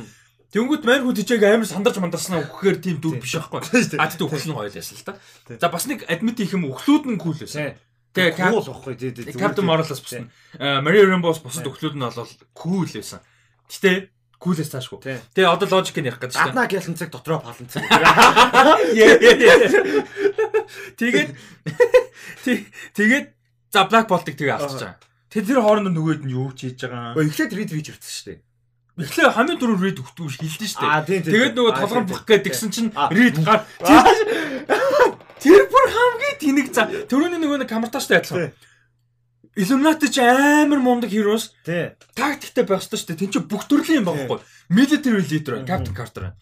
[0.52, 3.96] Тэнгүүт мань хүн тийчээ амар сандарч мандарснаа өгөхээр тийм дүр биш байхгүй.
[3.96, 5.16] А тэгт өгсөн гоё л яасан л та.
[5.48, 7.72] За бас нэг адмит их юм өглөөд нь кул байсан.
[8.12, 9.32] Тэгээ кул байхгүй тий.
[9.32, 10.28] Captain Marvel-аас бусна.
[10.60, 13.24] Э, Maria Rambo-с бусад өглөөд нь бол кул байсан.
[13.72, 14.12] Гэтэ
[14.42, 14.98] cool-ээс таашгүй.
[15.06, 15.18] Тий.
[15.38, 16.50] Тэгээ одоо логик ярих гэж байна.
[16.50, 17.86] Гаднаа гэлэн цаг дотроо палан цаг.
[20.98, 21.30] Тэгээд
[22.44, 22.68] тэг-
[22.98, 23.26] тэгээд
[23.70, 24.98] за Black Bolt-ыг тэгээ авчиж байгаа.
[25.30, 27.14] Тэ тэр хооронд нөгөөд нь юу ч хийж байгаа.
[27.16, 28.38] Өө эхлээд Reed Richards шүү дээ.
[28.92, 29.56] Эхлээ хамгийн
[30.04, 30.84] өгтгөө хэлдэж штэ.
[30.84, 31.32] Аа тийм тийм.
[31.32, 33.08] Тэгээд нөгөө толгон бөх гээд тэгсэн чинь Аа.
[33.08, 33.64] Reed гар
[35.42, 38.52] Тэр бүр хамгийн тэнэг за түрүүний нөгөө нэг камерташтай адилхан.
[39.54, 39.64] Тий.
[39.64, 41.92] Illuminati ч амар мундаг heroes Тий.
[42.16, 43.20] тактиктэй байх ёстой шүү дээ.
[43.20, 44.40] Тин ч бүх төрлийн юм байхгүй.
[44.72, 46.36] Military leader байна, Captain Carter байна.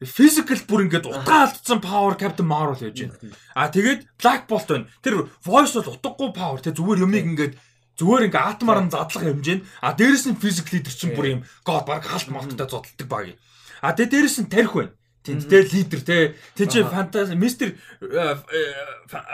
[0.00, 3.36] Physical бүр ингээд утгаа алдсан power Captain Marvel гэж байна.
[3.54, 4.90] А тэгээд Black Bolt байна.
[5.04, 7.54] Тэр voice бол утгагүй power те зүгээр юмыг ингээд
[8.00, 11.84] зүгээр ингээ атмаар нь задлах хэмжээнд а дээрэс нь physical leader чинь бүр юм god
[11.84, 13.36] баг халт малттай зодтолдог баг.
[13.84, 14.96] А тэгээд дээрэс нь тарих байна.
[15.20, 17.76] Тэнд тэ лидер тэ тэн чи фантаст мистер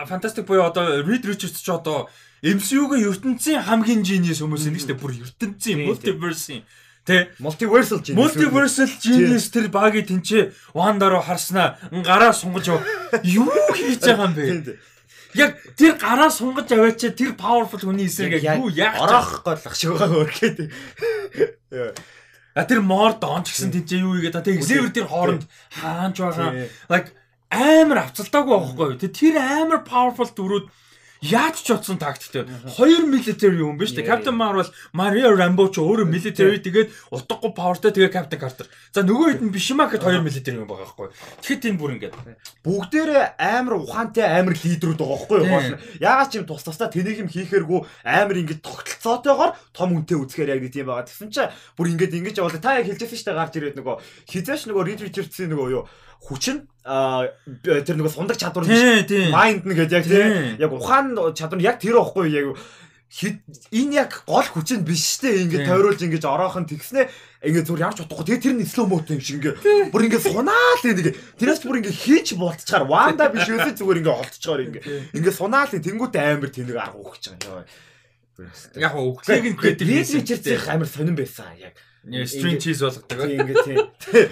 [0.09, 2.11] фантастик буюу одоо Reed Richards ч одоо
[2.43, 6.63] MCU-гийн ертөнцийн хамгийн genius хүмүүс нэг ч бүр ертөнцийн Тийм, multiverse
[7.07, 8.19] тэ Multiversal genius.
[8.19, 12.67] Multiversal Genius тэр багийг тэнцээ Ванда руу харснаа гараа сунгаж.
[13.23, 14.75] Юу хийж байгаа юм бэ?
[15.39, 19.75] Яг тэр гараа сунгаж аваач тэр powerful хүний эсрэг яг юу яах гэж Ороох голох
[19.79, 20.59] шугаа өрхөөд.
[22.57, 25.45] А тэр мор доонч гэсэн тэнцээ юу игээд тэр Xavier тэр хооронд
[25.77, 26.73] хаанч байгаа.
[26.89, 27.13] Like
[27.53, 29.01] амар авцалтаагүй байхгүй юу?
[29.13, 30.73] Тэр амар powerful дүрүүд
[31.25, 32.45] Яаж ч утсан тактиктэй.
[32.77, 34.05] Хоёр military юм биш үү?
[34.05, 38.67] Captain Marvel, Maria Rambo ч өөрөө military тэгээд утгагүй powerтай тэгээд Captain Carter.
[38.93, 41.09] За нөгөө хэд нь биш юм аа гэхэд хоёр military юм байгаа байхгүй.
[41.41, 42.15] Тэгэхэд энэ бүр ингээд
[42.67, 45.79] Бүгдээрээ амар ухаантай амар лидерүүд байгаа байхгүй юу?
[46.03, 50.61] Яагаад ч юм тус тусдаа тэнийг юм хийхээргүй амар ингэж тогтолцоотойгоор том үнэтэй үзэхээр яг
[50.67, 51.07] нэг тийм байгаа.
[51.07, 52.61] Тэгсэн чинь бүр ингэж ингэж явуулаа.
[52.61, 53.97] Та яг хэлжсэн шүү дээ гарч ирээд нөгөө
[54.29, 55.85] хизээш нөгөө Reed Richards-ийн нөгөө юу
[56.23, 57.29] хүчин аа
[57.63, 60.57] тэр нөгөө сундаг чадвар майнд нь гэдэг яг Тийм.
[60.63, 62.57] яг ухаан чадвар нь яг тэр байхгүй яг
[63.71, 65.31] энэ яг гол хүчин биш штэ.
[65.31, 65.43] Тийм.
[65.47, 67.07] ингээд тойруулж ингэж ороохон тэгснэ.
[67.47, 68.27] Ингээд зүгээр ямар ч утгагүй.
[68.27, 69.57] Тэгээ тэр нь slow mo юм шиг ингээд
[69.95, 74.61] бүр ингээд сунаал нэг тэрээс бүр ингээд хийж болтчаар ванда биш үсэ зүгээр ингээд олдчоор
[74.67, 77.71] ингээд ингээд сунаал тэнгуүтэ амар тэнэг арга өгч байгаа юм.
[78.77, 81.79] яг өглөөг нь creative Reed хийсэн Richards-ийн амар сонирн байсан яг.
[82.27, 83.19] String cheese болгодог.
[83.19, 83.79] Тийм ингээд тийм.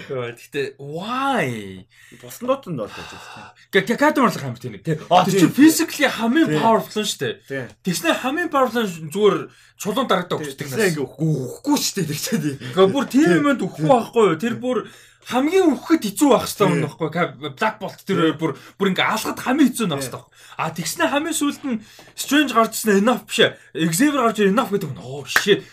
[0.07, 1.83] Гэхдээ why?
[2.21, 3.51] Туснууд нь болж байна.
[3.71, 4.79] Гэ Captain Marvel хамт тийм.
[5.11, 6.61] А Тэр чинь physically хамгийн Тийм.
[6.63, 7.33] powerful шүү дээ.
[7.43, 7.65] Тийм.
[7.83, 9.37] Тэгснэ хамгийн powerful нь зүгээр
[9.75, 12.43] чулуун дараадаг өгчдөг Тэгснэ ингээд өгөхгүй штэ тэр чинь.
[12.71, 14.39] Гэхдээ бүр тийм юмд өгөхгүй байхгүй юу?
[14.39, 14.77] Тэр бүр
[15.25, 17.09] хамгийн өгөхөд хэцүү байх хэрэгтэй юм байхгүй?
[17.57, 20.23] Black Bolt тэр бүр бүр ингээ алхад хамгийн хэцүү байх хэрэгтэй.
[20.61, 21.81] А тэгснэ хамгийн сүүлд нь
[22.13, 23.41] Strange гарчсан enough биш.
[23.73, 25.65] Xavier гарч enough гэдэг нь оо shit.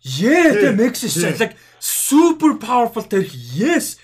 [0.00, 1.36] Yeah, тэ sense.
[1.36, 4.00] Like super powerful тэр yes.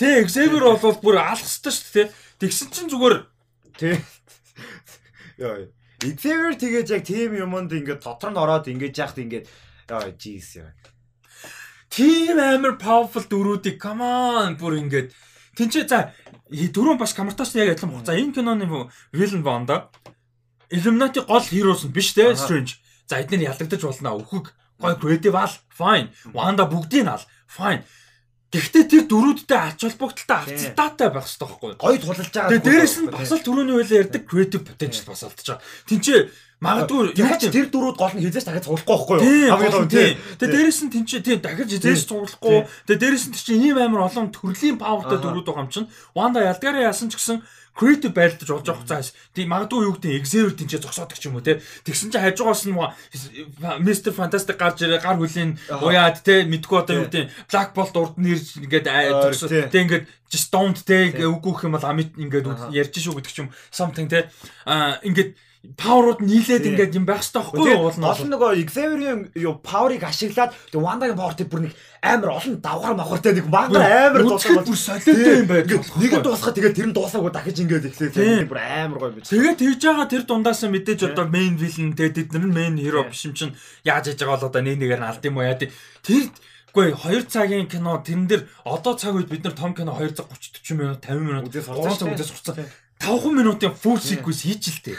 [0.00, 2.08] Тэ Xavier бол бүр алах хэрэгтэй шүү дээ.
[2.40, 3.28] Тэгсэн чинь зүгээр
[3.78, 3.94] Тий.
[5.38, 5.68] Яа.
[6.02, 9.46] Xavier тэгээд яг тийм юмд ингээд дотор нь ороод ингэж яахт ингээд
[9.86, 10.74] яа jeez яа.
[11.90, 15.12] Тийм амар powerful дөрүүдийг come on бүр ингээд
[15.56, 16.12] тэнцээ за
[16.50, 18.06] дөрөв бас камертаас яг адилхан баг.
[18.06, 18.66] За энэ киноны
[19.12, 19.88] villain Wanda
[20.70, 22.76] Illuminati гол heroes нь биш те Strange.
[23.08, 26.12] За эдгээр ялдагдаж болно өөхөг гой creative ал fine.
[26.36, 27.82] Wanda бүгдийг нь ал fine.
[28.48, 31.80] Гэхдээ тэр дөрүүдтэй ач холбогдолтой авцалтаатай байх хэрэгтэй байхгүй юу?
[31.84, 32.50] Гой тулалж байгаа.
[32.56, 35.64] Тэгээ дээрэс нь бас л түрүүний үеэр ярьдаг creative potential бас алдаж байгаа.
[35.84, 36.20] Тинчээ
[36.64, 39.84] магадгүй яг тэр дөрүүд гол нь хизээш дахиад цуглахгүй байхгүй юу?
[40.40, 42.64] Тэгээ дээрэс нь тэнцээ тийм дахиж зээс цуглахгүй.
[42.88, 45.92] Тэгээ дээрэс нь чинь ийм амар олон төрлийн павертай дөрүүд байгаа юм чинь.
[46.16, 47.44] Ванда ялгаараа яасан ч гэсэн
[47.78, 49.14] creative байлдаж болж авах цааш.
[49.30, 51.62] Тийм магадгүй юу гэдэг Xavier тэнцээ зогсоодог ч юм уу те.
[51.86, 57.06] Тэгсэн чинь хажуугаас нь Mr Fantastic гарч ирээ гар хөлийн уяад те мэдгүй одоо юу
[57.06, 59.46] гэдэг Black Bolt урд нь ирж ингээд зогсоо.
[59.70, 63.38] Тэг ингээд just don't те үгүй гэх юм бол amit ингээд ярьж шүү гэдэг ч
[63.46, 64.26] юм something те.
[64.66, 67.90] Аа ингээд паверууд нийлээд ингээд юм байх хэрэгтэй байхгүй юу?
[67.90, 72.94] Гол нь нөгөө Xavier-ийн юу power-ыг ашиглаад тэг Wanda-гийн тэг бүр нэг амар олон давхар
[72.94, 75.82] махартай нэг мангар амар дуусах бүр солиотой юм байдаг.
[75.82, 78.14] Нэг нь дуусахад тэгээд тэр нь дуусаагүй дахиж ингээд эхлэв.
[78.46, 79.34] бүр амар гоё биз.
[79.34, 82.74] Тэгээд тэгж байгаа тэр дундаас нь мэдээж одоо main villain тэгээд тэд нар нь main
[82.78, 85.46] hero биш юм чинь яаж яж байгаа бол одоо нэг нэгээр нь алд юм уу
[85.46, 85.58] яа.
[85.58, 86.30] Тэр
[86.68, 90.30] Гэхдээ 2 цагийн кино тэрэн дээр одоо цаг үед бид нар том кино 2 цаг
[90.30, 91.66] 30 40 минут 50 минут 3
[91.98, 92.54] цаг үдээс сурцсан
[93.02, 94.94] 5 минутын full sequence хийчихэлтэй.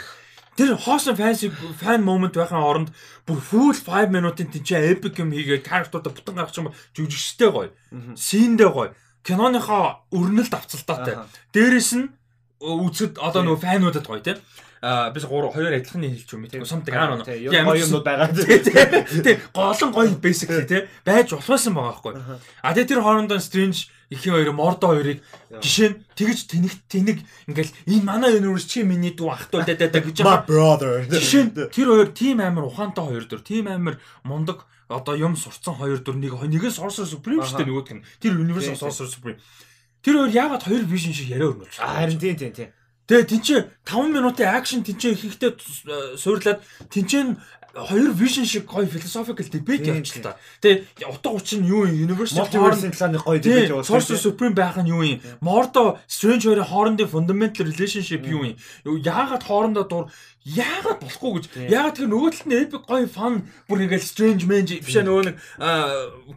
[0.60, 1.32] Тэр хоосон фан
[1.80, 2.90] фан момент байхын оронд
[3.24, 7.72] бүр full 5 минутын тэнцээ epic юм хийгээд character-уудаа бүтэн гаргах юм жүжигчтэй гоё.
[8.12, 8.92] Синдээ гоё.
[9.24, 11.16] Киноныхоо өрнөлт авцалтаатай.
[11.56, 12.12] Дээрэс нь
[12.60, 14.36] үзэд одоо нөгөө фануудад гоё тийм
[14.82, 18.32] а биш 3 2 адилхан хэлж юм мэдгүй something аа нөө гоё юмнууд байгаа.
[18.32, 20.88] тий голон гоё basically тий.
[21.04, 22.40] Байж болохсан байгаа байхгүй.
[22.64, 25.22] А тий тэр хоорондоо strange ихийн хоёр мордо хоёрыг
[25.62, 27.18] жишээ нь тэгж тэнэг тэнэг.
[27.46, 30.18] Ингээл энэ манай universe чи миний дүү ах トゥ даа даа гэж
[30.50, 31.06] brother.
[31.06, 35.78] жишээ нь тэр хоёр team амир ухаантай хоёр дөр team амир мундаг одоо юм сурцсан
[35.78, 39.38] хоёр дөр нэг нэгэн sorcerer supreme шүү дээ нөгөөдг нь тэр universe sorcerer supreme.
[40.02, 42.70] Тэр хоёр яагаад хоёр vision шиг яриа өрнүүлж Харин тийм тийм тийм.
[43.10, 45.50] Тэгээ тэнцээ 5 минутын акшн тэнцээ хийхдээ
[46.14, 46.62] суурлаад
[46.94, 47.22] тэнцээ
[47.74, 50.36] хоёр vision шиг гоё philosophical debate явж л та.
[50.62, 52.10] Тэгээ утга учир нь юу юм?
[52.10, 53.92] Universal Multiverse-ийн талаар нэг гоё Тийм, явуулсан.
[53.94, 55.20] Sorcerer Supreme байх нь юу юм?
[55.40, 58.56] Mordo Strange хоёрын хоорондын fundamental relationship юу юм?
[58.84, 60.04] Яагаад хоорондоо дур
[60.44, 61.44] яагаад болохгүй гэж.
[61.68, 63.34] Яагаад тэр нөгөө талд нь epic гоё fun
[63.68, 65.36] бүр ингээл Strange Man биш ээ нөгөө нэг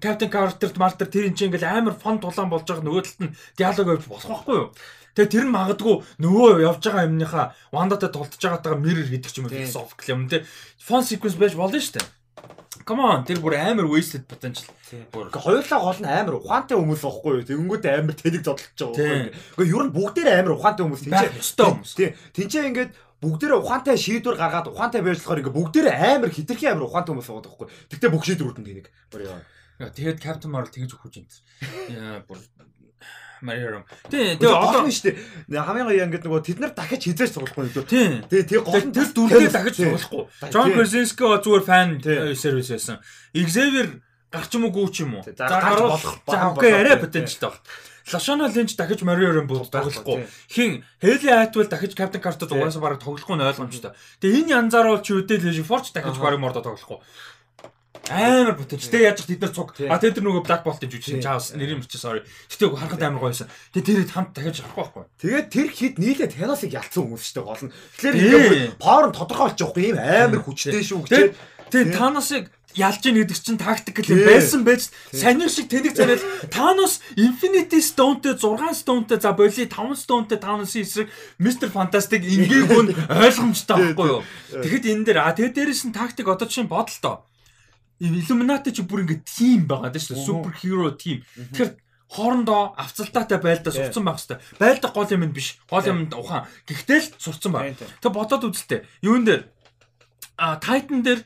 [0.04, 3.36] Captain Carter Marter тэр энэ чинь ингээл амар fun тулаан болж байгаа нөгөө талд нь
[3.56, 4.68] диалог явж болох байхгүй юу?
[5.14, 9.46] Тэгээ тэр нь магадгүй нөгөө явж байгаа юмныхаа Wandaтай тулдж байгаатайгаа mirror хийдэг ч юм
[9.46, 10.42] уу philosophical юм те.
[10.82, 12.08] Fun sequence байж болно шүү дээ.
[12.84, 14.68] Come on, тэр бүр амар wasted potential.
[15.14, 17.48] Бүр Гэхдээ хоёулаа гол нь амар ухаантай хүмүүс байхгүй юу?
[17.48, 19.32] Тэнгүүд амар тэнэг зодолж байгаа?
[19.56, 21.94] Гэхдээ ер нь бүгдээрээ амар ухаантай хүмүүс байх ёстой хүмүүс.
[21.96, 22.12] Тийм.
[22.36, 22.92] Тинчээ ингээд
[23.24, 27.46] бүгдээрээ ухаантай шийдвэр гаргаад ухаантай байж болохоор ингээд бүгдээрээ амар хитрхи амар ухаантай хүмүүс байгаа
[27.48, 27.76] байхгүй юу?
[27.88, 28.88] Тэгтээ бүх шийдвэрүүд нь тэнэг.
[29.14, 29.40] Бүр яа.
[29.80, 31.28] Тэгээд Captain Marvel тэгж өгөх юм.
[31.88, 32.38] Яа бүр
[33.44, 33.84] Мариарам.
[34.10, 35.62] Тий, Тэгээ одоо нь шүү дээ.
[35.62, 37.84] Хамгийн гоё ингээд нөгөө тэд нар дахиж хизээж сурахгүй юу?
[37.84, 38.24] тий.
[38.24, 39.76] Тэгээ тэр гол нь Тэр дүрдээ дахиж.
[39.78, 40.00] Тийм.
[40.50, 42.32] John Krasinski зүгээр фан Тийм.
[42.34, 42.98] сервис байсан.
[43.36, 44.00] Xavier
[44.32, 45.24] гарч юм уу гүү ч юм уу.
[45.28, 47.04] За, гарч болох, За окей арай тийм.
[47.04, 47.62] потенциал баг.
[48.04, 50.28] Лашана Линч дахиж Мариорын Байхгүй, тоглохгүй.
[50.52, 52.60] Хин Хели Айтвал дахиж Carter Тийм.
[52.60, 53.96] угаасаа бараг тоглохгүй нь ойлгомжтой.
[54.20, 57.00] Тэгээ энэ янзаар бол чи үдэл Forge дахиж бараг мордо тоглохгүй.
[58.12, 58.92] Амар потенциал.
[58.92, 59.72] Тэгээ яаж ч тэд нар цуг.
[59.80, 61.24] А тэд нар нөгөө Black Bolt-ийн жүжигчин Тийм.
[61.24, 62.20] Chaos нэрийн мөч sorry.
[62.52, 63.48] Гэтэ харахад амар гоёсэн.
[63.72, 65.06] Тэгээ тэр хамт дахиж харахгүй байхгүй.
[65.24, 67.72] Тэгээд тэр хит нийлээ Таносыг ялцсан хүмүүс шүү дээ гол нь.
[67.96, 71.32] Тэгэхээр павер нь тодорхой болчихгүй юм амар хүчтэй шүү гэж.
[71.72, 71.96] тэгээ.
[71.96, 74.26] Таносыг ялж ийн гэдэг чинь тактикл Тийм.
[74.26, 76.18] байсан байж саний шиг тэнэг царай
[76.50, 82.94] Танос Infinity Stone-тэй 6 Stone-тэй за боли 5 Stone-тэй Таносын эсрэг Mr Fantastic ингээгүй нь
[83.14, 84.22] ойлгомжтой байхгүй юу.
[84.50, 87.22] Тэгэхэд энэ дээр а тэгээ дээрээс нь тактик одоо чинь бодлоо.
[88.04, 90.28] Illuminati ч бүр ингээд тим байгаа дээ шүү дээ.
[90.28, 91.24] Супер хиро тим.
[91.56, 91.72] Тэгэхээр
[92.12, 94.42] хоорондоо авцалтаатай байлдаа сурцсан байх хэвээр.
[94.60, 95.58] Байлдах гол юм биш.
[95.72, 96.46] Гол юм ухаан.
[96.68, 97.90] Гэхдээ л сурцсан тийм.
[98.04, 98.86] Тэг бодоод үзтээ.
[99.02, 99.48] Юун дээр
[100.38, 101.24] а Titan дээр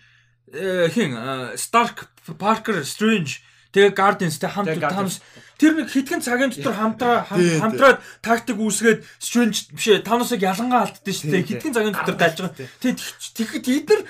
[0.53, 1.17] э, хин
[1.57, 2.07] Stark,
[2.37, 3.41] Parker, Strange
[3.73, 5.19] тэгээ Guardians тэ хамт Тэгээ Guardians.
[5.59, 11.13] тэр нэг хэдхэн цагийн дотор хамтраа хамтраад тактик үүсгээд Strange биш ээ Thanos-ыг ялангаа алддсан
[11.13, 11.47] шүү дээ.
[11.51, 12.55] Хэдхэн цагийн дотор дайлж байгаа.
[12.79, 12.95] тийм.
[12.95, 12.95] Тэг
[13.35, 14.01] тэгэхэд эд нар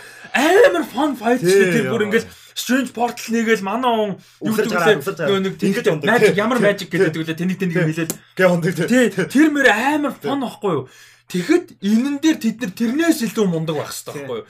[0.71, 1.73] амар fun fight шүү дээ.
[1.73, 2.27] Тэр бүр яа.
[2.57, 5.45] Strange portal нэгээл манай он юу гэдэг вэ?
[5.45, 7.89] нэг Ингэж magic ямар magic гэдэг үлээ тэнийг тэнийг Тийм.
[7.93, 10.83] хэлээд Гэ хондог Тий, тэр мөр амар фон байхгүй юу?
[11.29, 14.49] Тэгэхэд энэн дээр тэд нар тэрнээс илүү мундаг байх хэрэгтэй байхгүй юу?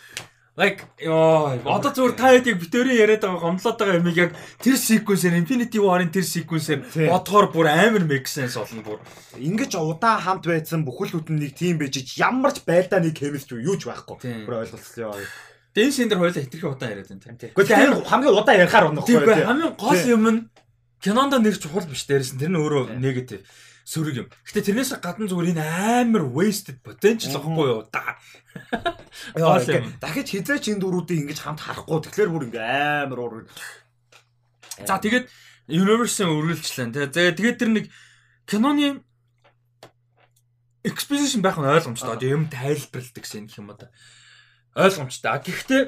[0.58, 4.74] Like ёо одоо зүгээр та хэд яг битэрийн яриад байгаа гомдлоод байгаа юм яг тэр
[4.74, 7.06] секвенсээр Infinity War-ын тэр Тий.
[7.06, 8.98] бодохоор бүр амар make sense болно бүр.
[9.38, 13.78] Ингиж удаан хамт байсан бүхэл бүтэн нэг байж ич ямар ч байлдаа нэг chemistry юу
[13.78, 14.18] ч байхгүй.
[14.50, 15.14] Бүр ойлголцсон яа.
[15.78, 17.54] Дэн шин дээр хоёлаа хэтэрхий удаан яриад байна тийм.
[17.54, 19.50] Гэхдээ амин хамгийн удаан ярихаар унах байхгүй тийм.
[19.54, 20.40] Амин гол юм нь
[21.06, 23.46] кинонд нэр чухал биш дээрээс нь тэр нь өөрөө негатив
[23.86, 24.28] сөрөг юм.
[24.44, 25.64] Гэтэ тэрнээс гадна зүгээр энэ
[26.02, 28.18] амар wasted potential واخгүй юу да.
[29.38, 29.62] Яа
[30.02, 32.60] дахиж хизээч энэ дүрүүдийг ингэж хамт харахгүй тэгэхээр бүр ингэ
[33.06, 33.46] амар уур.
[34.82, 35.30] За тэгээд
[35.70, 37.08] universe-ын үргэлжлэн тий.
[37.08, 37.86] Тэгээд тэр нэг
[38.44, 39.06] киноны
[40.84, 42.18] exposition байх нь ойлгомжтой.
[42.18, 43.88] Одоо юм тайлбарладаг гэсэн юм да
[44.78, 45.42] ойлгомжтой.
[45.42, 45.82] Гэхдээ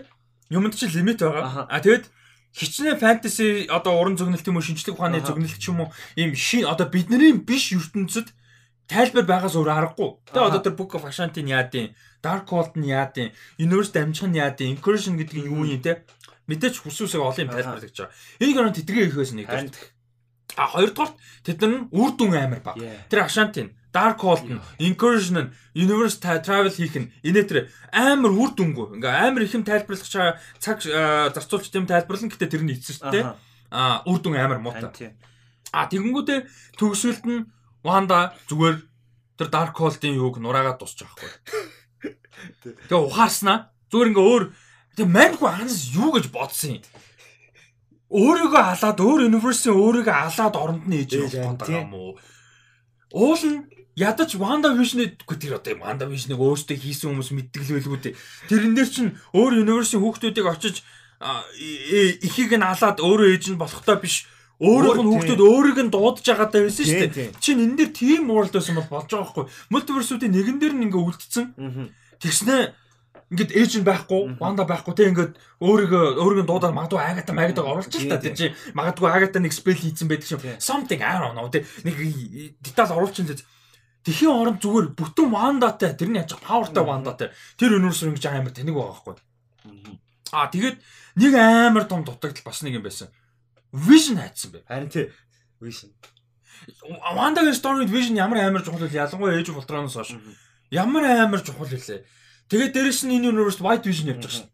[0.49, 1.69] юмд чи лимит байгаа.
[1.69, 2.09] А тэгэд
[2.57, 6.65] хичнээн фэнтези одоо уран зөгнөлт юм уу шинжлэх ухааны зөгнөлт ч юм уу ийм шин
[6.65, 8.33] одоо бидний биш ертөнцид
[8.89, 10.09] тайлбар байгаас өөр аргагүй.
[10.33, 11.93] Тэгээ одоо тэр Book of Ashanti нь яадын,
[12.25, 13.29] Dark World нь яадын,
[13.61, 16.01] Universe дамжих нь яадын, Incursion гэдэг нь юу юм те
[16.49, 18.17] мэдээч хүсүүсээ олон юм тайлбарлаж байгаа.
[18.41, 19.47] Энэ гэрэн тэтгэгээ ихээс нэг.
[20.57, 21.13] А хоёрдугаар
[21.45, 22.81] тэд нар үрдүн амар баг.
[23.13, 28.53] Тэр Ashanti нь Dark Hold нь, Incursion нь, Universe Travel хийх нь инээтрэ амар үр
[28.53, 29.01] дүнгүй.
[29.01, 33.11] Ингээ амар их юм тайлбарлах чага цаг зарцуулч юм тайлбарлан гэтээ тэр нь эцсэн шүү
[33.13, 33.25] дээ.
[33.73, 35.17] Аа үр дүн амар муутай.
[35.73, 36.39] Аа тэгэнгүүтээ
[36.77, 37.49] төгсвөлд нь
[37.81, 38.77] Wanda зүгээр
[39.39, 42.13] тэр Dark Hold-ын юуг нураагаа тусчих байхгүй.
[42.91, 43.71] Тэгээ ухаарснаа.
[43.89, 44.43] Зүгээр ингээ өөр
[44.99, 46.83] тэгээ маньгүй анс юу гэж бодсон юм
[48.09, 52.11] өөрийгөө халаад өөр universe-ийн өөрийгөө халаад оронд нь ээж явах гэдэг юм уу?
[53.13, 53.61] Уул нь
[53.99, 58.15] ядаж Wanda Vision-ыг тэр одоо Wanda Vision-ыг өөртөө хийсэн хүмүүс мэддэг л байлгүй дээ.
[58.47, 60.75] Тэрэн дээр чинь өөр universe-ийн хүүхдүүдийг очиж
[61.19, 64.25] а, э- э- ихийг нь халаад өөрөө ээж нь болохтой биш
[64.59, 67.15] Өөрөөх нь хүүхдүүд өөрийг нь дуудаж байгаатай байсан шүү Тийм, дээ.
[67.15, 67.31] тийм.
[67.39, 69.45] Чин энэ дээр team world байсан бол болж байгаа байхгүй.
[69.71, 71.45] Multiverse-үүдийн нэгэн дээр нь ингээ үлдсэн.
[72.19, 72.55] Тэгснэ
[73.31, 75.33] ингээд ээж нь байхгүй, ванда байхгүй те ингээд
[75.63, 79.53] өөрийгөө өөрийгөө дуудаад магадгүй агата магадгүй оруулж л та Тийм, тий чи магадгүй агата нэг
[79.53, 80.41] спел хийцэн байдаг Тийм.
[80.41, 81.95] шиг something I don't know те нэг
[82.59, 83.29] деталь оруулж л
[84.05, 87.29] Тэхийн оронд зүгээр бүтэн вандатай тэрний яж павертай вандатай
[87.59, 89.15] тэр universe ингэж амар тэнэг байгаа байхгүй.
[90.31, 90.77] Аа тэгээд
[91.19, 93.11] нэг амар том дутагдал бас нэг юм байсан.
[93.75, 94.63] Vision хайцсан бай.
[94.67, 95.11] Харин тий.
[95.59, 95.91] Vision.
[97.15, 98.95] Вандагийн story vision ямар амар чухал вэ?
[98.95, 100.15] Ялангуяа ээж ултраноос хойш.
[100.71, 102.07] Ямар амар чухал вэ?
[102.47, 104.49] Тэгээд дээрэс нь энэ universe white vision явж байгаа шин.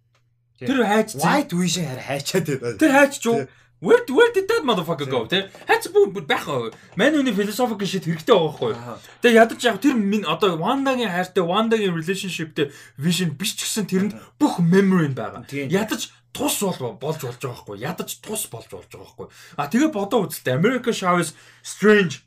[0.56, 2.80] Тэр хайч White Vision хараа хайчаад байна.
[2.80, 3.43] Тэр хайч юу?
[3.86, 5.30] Where where did that motherfucker go?
[5.30, 6.50] Тэ хайц бүх байх.
[6.98, 8.74] Мань үний philosophical shit хэрэгтэй байгаа байхгүй.
[9.22, 14.14] Тэгээ ядаж яг тэр минь одоо Wandaгийн хайртай Wandaгийн relationshipтэй vision биш ч гэсэн тэрэнд
[14.42, 15.46] бүх memory байгаа.
[15.70, 17.78] Ядаж тус бол болж болж байгаа байхгүй.
[17.78, 19.28] Ядаж тус болж болж байгаа байхгүй.
[19.62, 22.26] А тэгээ бодоо үзэлтэй America Chavez Strange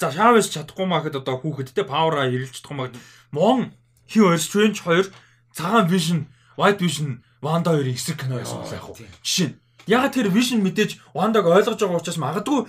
[0.00, 2.88] За Chavez чадахгүй маа гэхэд одоо хүүхэдтэй power-а хэрэлж чадахгүй маа.
[3.34, 3.76] Мон
[4.08, 5.06] хий хоёр Strange хоёр
[5.52, 8.96] цагаан vision White vision Wanda хоёрын эсрэг кино байсан бол яг хуу.
[9.26, 12.66] Жишээ нь Яг тэр vision мэдээж Wanda-г ойлгож байгаа учраас магадгүй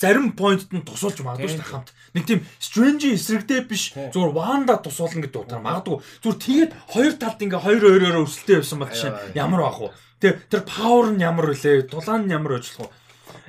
[0.00, 1.92] зарим поинтд нь тусуулж магадгүй шүү хамт.
[2.14, 7.40] Нэг тийм strange эсрэгтэй биш зүгээр Wanda тусуулна гэдэг утгаар магадгүй зүгээр тэгээд хоёр талд
[7.44, 9.88] ингээ хоёр хоёроо өрсөлдөй явсан бол жишээ ямар бах вэ?
[10.20, 11.90] Тэгээ тэр power нь ямар вүлээ?
[11.92, 12.96] Дулаан нь ямар ажиллах вэ?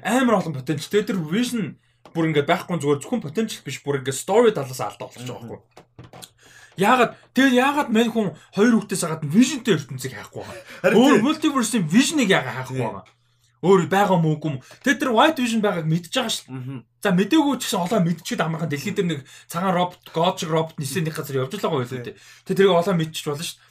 [0.03, 0.91] Амар олон потенциал.
[0.91, 1.63] Тэгээ тэр vision
[2.11, 5.59] бүр ингээ байхгүй зүгээр зөвхөн потенциал биш бүр ингээ story талаас алдаа болж байгаа байхгүй.
[6.79, 10.95] Яагаад тэгээ яагаад мань хүн хоёр хүүхдээс хагаад вижнтэй ертөнцийг хайхгүй байгаа.
[10.95, 13.05] Өөр мультиверсийн вижныг яагаад хайхгүй байгаа.
[13.61, 14.57] Өөр байгаа мөөгүй юм.
[14.81, 16.81] Тэгээ тэр white vision байгааг мэдж байгаа шүү.
[17.03, 20.01] За мдээгүй ч гэсэн олоо мэдчихэд амархан дэлхийд дээр нэг цагаан робот,
[20.41, 22.17] шиг робот нисэний газар явж байгаа байлгүй дээ.
[22.49, 23.61] Тэгээ тэрийг олоо мэдчих болно шүү.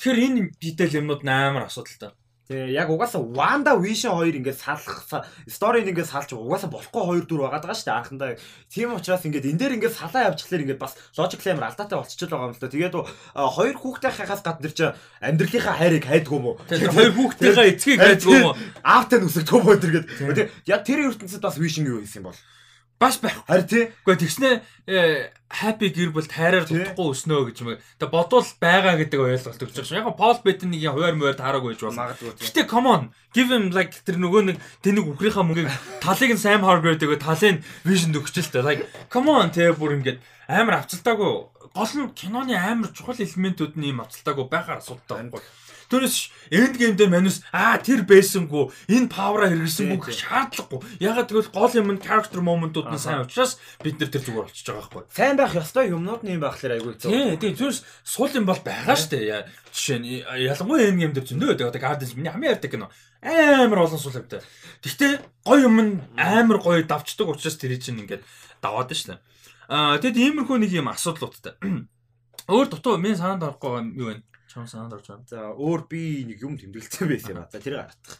[0.00, 2.16] Тэгэхээр энэ дитэл юмнууд амар асуудалтай.
[2.46, 5.02] Тэгээ яг угаасаа Wanda Vision хоёр ингээд салах
[5.50, 8.38] сторийг ингээд салж угаасаа болохгүй хоёр дүр байгаа даа шүү дээ анхандаа.
[8.70, 12.46] Тийм учраас ингээд энэ дээр ингээд салаа явчихлаар ингээд бас logic амар алдаатай болчихж байгаа
[12.46, 12.70] юм л да.
[12.70, 12.94] Тэгээд
[13.34, 14.94] хоёр хүүхдээ хахаас гадна чинь
[15.26, 16.56] амьдралынхаа хайрыг хайдгүй юм уу?
[16.70, 18.58] Хоёр хүүхдийнхээ эцгийг хайдгүй юм уу?
[18.86, 20.50] Аавтай нүсэгдгүй мөө тэр гээд.
[20.70, 22.38] Яг тэр ертөнцид бас Vision юу байсан юм бол?
[22.98, 23.44] Баш байх.
[23.44, 23.84] Харин тий.
[24.04, 24.50] Гэхдээ тэгснэ
[25.52, 27.76] happy гэр бүл тайраар тутахгүй өснөө гэж юм.
[28.00, 30.10] Тэгээ бодвол байгаа гэдэг ойлголт өгч байгаа.
[30.10, 32.16] Яг Пол Беттинигийн хуваар муур таараагүй гэж болно.
[32.16, 33.02] Гэтэ come on,
[33.36, 35.70] give him like тэр нөгөө нэг тэнэг үхрийнхаа мөнгийг
[36.00, 38.64] талыг нь Sam Hargrave тэгээ талын vision өгчлээ.
[38.64, 38.82] Like
[39.12, 40.18] come on тэгээ бүр ингээд
[40.48, 41.30] амар авцалтаагүй.
[41.76, 45.44] Гол нь киноны амар чухал элементүүд нь ийм авцалтаагүй байхаар асуудалтай байхгүй.
[45.86, 46.16] Тэрнээс
[46.50, 50.80] энд гейм дээр манус аа тэр байсангүй энэ павра хэрэгсэнгүй шаардлагагүй.
[50.98, 54.66] Ягаад гэвэл гол юм нь character moment-ууд нь сайн учраас бид нар тэр зүгээр болчихж
[54.66, 55.02] байгаа байхгүй.
[55.14, 57.14] Сайн байх ёстой юмнууд нь юм байхлаар айгүй зөв.
[57.14, 59.46] Тийм тийм зүрс суул юм бол байгаа штэ.
[59.70, 61.70] Жишээ нь ялангуяа энэ гейм дээр зөндөө байдаг.
[61.70, 62.90] Одоо Guardians миний хамгийн ярьдаг кино.
[63.22, 64.42] Амар олон суул юмтай.
[64.82, 65.12] Гэхдээ
[65.46, 68.26] гоё юм нь амар гоё давчдаг учраас тэр чинь ингээд
[68.58, 69.22] даваад штэ.
[69.70, 71.58] Аа тэгэд иймэрхүү нэг юм асуудлуудтай.
[72.50, 74.22] Өөр дутуу мен санаанд орохгүй юу вэ?
[74.56, 75.28] Чам санаанд орж байна.
[75.28, 77.44] За өөр би нэг юм тэмдэглэсэн байсан юм.
[77.44, 78.16] За тэрийг хардах.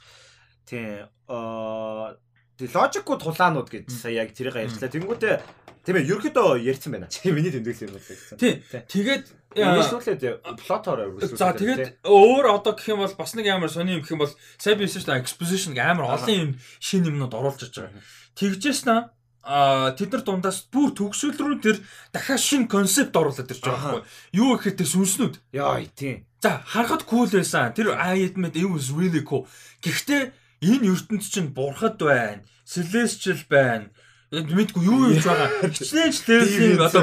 [0.69, 1.09] Тийм.
[1.33, 2.21] Аа
[2.61, 4.93] тэг логикгүй тулаанууд гэж сая яг тэрийг ярьчлаа.
[4.93, 5.35] Тэнгүүтээ
[5.81, 7.09] тийм ээ ерөөдөө ярьсан байна.
[7.09, 8.37] Чи миний тэмдэглэсэн юм байна.
[8.37, 8.57] Тийм.
[8.69, 9.25] Тэгээд
[9.57, 11.41] Эсвэл плотоор өргөсүүлсэн.
[11.41, 14.35] За тэгээд өөр одоо гэх юм бол бас нэг амар сони юм гэх юм бол
[14.61, 18.05] сайн биш шүү дээ exposition амар олон юм шин юмнууд оруулж иж байгаа.
[18.37, 19.17] Тэгжээс наа
[19.47, 21.77] тэд нар дундаас бүр төгсөл рүү тэр
[22.11, 24.03] дахиад шин концепт оруулаад ирж байгаа байхгүй.
[24.35, 25.35] Юу гэхээр тэр сүнснүүд?
[25.55, 27.75] Яа тийм за харахад cool байсан.
[27.75, 29.47] Тэр ayatmed it was really cool.
[29.83, 30.35] Гэхдээ
[30.67, 33.91] энэ ертөнд чинь бурхад байна celestial байна
[34.33, 37.03] мэдгүй юу хийж байгаа хичнээн ч левлийн одоо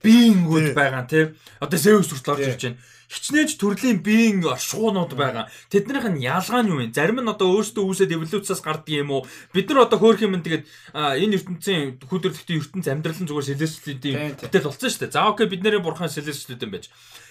[0.00, 2.80] биеингүүд байгаа тийм одоо Zeus хүртэл орж ирж байна
[3.14, 5.46] хичнээн ч төрлийн биеийн шуунууд байгаа.
[5.70, 6.90] Тэднийх нь ялгаа нь юу вэ?
[6.90, 9.22] Зарим нь одоо өөрсдөө үүсээд эволюцаас гардаг юм уу?
[9.52, 10.64] Бид нар одоо хөөх юм тэгээд
[10.96, 15.14] энэ ертөнцийн хүндрэлтийн ертөнц амьдрал нь зүгээр селестилийн бүтээл болсон шүү дээ.
[15.14, 16.88] За окей бид нарын бурхан селестиуд юм байж.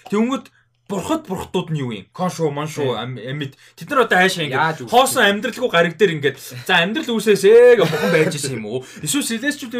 [0.08, 0.46] Тэнгүүд
[0.88, 2.04] бурхад бурхтууд нь юу юм?
[2.12, 3.56] Коншо, маншо, амьд.
[3.72, 8.12] Тэд нар одоо хайшаа ингээд хоосон амьдралгүй гариг дээр ингээд за амьдрал үүсээсээ гэх бурхан
[8.12, 8.84] байж исэн юм уу?
[9.00, 9.24] Эсвэл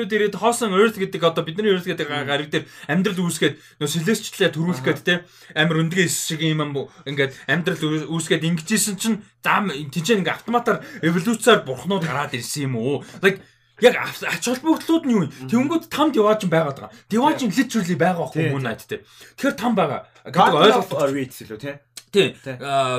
[0.09, 4.49] дээр ирээд хоосон earth гэдэг одоо бидний earth гэдэг гариг дээр амьдрал үүсгээд нөө celestial
[4.49, 5.15] төрүүлэх гээд те
[5.53, 6.65] амар өндгөө шиг юм
[7.05, 13.05] ингээд амьдрал үүсгээд ингэжсэн чинь зам тийч ингээд автоматар эволюцаар бурхнууд гараад ирсэн юм уу?
[13.21, 13.45] Like
[13.85, 15.53] Яг ач холбогдлууд нь юу вэ?
[15.53, 16.93] Тэнгүүд тамд яваач байгаад байгаа.
[17.13, 19.05] Яваач literally байгаа байхгүй мөн найд те.
[19.37, 20.09] Тэгэхээр там байгаа.
[20.25, 21.73] Гэдэг ойлголт reads лөө те.
[22.09, 22.33] Тий.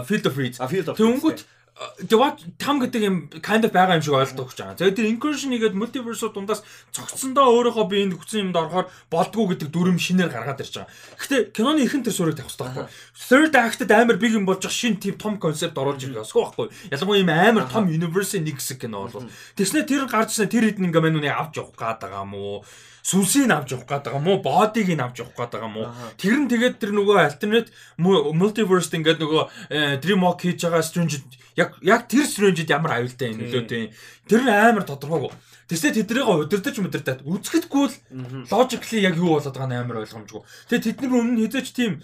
[0.06, 0.62] Field of reads.
[0.62, 1.40] Тэнгүүд
[1.76, 4.80] Дэват там гэдэг юм kind of байгаа юм шиг ойлгох гэж байгаа.
[4.80, 6.64] За тэр incursion хийгээд multiverse дундаас
[6.96, 10.96] цогцсондоо өөрөөхөө би энд хүчсэн юмд орохоор болдгоо гэдэг дүрм шинээр гаргаад ирж байгаа.
[11.20, 12.88] Гэхдээ киноны ихэнх тэр суурийг хэрэгтэй байхгүй.
[13.28, 16.68] Third act-д амар big юм болж шин тип том концепт оруулж ирэх ёсгүй байхгүй.
[16.96, 19.28] Ялангуяа юм амар том universe-ийн нэг хэсэг кино бол.
[19.60, 22.64] Тэгснэ тэр гарчсан тэр хэдэн ингээ мань үнийг авч явах гээд байгаа юм уу?
[23.06, 25.84] Сүнсийг авч явах гээд байгаа мó бодиг нь авч явах гээд байгаа мó
[26.18, 27.70] тэр нь тэгээд тэр нөгөө alternate
[28.02, 31.22] multiverse ингээд нөгөө э, dreamwalk хийж байгаа strange
[31.54, 33.94] яг яг тэр strange-д ямар аюултай юм нөлөө тийм
[34.26, 35.32] тэр нь амар тодорхойгүй.
[35.70, 37.96] Тэсээ тэднийг удирдах мэдэрдээ үзэхдэггүй л
[38.50, 40.42] logically яг юу болоод байгаа нь амар ойлгомжгүй.
[40.70, 42.02] Тэгээ тэдний өмнө хэзээч тийм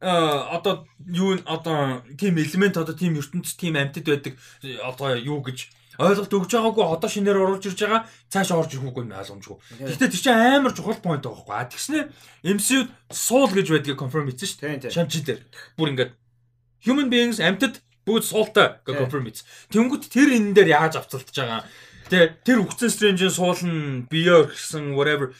[0.00, 4.34] а одоо юу одоо тийм элемент одоо тийм ертөнцийн тийм амьтад байдаг
[4.82, 5.68] одоо юу гэж
[5.98, 9.56] ойлголт өгж байгаагүй одоо шинээр оруулж ирж байгаа цааш орж ирэхгүй нь ойлгомжгүй.
[9.90, 11.54] Гэхдээ тэр чинь амар чухал point байхгүй.
[11.56, 12.12] А тэгснэ
[12.46, 14.94] MCU суул гэж байдгийг confirm хийсэн шүү дээ.
[14.94, 15.42] Шамчи дээр.
[15.74, 16.12] Бүр ингээд
[16.86, 19.46] human beings амьтад бүгд суултаа гэж confirm хийсэн.
[19.74, 21.66] Тэнгүүт тэр энэ дээр яаж авцалтж байгаа.
[22.06, 25.34] Тэ тэр үхсэн Strange-ийн суулна биеэ гэсэн whatever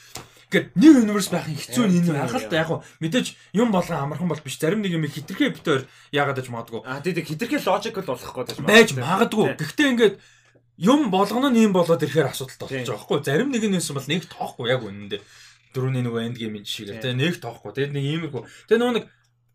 [0.51, 4.27] Гэт нэг universe байх нь хэцүү нь энэ анхаалт яг хуу мэдээж юм болгон амархан
[4.27, 6.83] бол биш зарим нэг юм хитрхээ битээр яагаад гэж магадгүй.
[6.91, 9.55] А тий хитрхээ логикл болох гээд байж магадгүй.
[9.55, 10.15] Гэхдээ ингээд
[10.81, 13.21] юм болгоно нь юм болоод ирэхээр асуудалтай болчих жоохоо.
[13.21, 15.21] Зарим нэг нь юмсан бол нэг тоохгүй яг үнэндээ.
[15.77, 17.71] Дөрөвний нөгөө энд геймийн жишээ гэх тийм нэг тоохгүй.
[17.77, 18.43] Тэгээд нэг иймэрхүү.
[18.67, 19.07] Тэгээд нөгөө нэг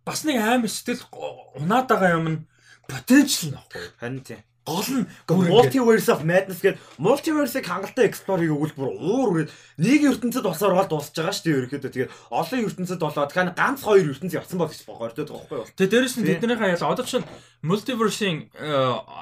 [0.05, 1.09] бас нэг амар сэтгэл
[1.57, 2.39] унаад байгаа юм нь
[2.85, 3.83] potential нөхгүй.
[3.97, 9.53] Харин тийм гол нь multiverse of madness гэдэг multiverse-ийг хангалттай explore-ийг өгвөл бүр уур үрээд
[9.77, 13.79] нэг ертөнцид босоор бол дуусч байгаа шүү дээ ерөөхдөө тэгээд олон ертөнцид болоод дахиад ганц
[13.85, 17.05] хоёр ертөнц явсан бол гэж богоордод байгаа байхгүй юу тэгээд дээрэс нь тэднийхээ ял одоо
[17.05, 17.29] чинь
[17.61, 18.69] multiverse-ийн э,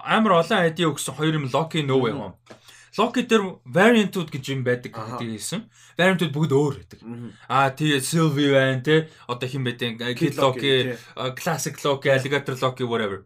[0.08, 2.40] амар олон айди өгсөн хоёр юм Loki No Way Home
[2.98, 5.66] Loki дээр variant-ууд гэж юм байдаг гэдэг хэлсэн.
[5.98, 7.00] Variant-ууд бүгд өөр байдаг.
[7.50, 9.10] Аа тэгээ Sylvie байна те.
[9.26, 10.94] Одоо хэн байдیں۔ Kid Loki,
[11.34, 13.26] Classic Loki, Alligator Loki whatever.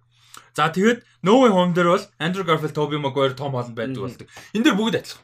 [0.58, 4.28] За тэгээд No Way Home дээр бол Andrew Garfield, Tobey Maguire, Tom Holland байдаг болдог.
[4.58, 5.22] Энэ дэр бүгд адилхан.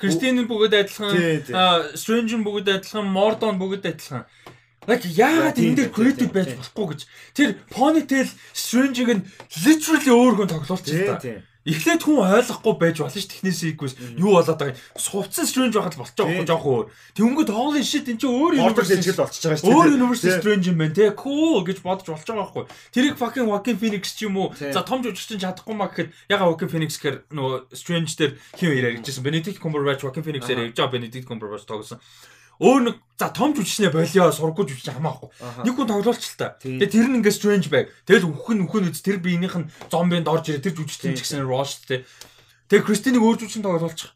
[0.00, 1.12] Кристин бүгд адилхан,
[1.92, 4.24] Strange бүгд адилхан, Mordon бүгд адилхан.
[4.88, 7.00] Яг яагаад энэ дээр creative байж болохгүй гэж.
[7.36, 9.26] Тэр Ponytail Strange-ыг нь
[9.68, 11.44] literally өөр хүн тоглуулчих та.
[11.68, 14.76] Эхлээд хүн ойлгохгүй байж болно ш технээс ийгвэс юу болоод байгаа.
[14.96, 16.86] Сувцсан strange байхад болчих жоохон жоохон өөр.
[17.12, 19.68] Тэнгүүд хоолын shit энэ чинь өөр universe ажил болчихж байгаа ш.
[19.68, 21.12] Өөр universe strange юм байна те.
[21.12, 22.64] Cool гэж бодож болж байгаа байхгүй.
[22.96, 24.56] Тэрийг fucking Joaquin Phoenix ч юм уу.
[24.56, 29.04] За том жүжигчин чадахгүй маа гэхэд яга Joaquin Phoenix гэхэр нөгөө strange дээр хин яриад
[29.04, 29.20] иржсэн.
[29.20, 32.00] Benedict Cumberbatch Joaquin Phoenix-ээр явж байгаа Benedict Cumberbatch тоглосон
[32.58, 35.30] өөр нэг за том жүжигчнээ болио сургуу жүжигч хамаахгүй.
[35.66, 36.54] Нэг хүн тоглолч л та.
[36.62, 37.90] Тэгээ тэр нь ингээд strange байг.
[38.06, 41.82] Тэгэл үхэн үхэн үз тэр биенийх нь зомбинд орж ирээ тэр жүжигчдийн ч гэсэн Rush
[41.86, 42.06] тэ.
[42.68, 44.12] Тэгээ Кристинийг өөр жүжигчин тоглуулчих.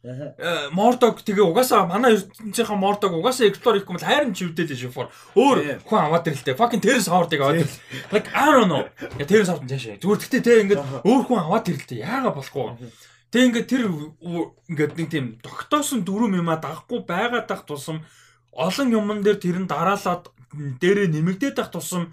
[0.77, 5.09] Мордог тэгээ угаасаа манай ертөнцийнхаа Мордог угаасаа explore хийх юм бол хайрын чивдэл шифор.
[5.33, 6.61] Өөр хүн аваад ирлээ.
[6.61, 8.13] Fucking Terrence Howard-ыг аваад ирлээ.
[8.13, 8.85] Like I don't know.
[9.17, 9.97] Я Terrence Howard цаашаа.
[9.97, 12.05] Зүгээр гэхдээ тэ ингээд өөр хүн аваад ирлээ.
[12.05, 12.93] Яагаад болохгүй.
[13.33, 13.83] Тэг ингээд тэр
[14.69, 18.05] ингээд нэг тийм тогтоосон дөрөв юма дагахгүй байгаад тах тусам
[18.53, 22.13] олон юмн дээр тэр нь дараалаад дээрээ нэмэгдээд байх тусам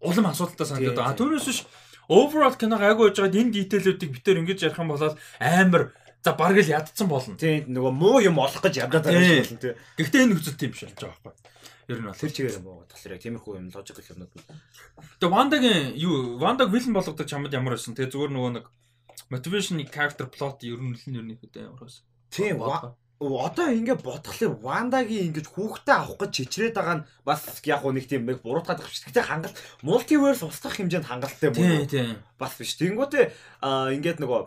[0.00, 1.18] улам асуудалтай санагдаад байна.
[1.18, 1.60] Түүнээс биш
[2.08, 5.02] overall киног айгуу хийж байгаад энэ дитейлүүдийг битээр ингэж ярих юм бол
[5.40, 5.82] амар
[6.22, 7.36] за бараг л ядцсан болно.
[7.36, 9.74] Тийм нөгөө муу юм олох гэж ядаад байгаа юм тийм.
[9.98, 11.52] Гэхдээ энэ нөхцөл тийм биш болж байгаа байхгүй.
[11.84, 14.32] Ер нь бол тэр чигээр муу болохоор яг тиймэрхүү юм логик юмнууд.
[15.20, 17.92] Тэгээ Вандагийн юу Вандаг вилэн болгодог чамд ямар байсан.
[17.92, 18.66] Тэгээ зүгээр нөгөө нэг
[19.28, 22.04] motivation character plot ер нь л нэрний хөдөө ямар байсан.
[22.32, 22.56] Тийм
[23.32, 28.10] одоо ингээ бодглохлоор Вандагийн ингэж хүүхдээ авах гэж чичрээд байгаа нь бас яг уу нэг
[28.10, 29.08] тийм нэг буруутгаад байгаа шүү.
[29.08, 29.56] Гэтэ хангалт
[29.86, 31.88] мультиверс устгах хэмжээнд хангалттай мөн.
[31.88, 32.18] Тийм.
[32.36, 32.76] Бас биш.
[32.76, 33.24] Тэнгүүтээ
[33.96, 34.40] ингээд нөгөө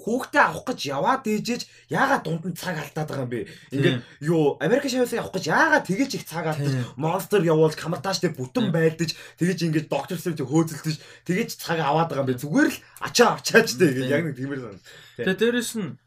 [0.00, 3.40] хүүхдээ авах гэж яваад ээжээж яагаад дунд нь цаг алдаад байгаа юм бэ?
[3.74, 8.70] Ингээд юу Америк шавьсыг авах гэж яагаад тэгэж их цаг алдаж монстер явуул камертажтай бүтэн
[8.70, 10.96] байлдаж тэгэж ингээд доктор сэрт хөөцөлдөж
[11.26, 12.40] тэгэж цаг аваад байгаа юм бэ?
[12.40, 14.78] Зүгээр л ачаа авчаач дээ яг нэг тиймэр сан.
[15.18, 15.98] Тэгээ дээрэс нь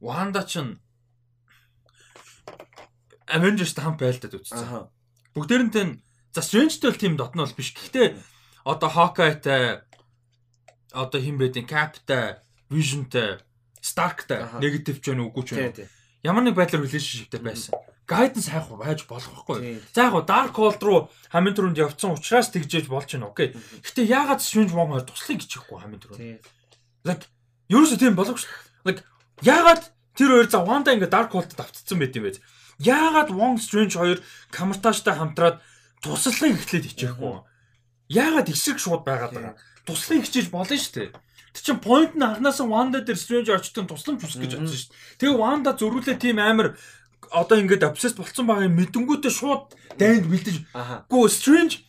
[0.00, 0.64] Ванда ч
[3.28, 4.88] Avengers-тай хамт байлдаад үзсэн.
[5.36, 5.94] Бүгдээрэнтэй нь
[6.32, 7.72] за Strange-тэй бол тийм дотн бол биш.
[7.76, 8.16] Гэхдээ
[8.64, 9.84] одоо Hawkeye-тай
[10.92, 12.40] одоо хин байдیں۔ Cap-тай,
[12.72, 13.38] Vision-тай,
[13.80, 15.88] Stark-тай negative ч вэ үгүй ч вэ.
[16.24, 17.72] Ямар нэг байдлаар relationship-тэй байсан.
[18.08, 19.84] Guidance хайх байж болох байхгүй.
[19.92, 20.98] За яг Dark World руу
[21.28, 23.28] хамгийн түрүүнд явцсан учраас тэгжээж болж байна.
[23.28, 23.52] Окей.
[23.84, 26.40] Гэтэ яагаад Strange Wong хоёр туслахыг хичээхгүй хамгийн түрүүнд.
[27.04, 27.28] Like
[27.68, 28.52] ерөөсөө тийм болоогүй шүү.
[28.88, 29.04] Like
[29.44, 32.40] яагаад тэр хоёр за Wanda ингээ Dark World-д автцсан байт юм бэ?
[32.78, 34.18] Яагаад Wong Strange хоёр
[34.54, 35.58] камертажтай хамтраад
[36.02, 37.42] туслахыг эхлээд хичээхгүй.
[38.08, 39.54] Яагаад эсрэг шууд байгаад байгаа.
[39.82, 41.10] Туслахыг хичээж болно шүү дээ.
[41.58, 45.18] Тэг чин point нь анханасаа Wanda дээр Strange очтон тусламж хүсэх гэж бодсон шүү дээ.
[45.18, 46.78] Тэгээ Wanda зөрүүлээ тийм амар
[47.34, 50.56] одоо ингээд obsessed болцсон байгаа юм мэдэнгүүтээ шууд дайнд бэлдэж.
[51.10, 51.82] Гүү Strange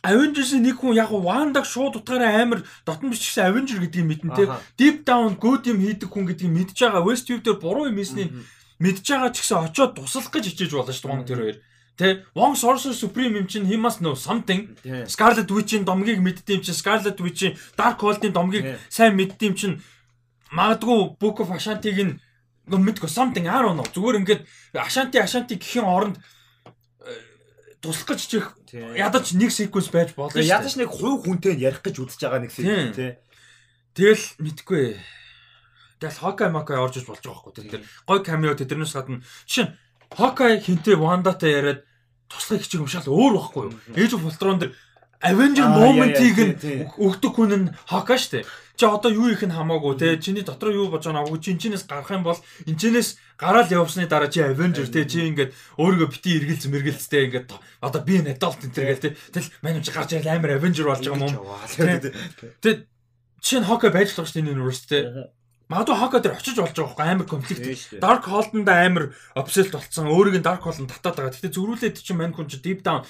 [0.00, 4.44] Avengers-ийн нэг хүн яг Wanda-г шууд утгаараа амар дотн биш гэсэн Avenger гэдгийг мэднэ те.
[4.80, 7.04] Deep down good юм хийдэг хүн гэдгийг мэдж байгаа.
[7.04, 8.32] Westview дээр буруу юм хийсний
[8.80, 11.58] мэдж байгаа ч гэсэн очиод туслах гэж хичээж болно шүү дээ Wong тэр хоёр.
[12.00, 14.72] Тэ Wong Sorcerer Supreme юм чинь he must know something.
[15.04, 19.76] Scarlet Witch-ийн домгийг мэддэм чинь Scarlet Witch-ийн Dark World-ийн домгийг сайн мэддэм чинь
[20.48, 22.16] магадгүй Book of Ashanti-г нь
[22.72, 23.84] мэдгүй something I don't know.
[23.84, 24.42] Зүгээр ингээд
[24.80, 27.12] Ashanti Ashanti гэхийн оронд э,
[27.84, 30.56] туслах гэж чих ядаж нэг sequence байж болно шүү дээ.
[30.56, 33.12] Ядаж нэг хувь хүнтэй ярих гэж үзэж байгаа нэг sequence тий.
[33.92, 34.84] Тэгэл мэдгүй
[36.00, 39.72] Тэгэл Хокай Макай орж иж болж байгаа байхгүй тэр гой камео тэднээс гадна жишээ нь
[40.10, 41.80] Хокай хинтээ Вандатай яриад
[42.26, 44.16] туслахыг хичээх юм шал өөр байхгүй юу?
[44.16, 44.72] Of Ultron дэр
[45.20, 46.54] Avenger moment-ийг нь
[46.96, 48.48] өгдөг хүн нь Hawkeye штэ.
[48.80, 50.16] Чи одоо юу их нь хамаагүй те.
[50.16, 54.40] Чиний дотор юу бож байгаа нь чинчнээс гарах юм бол энчнээс гараал явсны дараа чи
[54.40, 55.04] Avenger те.
[55.04, 57.52] Чи ингээд өөрийгөө бити эргэлз мэргэлцтэй ингээд
[57.84, 59.10] одоо би энэ adult энэ гэл те.
[59.28, 61.36] Тэгэл манай чи гарч ирэл амар Avenger болж байгаа юм.
[62.64, 62.80] Тэгээд
[63.44, 65.28] чинь Hawkeye байж болох штэ энэ universe те.
[65.70, 68.02] Магадгүй Hawkeye дээр очиж болж байгаа байхгүй амар конфликт.
[68.02, 70.10] Dark Hold-нд амар obsessed болцсон.
[70.10, 71.30] Өөрийг нь Dark Hold-нд татаад байгаа.
[71.30, 73.06] Гэтэ зөрүүлээд чинь мань хүн чи deep down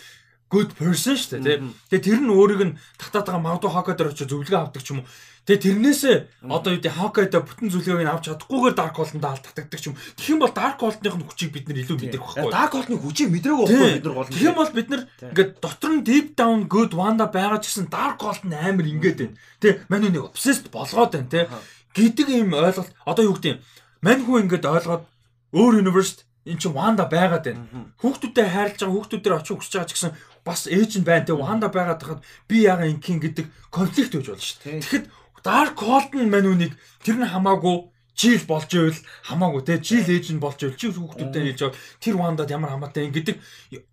[0.52, 1.64] good person шүү дээ.
[1.88, 5.00] Тэгээ тэр нь өөрийг нь татаад байгаа магадгүй Hawkeye дээр очиж зөвлөгөө авдаг ч юм
[5.00, 5.08] уу.
[5.48, 6.16] Тэгээ тэрнээсээ
[6.52, 9.96] одоо юу гэдэг Hawkeye-да бүтэн зөвлөгөөг нь авч чадахгүйгээр Dark Hold-нд аль татдаг ч юм.
[10.20, 12.52] Тэгэх юм бол Dark Hold-ын хүчийг бид нэр илүү мэдэрх байхгүй.
[12.52, 14.28] Dark Hold-ны хүчийг мэдрээгүй байхгүй бид нар гол.
[14.28, 17.88] Тэгэх юм бол бид нар ингээд дотор нь deep down good Wanda байгаа ч гэсэн
[17.88, 19.34] Dark Hold нь амар ингээд байна.
[19.64, 21.48] Тэ мань нэг obsessed болгоод байна те
[21.94, 22.92] гэдэг юм ойлголт.
[23.06, 23.60] Одоо юу гэдэг юм?
[24.02, 25.04] Мань хүн ингээд ойлгоод
[25.52, 27.94] өөр universe эн чинь Wanda байгаад байна.
[28.00, 30.12] Хүүхдүүдтэй хайрлаж байгаа хүүхдүүдээр очих хүсэж байгаа ч гэсэн
[30.44, 31.36] бас ээж нь байна те.
[31.36, 34.80] Wanda байгаад хахад би яага инкин гэдэг конфликт үүж болно шүү дээ.
[34.80, 35.06] Тэгэхэд
[35.44, 36.72] Dark Hold нь мань үнийг
[37.04, 39.80] тэр нь хамаагүй жил болж ивэл хамаагүй те.
[39.84, 41.80] Жил ээж нь болж ивэл чи хүүхдүүдтэй хэлж байгаа.
[42.00, 43.36] Тэр Wandад ямар хамаатай юм гэдэг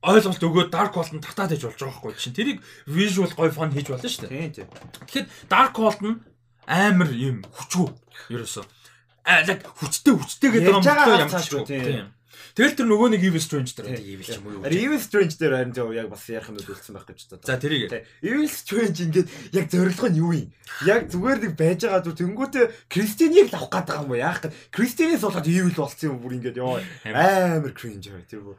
[0.03, 2.19] ойлголт өгөөд Dark Hold нь татаад ээж болж байгаа байхгүй.
[2.19, 4.67] Чинь тэрийг visual гой фон хийж болно шүү дээ.
[5.07, 6.19] Тэгэхэд Dark Hold нь
[6.67, 7.87] амар юм хүчгүй
[8.35, 8.65] ерөөсөө.
[9.27, 11.63] Аа яг хүчтэй хүчтэй гэдэг юм цааш хүчгүй.
[11.65, 11.83] тийм.
[11.87, 12.07] Тийм.
[12.57, 15.73] Тэгэл тэр нөгөө нэг Evil Strange дээр Evil ч юм уу Evil Strange дээр харин
[15.77, 17.45] зөв яг бас ярих юм үлдсэн байх гэж боддог.
[17.45, 17.85] За тэрийг.
[17.93, 18.01] Тэ.
[18.25, 20.49] Evil Strange ингээд яг зорилго нь юу юм?
[20.89, 24.17] Яг зүгээр нэг байж байгаа зү тэнгуүтээ Кристинийг авах байгаа юм уу?
[24.17, 28.57] Яах гээд Кристинээс болоод Evil болсон юм бүр ингээд ёо амар cringe бай тэр бүр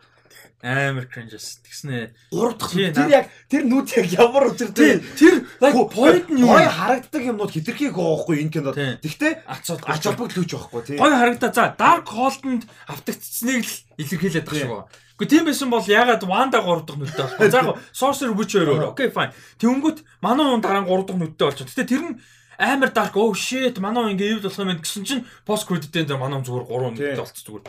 [0.59, 2.11] Амар cringe-с тэгснэ.
[2.35, 5.47] гурав дахь Тийм, тэр яг тэр нүд яг ямар учиртай Тэр
[5.87, 6.51] point нь юу?
[6.51, 8.75] гой харагддаг юмнууд хитрхийг гоохгүй энэ кинод.
[8.75, 10.99] Гэхдээ Ач ач холбогдол үүж байхгүй тий.
[10.99, 11.55] Гой харагдаа.
[11.55, 15.07] За Dark Hold-нд автагдцсныг л илэрхийлээд байгаа шүү.
[15.15, 17.51] Гэхдээ тийм байсан бол ягаад Wanda 3 дахь нүдтэй болохгүй.
[17.55, 18.99] За яг Sorcerer Witch өөрөө.
[18.99, 19.31] Окей fine.
[19.63, 21.71] Тэнгүүт манай хүн дараа нь 3 дахь нүдтэй болчихсон.
[21.71, 22.15] Гэтэ тэр нь
[22.59, 26.07] амар dark oh shit манай хүн ингэ evil болох юм байна гэсэн чинь post credit-ийн
[26.11, 27.67] дээр манай зүгээр 3 нүдтэй болчих зүгээр.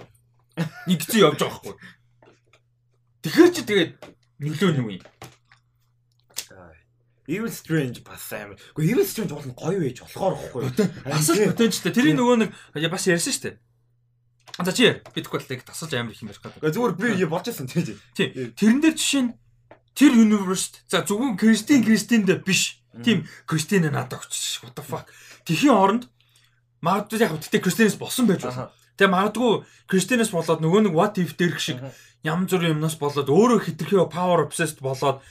[0.90, 1.74] Нэг зүй явж байгаа байхгүй.
[3.23, 3.91] Тэгэхээр чи тэгээд
[4.39, 5.03] нөлөө нь юу юм?
[7.29, 8.57] Evil Strange бас амар.
[8.73, 10.61] Гэхдээ Evil Strange бол гоё байж болохоор ихгүй.
[11.05, 11.93] Бас л потенцтэй.
[11.93, 13.55] Тэрийг нөгөө нэг бас ярьсан шүү дээ.
[14.65, 16.73] За чи бидэхгүй л яг тасалж амар их юм ярих гэдэг.
[16.73, 17.95] Зүгээр би болж байсан тий.
[18.17, 18.51] Тийм.
[18.57, 19.31] Тэрэн дээр жишээ нь
[19.93, 22.81] тэр universe за зөвхөн Кристин Кристинд биш.
[23.05, 25.05] Тийм Кристин надад очиж what the fuck.
[25.45, 26.03] Тэхийн оронд
[26.81, 28.73] магадгүй яг тэгтээ Кристинээс болсон байж болно.
[28.97, 31.79] Тэгээ магадгүй Кристинээс болоод нөгөө нэг what if дээрх шиг
[32.23, 35.23] ям зүр юмнаас болоод өөрөө хитрхи power obsessed болоод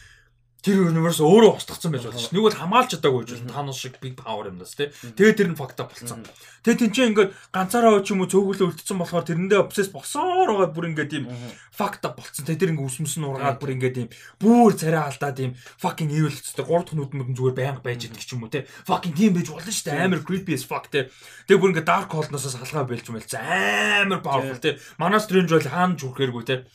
[0.59, 2.35] тэр universe өөрөө устгацсан байж болно ш.
[2.35, 3.53] Нэг бол хамгаалж чадаагүй байна.
[3.55, 4.91] Танус шиг big power юмнаас тий.
[4.91, 6.27] Тэгээ тэр нь up болсон.
[6.67, 10.75] Тэгээ тэн чинь ингээд ганцаараа ч юм уу цөөхөлөө үлдсэн болохоор тэрэндээ obsessed болсоор байгаа
[10.75, 12.43] бүр ингээд юм up болцсон.
[12.43, 14.09] Тэгээ тэр ингээд үсмэс нь ургаад бүр ингээд юм
[14.43, 18.19] бүр царай алдаад юм fucking evil өстэй гурав дахь нүдмүүд нь зүгээр байнга байж идэг
[18.19, 18.67] ч юм уу тий.
[18.83, 20.03] Fucking тийм байж болно шүү дээ.
[20.11, 21.07] Амар creepy as fuck тий.
[21.47, 23.31] Тэгээ бүр ингээд dark hole-ноос салгаа бэлж юм байл.
[23.39, 24.75] Амар powerful тий.
[24.99, 26.67] Манай strange бол хаана ч хүрхээргүй тий.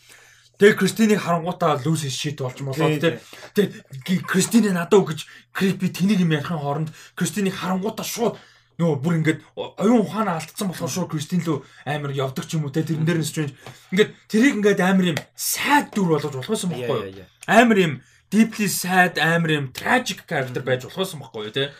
[0.63, 3.19] Тэгээ Кристинийг харангуутаа лүүс шит болж молоо тий.
[3.51, 8.39] Тэгээ Кристиний надад өгч creepy тэнийг юм ярихын хооронд Кристинийг харангуутаа шууд
[8.79, 12.71] нөгөө бүр ингээд оюун ухаанаа алдсан болохоор шууд Кристин лөө амар явдаг ч юм уу
[12.71, 13.51] те тэрэн дээр нь strange.
[13.91, 17.27] Ингээд тэрийг ингээд амар юм sad дүр болгож болохсон байхгүй юу?
[17.43, 17.93] Амар юм
[18.31, 21.75] deeply sad амар юм tragic character байж болохсон байхгүй юу те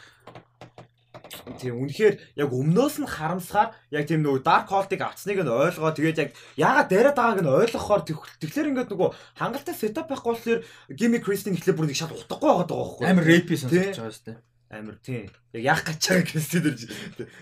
[1.60, 5.92] Тийм үнэхээр яг өмнөөс нь харамсахаар яг тийм нөгөө dark hole-ыг авцсныг нь ойлгоо.
[5.92, 10.60] Тэгээд яг яагаад дараад байгааг нь ойлгохоор тэгэхээр ингээд нөгөө хангалттай setup байхгүй болохоор
[10.96, 14.28] Gimme Christine ихлээр бүр нэг шал утгагүй байгаад байгаа байхгүй амар rapey сонсож байгаа шүү
[14.32, 14.40] дээ.
[14.74, 16.76] Амар тийм яг яах гэж байгаа Christine дэр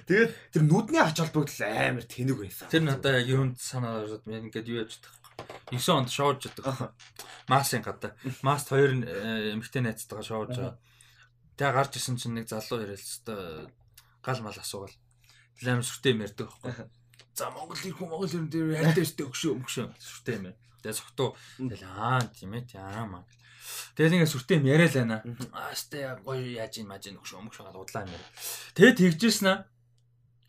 [0.09, 2.67] тэгээд тэр нүдний ач холбогдол амар тэнэг байсан.
[2.73, 5.21] Тэр надаа юунд санаа ороод ингээд юу яж чадах
[5.69, 6.93] 9 онд шоурж яддаг
[7.47, 8.17] масын гадаа.
[8.41, 10.77] Маст хоёр эмэгтэй найзтайгаа шоурж байгаа.
[11.57, 13.71] Тэгээ гарч исэн чинь нэг залуу яриад л
[14.21, 14.95] гал мал асуувал
[15.61, 16.89] амар сүртэй юм ярьдаг байхгүй.
[17.35, 20.45] За Монгол ирэх Монгол ирэн дээр хайртай өстэй өгшөө өмгшөө сүртэй юм.
[20.81, 23.23] Тэгээ согтуу тэгэл аа тийм ээ яамаа.
[23.93, 25.17] Тэгэл ингээ сүртэй юм яриа л байна.
[25.53, 28.25] Аа сте гоё яаж юм маж өгшөө өмгшөө гал удлаа юм.
[28.73, 29.57] Тэгээ тэгжсэн аа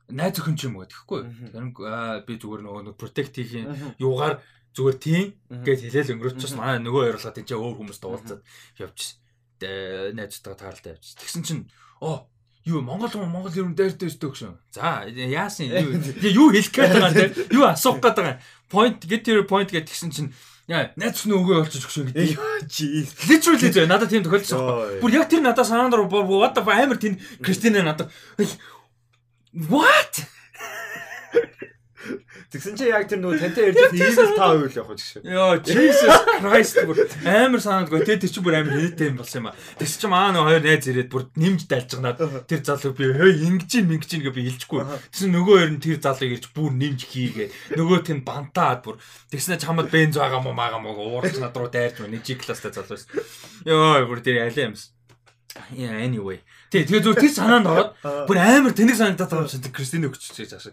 [0.09, 1.21] найз өхөн ч юм уу гэхгүй.
[1.53, 1.65] Тэр
[2.25, 3.69] би зүгээр нөгөө нэг протект хийх
[4.01, 4.41] юугаар
[4.73, 8.41] зүгээр тийм гэж хэлээл өнгөрөөчихс манай нөгөө ойрлогоо тийч өөр хүмүүс дуулцаад
[8.81, 9.21] явчихсан.
[10.17, 11.21] Найзтайгаа тааралтай явчихсан.
[11.21, 11.63] Тэгсэн чинь
[12.01, 12.29] оо
[12.65, 14.55] юу Монгол хүн Монгол юм дайртай өстэй өгшөн.
[14.71, 15.99] За яасан юу
[16.47, 18.39] юу хэлэх гээд байгаа те юу асуух гээд байгаа.
[18.71, 20.31] Point get your point гэж тэгсэн чинь
[20.71, 22.39] яа найз нь өгөө олчих өгшөн гэдэг.
[22.71, 25.03] Чи Literally зөө надад тийм тохиолдсон.
[25.03, 28.11] Бүр яг тэр надад санаанд what the амар тийм Кристина надад
[29.53, 30.15] what
[32.53, 35.25] Тэгсэн чи яг тэр нөгөө тантай ярьж evil та үйл явах гэж.
[35.25, 38.05] Йоо, Jesus Christ бүр амар санаадгүй.
[38.05, 39.57] Тэ тэр чинь бүр амар хэнэтэй юм болсон юм а.
[39.81, 43.73] Тэс чи маа нөгөө хоёр найз ирээд бүр нэмж дайлжганаад тэр залуу би хөө ингэж
[43.81, 44.85] ин ингэж ин гэж би хэлчихгүй.
[44.85, 47.49] Тэс нөгөө хоёр нь тэр залууг ирж бүр нэмж хийгээ.
[47.73, 49.01] Нөгөөт нь бантаад бүр
[49.33, 52.21] тэгснэ чамд бенз байгаа мó маага мó уурч над руу дайрч байна.
[52.21, 53.09] Жи класстай залуу байсан.
[53.65, 54.93] Йоо, бүр тэр алей юмс.
[55.73, 56.41] Yeah, anyway.
[56.73, 57.93] Тэ тэгээ зүгээр тэр санаанд ороод
[58.29, 60.73] бүр амар тэнэг санагдаад байгаа юм шиг Кристин өгч чиж ашиг.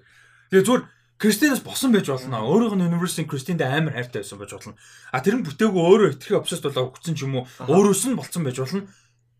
[0.51, 0.83] Тэгээ зүгээр
[1.19, 2.39] Кристинаас босон байж болно.
[2.47, 4.79] Өөрийнх нь университийн Кристиндээ амар хайртай байсан байж болно.
[5.11, 8.47] А тэр нь бүтээгөө өөрөө итгэх обсесд болоо өгсөн ч юм уу, өөрөөс нь болцсон
[8.47, 8.87] байж болно.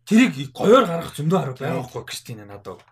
[0.04, 2.84] Тэрийг гоёор гаргах зөндөө арга байхгүй Кристин надад.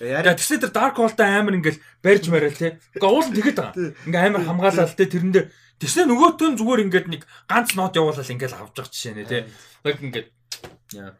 [0.00, 2.80] Яа тэгсэн тэр Dark Hole-тай амар ингээл барьж мараал те.
[2.96, 3.94] Ингээ уул нь тэгэхэд байгаа.
[4.08, 5.44] Ингээ амар хамгаалал те тэрэндээ
[5.78, 9.38] тэгснэ нөгөөтөө зүгээр ингээд нэг ганц нот явуулаад ингээл авч явах жишээ нэ те.
[9.84, 10.28] Яг ингээд
[10.98, 11.14] яа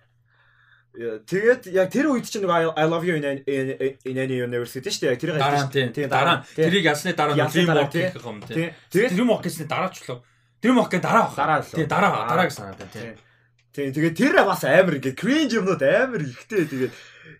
[0.92, 5.16] Тэгээд яг тэр үед чинь нэг I love you in in any university шүү дээ.
[5.16, 6.44] Тэр гарсан тийм дараа.
[6.52, 8.76] Тэрийг ясны дараа Dreamwalk гэх юм тийм.
[8.92, 10.20] Тэгээд Dreamwalk гэсний дараач лөө.
[10.60, 11.64] Dreamwalk-ийн дараа баг.
[11.72, 13.16] Тийм дараа дараа гэж санаад байна тийм.
[13.72, 16.92] Тийм тэгээд тэр бас амар ингээд cringe юмнууд амар ихтэй тэгээд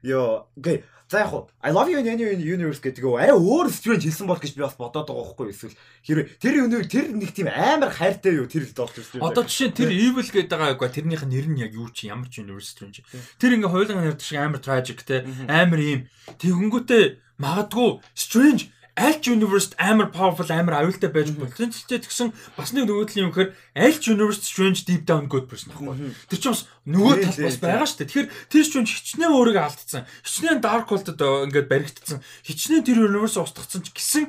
[0.08, 0.76] ёо гээ
[1.12, 4.40] За яг I love you in any universe гэдэг нь арай өөр strange хэлсэн бол
[4.40, 5.76] гэж би бас бодоод байгаа байхгүй эсвэл
[6.08, 9.20] хэрэг тэр өнөө тэр нэг тийм амар хайртай юу тэр болж ирсэн.
[9.20, 12.32] Одоо жишээ тэр evil гэдэг байгаа яг тэрнийх нь нэр нь яг юу чи ямар
[12.32, 13.04] ч universe strange.
[13.36, 16.00] Тэр ингээ хойлон нэрд шиг амар tragic те амар ийм
[16.40, 17.04] тэгэнгүүтээ
[17.36, 23.24] магадгүй strange аль ч universe амар powerful амар аюултай байж потенциалтэй тэгсэн бас нэг нөгөөдлийн
[23.24, 26.12] юм гэхээр аль ч universe strange deep down good person аахгүй.
[26.28, 28.08] Тэр чинь бас нөгөө тал бас байгаа шүү дээ.
[28.12, 30.04] Тэгэхээр тэр чинь хичнээн өөрийгөө алдсан.
[30.28, 32.20] Хичнээн dark world-д ингээд баригдсан.
[32.44, 34.24] Хичнээн тэр universe устгацсан ч гэсэн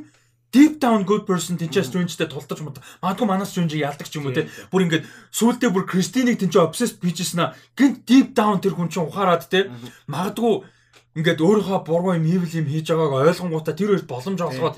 [0.53, 2.79] deep down good person тэнцээ strange-тэй тулдаж мод.
[3.01, 4.47] Магадгүй манай strange яалдаг ч юм уу те.
[4.69, 7.57] Бүр ингээд сүултээ бүр Кристинийг тэнцээ obsessed бичсэн аа.
[7.73, 9.73] Гинт deep down тэр хүн чинь ухаарад те.
[10.05, 10.63] Магадгүй
[11.13, 14.77] ингээд өөрийнхөө буруу юм evil юм хийж байгааг ойлгонгуудаа тэр үед боломж олгоод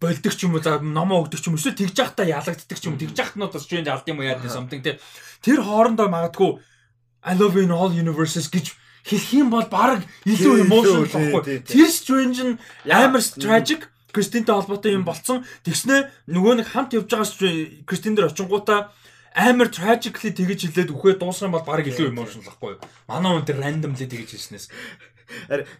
[0.00, 3.00] болдог ч юм уу за номоо өгдөг ч юм эсвэл тэгж явахтаа ялагддаг ч юм
[3.00, 5.00] тэгж явахнууд бас change алд юм уу яа гэсэн something тий.
[5.42, 6.62] Тэр хоорондоо магадгүй
[7.26, 11.64] I love in all universes гэж хэлэх юм бол баг илүү emotional байхгүй.
[11.66, 12.54] тэр strange нь
[12.86, 13.90] амар tragic.
[14.14, 15.44] Кристинтэй холбоотой юм болцсон.
[15.66, 18.96] Тэгснэ нөгөө нэг хамт явж байгаа Кристин дээр очингуудаа
[19.36, 23.60] амар tragically тэгэж хэлээд үхээ дуусах юм бол баг илүү emotional юу манай хүн тэр
[23.60, 24.66] randomly тэгэж хэлснээс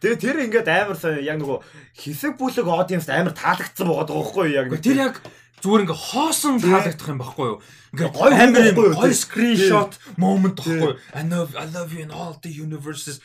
[0.02, 1.58] Тэгээ тэр ингээд амар сайн яг нөгөө
[1.94, 5.14] хэсэг бүлэг аудиенс амар таалагдсан байгаа байхгүй юу яг тэр яг
[5.62, 7.58] зүгээр ингээ хоосон таалагдах юм байхгүй юу?
[7.94, 10.98] Ингээ гой амар гой скриншот момент байхгүй юу?
[11.14, 13.22] I love I love you in all the universes.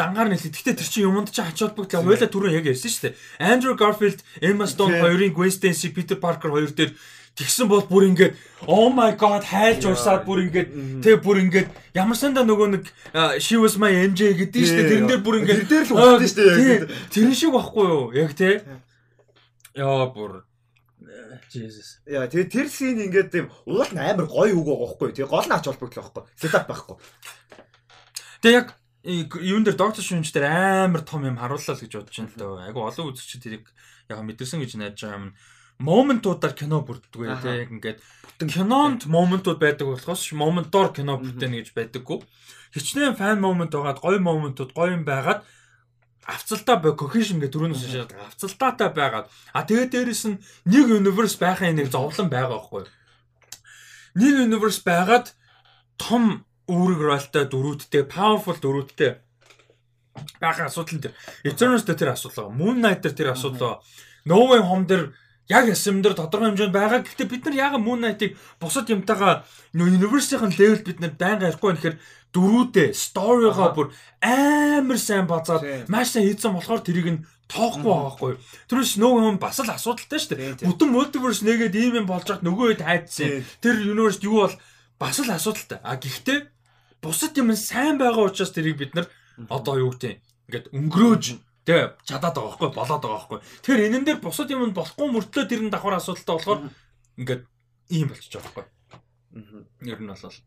[0.00, 0.48] Дангаар нэлээ.
[0.48, 2.00] Гэхдээ тэр чинь юмд чи хач холбогдлоо.
[2.00, 3.16] Хойлоо түрүү яг ярьсан шүү дээ.
[3.36, 6.96] Andrew Garfield, Emma Stone хоёрын Gwen Stacy, Peter Parker хоёр дээр
[7.40, 8.36] Тэгсэн бол бүр ингээд
[8.68, 10.68] oh my god хайлж урсаад бүр ингээд
[11.00, 12.84] тэг бүр ингээд ямар санда нөгөө нэг
[13.40, 14.90] she was my MJ гэдэг шүү дээ.
[14.92, 16.78] Тэрэн дээр бүр ингээд тэр л úplдэн шүү дээ.
[17.08, 18.04] Тэр шиг байхгүй юу?
[18.12, 18.60] Яг тий.
[19.72, 20.44] Яа бүр
[21.50, 21.98] Jesus.
[22.06, 25.16] Яа тэгээ тэр син ингээд тийм уул нь амар гоё үг байгаа байхгүй юу?
[25.16, 26.24] Тэгээ гол нь ач холбогдол байхгүй.
[26.38, 26.96] Сетап байхгүй.
[28.44, 28.68] Тэгээ яг
[29.02, 32.54] юун дээр доктор шүнж дээр амар том юм харууллаа л гэж бодож байна л дөө.
[32.70, 33.64] Айгу олон үзэгчид тэрийг
[34.06, 35.26] яг мэдэрсэн гэж найдаж байгаа юм
[35.80, 37.98] моментуудаар кино бүрддэг бай тээ яг ингээд
[38.52, 42.20] кинонд моментууд байдаг болохоос моментоор кино бүтээнэ гэж байдаггүй.
[42.76, 45.40] Хичнээн фан момент байгаад гоё моментууд гоё юм байгаад
[46.28, 49.26] авцалтаа бай cohesion гэх төрөнөөс шашаад авцалтаатай байгаад.
[49.56, 52.84] А тэгээд дээрэс нь нэг universe байхын нэг зовлон байгаа байхгүй.
[54.20, 55.32] Нэг universe байгаад
[55.96, 59.10] том үүрэг ролтой дөрүүдтэй powerful дөрүүдтэй
[60.40, 62.58] байх асуудал дээр Eternals дээр тэр асуудал байгаа.
[62.60, 63.82] Moon Knight дээр тэр асуудал байгаа.
[64.28, 65.04] No Way Home дээр
[65.50, 67.02] яг ясам дээр тодорхой хэмжээнд байгаа.
[67.02, 69.42] Гэхдээ бид нар яг Moon Knight-ыг бусад юмтайгаа
[69.74, 71.96] universe-ийн level бид нар байнга ярихгүй нэхэр
[72.30, 73.88] дөрүүдээ story-гоо бүр
[74.22, 78.32] амар сайн базаад маш сайн хийсэн болохоор тэрийг нь тоохгүй байгаа хгүй.
[78.70, 80.70] Тэрс нөгөө юм бас л асуудалтай шүү дээ.
[80.70, 83.42] Бүтэн multiverse нэгээд ийм юм болж байгаад нөгөө хэд хайдсан.
[83.58, 84.56] Тэр universe юу бол
[85.02, 85.82] бас л асуудалтай.
[85.82, 86.38] А гэхдээ
[87.02, 89.10] бусад юм сайн байгаа учраас тэрийг бид нар
[89.50, 91.24] одоо юу гэдэг ингээд өнгөрөөж
[91.66, 93.38] Тэ чадаад байгаа байхгүй болоод байгаа байхгүй.
[93.62, 96.60] Тэгэхээр энэн дээр бусад юм нь болохгүй мөртлөө тэр нь давхар асуудалтай болохоор
[97.20, 97.42] ингээд
[97.92, 98.64] ийм болчихж байгаа байхгүй.
[98.92, 99.00] Аа.
[99.92, 100.38] Ер нь болол.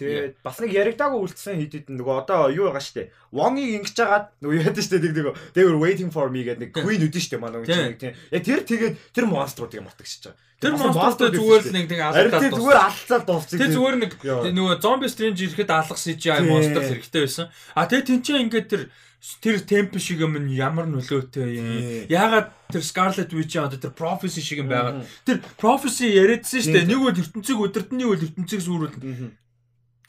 [0.00, 3.12] Тэгээд бас нэг яригдаагүй үлдсэн хэдэн нөгөө одоо юу байгаа штэ.
[3.36, 6.70] Wong-ыг ингэж жагаад нөгөө яадаг штэ нэг нөгөө they were waiting for me гэдэг нэг
[6.72, 8.16] queen үдэн штэ манай үгүй тийм.
[8.32, 10.40] Яг тэр тэгээд тэр монструудыг матгсаж байгаа.
[10.60, 12.60] Тэр монструуд зүгээр л нэг нэг алгадаад дууссан.
[12.60, 13.56] Зүгээр алцаад дууссан.
[13.60, 14.12] Тэр зүгээр нэг
[14.56, 17.46] нөгөө zombie strange ирэхэд алгах CGI монстр хэрэгтэй байсан.
[17.76, 18.82] А тэгээд тэнцээ ингээд тэр
[19.20, 21.68] тэр темп шиг юм ямар нөлөөтэй юм.
[22.08, 26.88] Яагаад тэр Scarlet Witch-ийн одоо тэр prophecy шиг юм байгаад тэр prophecy яриадсан шүү дээ.
[26.88, 28.96] Нэг үл ертөнцийг өдөртний үл ертөнцийг сүрүүл.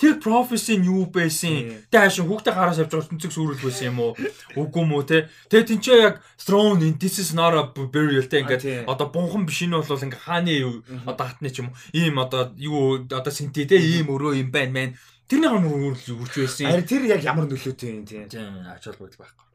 [0.01, 1.85] Тэр prophecy нь юу байсан?
[1.93, 4.17] Тэ хаашаа хүүхдээ гараас явж байгаа тэнцэг сүрэл байсан юм уу?
[4.57, 5.29] Үгүй уу те?
[5.53, 9.61] Тэгээ тэнцээ яг throne in this is not a burial те ингээд одоо бунхан биш
[9.61, 13.77] нь бол ингээд хааны одоо хатны ч юм уу ийм одоо юу одоо синти те
[13.77, 14.89] ийм өрөө юм байна мэн.
[15.29, 16.65] Тэрний хам үрж байсан.
[16.65, 18.05] Харин тэр яг ямар нөлөөтэй юм.
[18.09, 19.45] Тийм ач холбогдол байхгүй.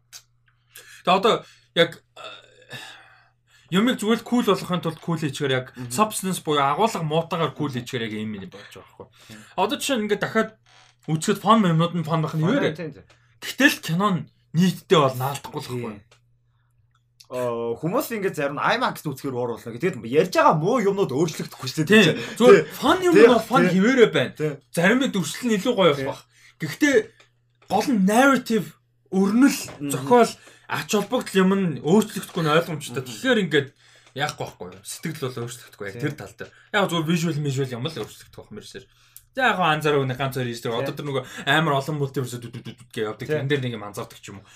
[1.02, 1.34] Тэгээ одоо
[1.74, 1.90] яг
[3.70, 8.06] Юмыг зүгээр л кул болгохын тулд кул хийчихээр яг substance буюу агуулга муутагаар кул хийчихээр
[8.06, 9.06] яг юм юм болж байгаа байхгүй.
[9.58, 10.50] Одоо жишээ нь ингээд дахиад
[11.10, 12.78] үзэхэд фан юмнууд нь фан байх нь юу вэ?
[13.42, 16.06] Гэтэл кинон нийтдээ бол наалдахгүй л байхгүй.
[17.26, 19.74] Хүмүүс ингээд зарим нь IMAX үзэхээр уур болно.
[19.74, 22.38] Тэгээд ярьж байгаа муу юмнууд өөрчлөгдөхгүй шүү дээ.
[22.38, 24.62] Зүгээр фан юм бол фан хിവэрэ байна.
[24.70, 26.22] Зарим нь дүрслэл нь илүү гоё болох.
[26.62, 26.94] Гэхдээ
[27.66, 28.78] гол нь narrative
[29.10, 29.58] өрнөл
[29.90, 30.30] зохиол
[30.66, 33.02] ач холбогдол юм нь өөрчлөгдөхгүй нь ойлгомжтой.
[33.06, 33.68] Тэгэхээр ингээд
[34.18, 34.82] яахгүй байхгүй юу?
[34.82, 36.50] Сэтгэл бол өөрчлөгдөхгүй яг тэр тал дээр.
[36.74, 38.84] Яг зөв visual visual юм л өөрчлөгдөх байх мэрсэр.
[39.36, 40.74] За яг анзаараа өнө ганц хоёр ийсдэг.
[40.74, 43.28] Одоо тэр нөгөө амар олон мультиверс дүдүдүд гээ явдаг.
[43.28, 44.48] Тэн дээр нэг юм анзаардаг ч юм уу.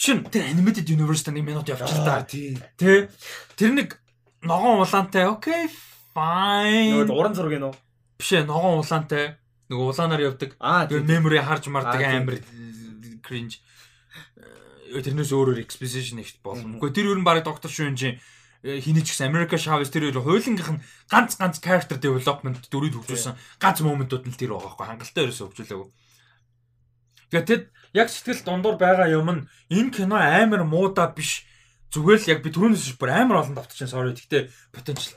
[0.00, 2.24] Шин тэр animated universe та нэг минут явчихлаа.
[2.24, 2.56] Тий.
[2.78, 4.00] Тэр нэг
[4.40, 5.28] ногоон улаантай.
[5.28, 5.68] Окей,
[6.14, 7.04] fine.
[7.04, 7.74] Нөгөө уран зураг нөө.
[8.16, 9.36] Биш ээ, ногоон улаантай.
[9.68, 10.56] Нөгөө улаанаар явдаг.
[10.88, 12.40] Тэр memory харж мардаг амар
[13.26, 13.60] cringe
[14.90, 16.42] тэрнээс өөрөөр exposition ихт.
[16.42, 18.18] Гэхдээ тэр ер нь барыг доктор шүүнжийн
[18.60, 23.38] хинэж гисэн America Chavez тэр хоёр хуулингийнх нь ганц ганц character development дөрөв хөгжүүлсэн.
[23.56, 24.86] Ганц моментууд нь тэр байгаа байхгүй.
[24.86, 25.88] Хангалттай ерөөсөө хөгжүүлээгүй.
[27.30, 27.62] Тэгээд тэд
[27.96, 31.48] яг сэтгэл дундуур байгаа юм нь энэ кино амар муудаа биш
[31.90, 34.14] Зүгээр л яг би түрүүнээс бүр амар олон давтчихсан sorry.
[34.14, 35.10] Гэхдээ potential.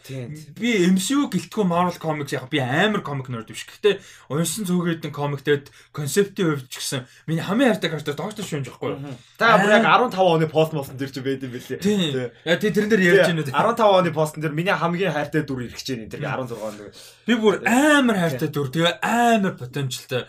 [0.57, 3.61] Би MCU гэлтгүү Marvel Comics яг би амар comic nerd биш.
[3.69, 4.01] Гэхдээ
[4.33, 8.73] уншсан зүгээд нэг comic дээр концептийн хувьд ч гэсэн миний хамгийн хайртай character Doctor Strange
[8.73, 9.13] байхгүй юу?
[9.37, 12.33] Та бүр яг 15 оны пост мосон дэр чи байд юм бэлээ.
[12.41, 13.53] Яа тий тэрэн дээр ярьж байна үү?
[13.53, 16.09] 15 оны постн дээр миний хамгийн хайртай дүр ирэх гэж байна.
[16.09, 16.73] Тэр 16 он.
[17.29, 18.73] Би бүр амар хайртай дүр.
[18.73, 20.25] Тэгээ амар potentialтай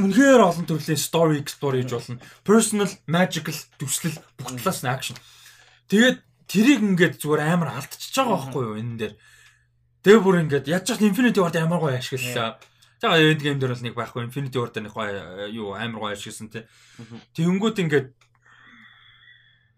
[0.00, 2.20] үнэхээр олон төрлийн story explore хийж болно.
[2.44, 5.16] Personal, magical, төслөл бүх талаас нь action.
[5.86, 6.18] Тэгээд
[6.50, 9.14] тэрийг ингээд зүгээр амар алдчихж байгаа байхгүй юу энэ дээр.
[10.02, 12.58] Тэгээ бүр ингээд яаж ч Infinity War амар гоё ашиглалаа.
[13.02, 16.14] За End Game дээр бол нэг байхгүй Infinity War дээр нэг гоё юу амар гоё
[16.14, 16.64] ашигласан тий.
[17.34, 18.08] Тэнгүүд ингээд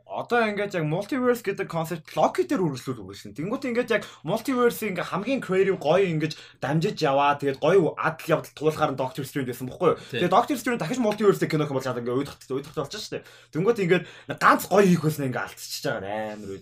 [0.09, 3.37] одоо ингээд яг multiverse гэдэг концепт Loki дээр үргэлжлүүл үгүйсэн.
[3.37, 6.33] Тэнгүүт ингээд яг multiverse ингээ хамгийн creative гоё ингэж
[6.65, 7.37] дамжиж яваа.
[7.37, 10.01] Тэгээд гоё адал явдал туулахаар нь Doctor Strange байсан бохгүй юу?
[10.17, 13.29] Тэгээд Doctor Strange дахиж multiverse кино хүмүүс болоод ингээ уйдахт уйдахт болж шүү дээ.
[13.53, 14.05] Тэнгүүт ингээд
[14.41, 16.61] ганц гоё хийх байсан ингээ алдчихж байгаа амар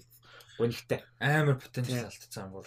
[0.59, 1.01] гонхтой.
[1.23, 2.67] Амар потенциал алдсан бол.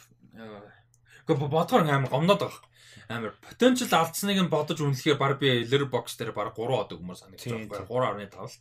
[1.28, 2.70] Гэхдээ бодгоор амар гомноод байгаа
[3.10, 7.68] амар потенциал алдсныг нь бодож үнэлэхээр баг би Letterboxd дээр баг 3 од өгмөр санагдаж
[7.68, 7.90] байгаа.
[7.90, 8.54] 3.5 л.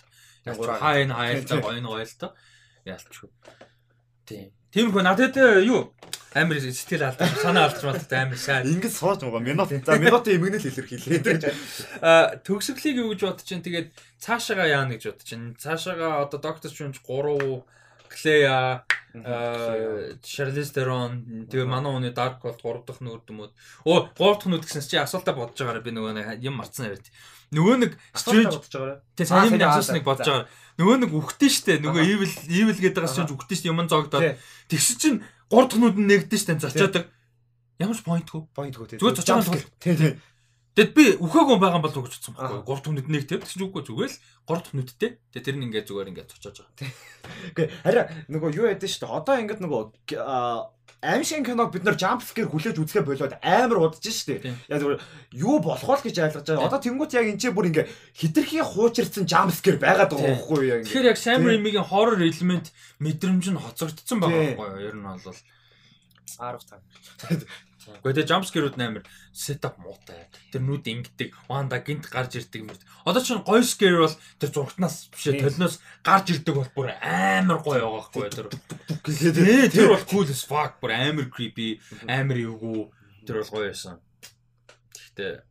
[0.55, 2.33] Хаа энэ хайлтаа гоё гоё л тоо.
[2.87, 3.31] Яалтчгүй.
[4.25, 4.49] Тийм.
[4.73, 5.93] Тийм хөө надад юу
[6.37, 8.69] амар сэтгэл алдаж санаа алдаж байна амар сайн.
[8.69, 9.41] Ингээд сууж байгаа.
[9.41, 9.73] Минут.
[9.73, 11.53] За минутын эмгэнэл илэрхийлээ.
[12.05, 13.89] Аа төгсгөлийг юу гэж бодож чинь тэгээд
[14.21, 15.57] цаашаага яана гэж бодож чинь.
[15.57, 17.65] Цаашаага одоо доктор Strange 3
[18.13, 18.85] Клея
[20.21, 23.53] Шарлиз Терон тэгээ манай хүний Dark World 3 дахь нүрдмүүд.
[23.89, 27.09] Оо 3 дахь нүд гэсэнс чи асуултаа бодож байгаараа би нөгөө юм марцсан яриад.
[27.49, 29.01] Нөгөө нэг Strange бодож байгаараа.
[29.17, 30.47] Тэгээ сайн юм асуусныг бодож байгаа.
[30.79, 31.81] Нөгөө нэг үхтэн штэ.
[31.81, 34.37] Нөгөө evil evil гэдэг байгаа чинь үхтэн штэ юм зоогдоод.
[34.69, 35.19] Тэгс чинь
[35.49, 37.09] 3 дахь нүд нь нэгдэн штэ зочоодаг.
[37.81, 38.41] Ямар ч поинтгүй.
[38.53, 38.99] Поинтгүй тий.
[39.01, 39.65] Зүгээр зочоод.
[39.81, 40.13] Тий тий.
[40.77, 42.63] Тэгэд би үхээгүй байгаа бол өгч утсан байхгүй.
[42.67, 45.11] 3 дахь нүд нэг тэр чинь үгүй зүгээр л 3 дахь нүдтэй.
[45.33, 46.93] Тэгээ тэр нь ингээд зүгээр ингээд цочоож байгаа.
[47.51, 49.17] Үгүй хараа нөгөө юу яд нь шүү дээ.
[49.19, 49.83] Одоо ингээд нөгөө
[51.03, 54.55] аимшиг киног бид нар jump scare хүлээж үзэхэ болоод амар удаж шүү дээ.
[54.67, 55.03] Яг зүгээр
[55.35, 56.67] юу болох вэ гэж ойлгож байгаа.
[56.67, 57.87] Одоо тэнгуут яг энэ ч бүр ингээ
[58.19, 60.87] хитрхи хуучирсан jump scare байгаад байгаа байхгүй юу яг.
[60.87, 64.87] Тэгэхээр яг Sam Raimi-гийн horror element мэдрэмж нь хоцрогдсон байгаа байхгүй юу?
[64.91, 65.23] Ер нь бол
[66.39, 67.47] 15.
[67.89, 70.29] Гэхдээ тэгээ jump scare-ууд амар setup муутай.
[70.53, 72.83] Тэр нүд ингэдэг, ванда гинт гарч ирдэг мөрд.
[73.09, 77.89] Одоо чинь гоё scare бол тэр зургатнаас бишээ толноос гарч ирдэг бол бүр амар гоё
[77.89, 78.47] байгаа хгүй тэр.
[79.09, 82.93] Тэгээ тэр бол cool as fuck бүр амар creepy, амар эвгүй.
[83.25, 83.99] Тэр бол гоё байсан.
[84.95, 85.48] Гэхдээ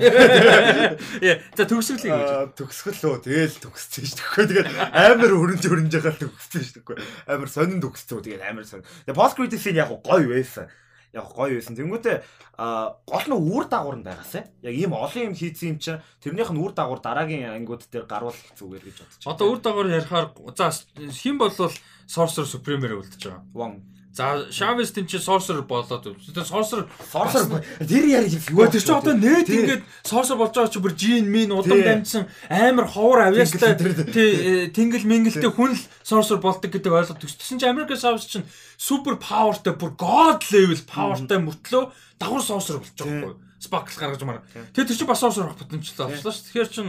[0.00, 2.56] Яа, за төгсгөлийг гэж.
[2.56, 4.64] Төгсгөл лөө тэгэл төгссөн шүү дээ.
[4.64, 7.04] Тэгээд амар өрнж өрнж байгаа төгссөн шүү дээ.
[7.28, 8.24] Амар сонин төгссөн.
[8.24, 8.88] Тэгээд амар сонин.
[9.04, 10.72] Тэгээд post credit scene яг гоё байсан.
[11.12, 11.76] Яг гоё байсан.
[11.76, 12.16] Тэнгүүтээ
[12.56, 14.48] а гол нь үр дагавар нь байгаасаа.
[14.64, 18.48] Яг ийм олон юм хийсэн юм чинь тэрнийх нь үр дагавар дараагийн ангиуд дээр гаруулах
[18.56, 19.32] зүгээр гэж бодож байна.
[19.36, 21.74] Одоо үр дагавар ярихаар за хэн болвол
[22.08, 23.44] Sorcerer Supreme-ээр үлдэж байгаа.
[23.52, 28.92] Wong За Шавес тийм чи sorcerer болоод тэр sorcerer sorcerer тэр яа юу тэр чи
[28.92, 33.72] одоо нэт ингээд sorcerer болж байгаа чи бүр жин мин удам дамжсан амар ховор авьяастай
[34.12, 38.44] тий тэнгэл мэнгэлтэй хүн л sorcerer болдог гэдэг ойлголт төссөн чи American Savage чинь
[38.76, 41.88] супер павертай бүр god level павертай мөртлөө
[42.20, 43.48] давхар sorcerer болж байгаа байхгүй.
[43.62, 44.20] Sparkle гаргаж.
[44.52, 44.66] Тийм.
[44.76, 46.44] Тэгээ тэр чинь бас уусрах потенциал авчлаа шүү.
[46.52, 46.86] Тэгэхээр чин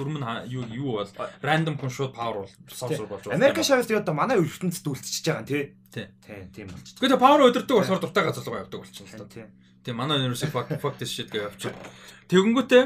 [0.00, 1.12] дүрм нь юу юу бол
[1.44, 3.36] random хүн шууд power бол савсар болж байна.
[3.36, 5.64] Америкийн шавьс тэгээд одоо манай ертөнцид үлдчихэж байгаа юм тий.
[5.92, 6.06] Тий.
[6.24, 6.96] Тий, тийм болчих.
[6.96, 9.28] Гэхдээ power өдөрдөг болохоор дуртай газар руу явдаг болчихно л та.
[9.28, 9.44] Тий.
[9.84, 11.76] Тийм манай universe fuck fuck this shit гэж явчих.
[12.32, 12.84] Тэгэнгүүтээ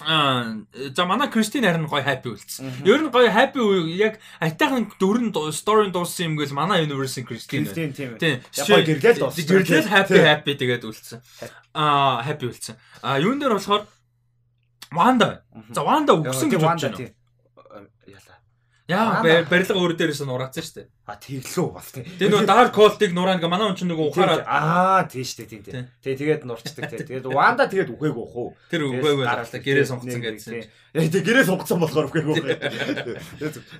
[0.00, 0.56] аа
[0.96, 2.88] за манай Кристин харин гоё happy үлдсэн.
[2.88, 7.68] Ер нь гоё happy үе- яг айтайхан дөрөн story дууссан юм гээл манай universe Кристин.
[7.68, 8.16] Тийм тийм.
[8.16, 8.40] Тийм.
[8.56, 9.44] Яг гэрлэл дууссан.
[9.44, 10.24] Гэрлэл Тийм.
[10.24, 11.20] happy тэгээд үлдсэн.
[11.76, 12.76] Аа happy үлдсэн.
[13.04, 13.84] Аа юун дээр болохоор
[14.96, 15.42] Wanda.
[15.70, 17.10] За Wanda өгсөн гэж бодож байна.
[18.90, 19.46] Яа Wanda.
[19.46, 20.86] барилга өөр дээрээс нь ураацсан шүү дээ.
[21.06, 22.02] А тэглөө бас тий.
[22.06, 25.62] Тэгээ нөгөө Dark Cult-ыг нураа ингээ манай хүн чинь нөгөө ухаараад Аа тий штэ тийм
[25.62, 25.86] Тийм.
[26.02, 26.14] тий.
[26.18, 26.98] Тэгээ тэгээд нурчдаг тий.
[27.06, 28.48] Тэгээд Ванда тэгээд үхээгүй хөө.
[28.70, 30.54] тэр үгээгүй гаргалаа гэрээ сонгоцсон гэсэн.
[30.90, 32.38] Яа тэгээ гэрээ сонгоцсон болохоор үхээгүй.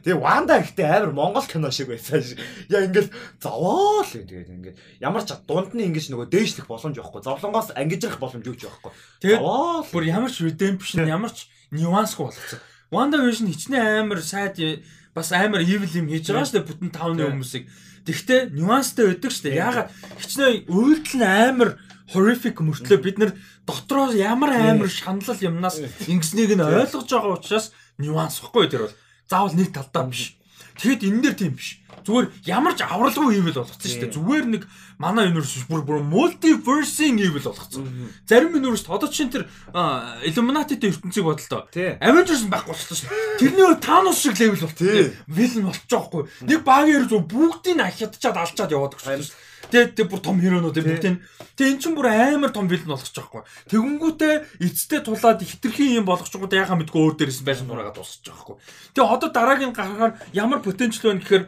[0.06, 2.34] Тэгээ Ванда ихтэй амар Монгол кино шиг байсан ш.
[2.70, 3.10] Яа ингээл
[3.42, 7.22] зовоол тэгээд ингээд ямар ч дунд нь ингэж нөгөө дээшлэх боломж байхгүй.
[7.26, 8.92] Зовлонгоос ангижрах боломж юуч байхгүй.
[9.22, 9.42] Тэгээд
[9.90, 12.60] бүр ямар ч redemption ямар ч нюансгүй болгоцсон.
[12.90, 14.82] Wonder Vision хичнээн амар сайд
[15.14, 17.64] бас амар evil юм хийж байгаа шүү дээ бүтэн тавны хүмүүсийг.
[18.06, 19.62] Тэгвэл нюанстай өгдөг шүү дээ.
[19.62, 19.88] Яагаад
[20.18, 21.70] хичнээн үйлдэл нь амар
[22.10, 23.32] horrific мөртлөө бид нар
[23.66, 25.78] дотроо ямар амар шаналл юмнаас
[26.10, 28.96] ингэснийг нь ойлгож байгаа учраас нюанс واخгүй тэр бол
[29.30, 30.34] заавал нэг талдаа биш.
[30.82, 31.78] Тэгэд энэ дэр тийм биш.
[32.04, 34.14] Зүгээр ямар ч авралгүй evil болгоцсон шүү дээ.
[34.16, 34.62] Зүгээр нэг
[35.00, 37.84] манай universe бүр бүр multiverse-ing evil болгоцсон.
[38.28, 41.68] Зарим universe одоо чинь тэр а, Illuminati-тэй ертөнцийг бодлоо.
[42.00, 43.10] Avengers байхгүй болчихсон шүү.
[43.40, 44.76] Тэрний өөр Thanos шиг level болт.
[44.76, 45.12] Тий.
[45.28, 46.22] Villain болчих жоохгүй.
[46.48, 49.32] Нэг багийн зүг бүгдийг нь ахядчаад алчаад яваад өгч.
[49.70, 50.84] Тэгээ тэг бүр том хиронууд Тий.
[50.84, 51.22] бүгдийг нь.
[51.54, 53.44] Тэгээ эн чинь бүр амар том villain болгочих жоохгүй.
[53.68, 58.56] Тэгэнгүүтээ эцтэй тулаад хитрхийн юм болгочихгоо яхаа мэдгүй өөр дээрээс байсан нураагаад дуусчих жоохгүй.
[58.96, 61.44] Тэгээ одоо дараагийн гарахаар ямар потенциал байна гэхээр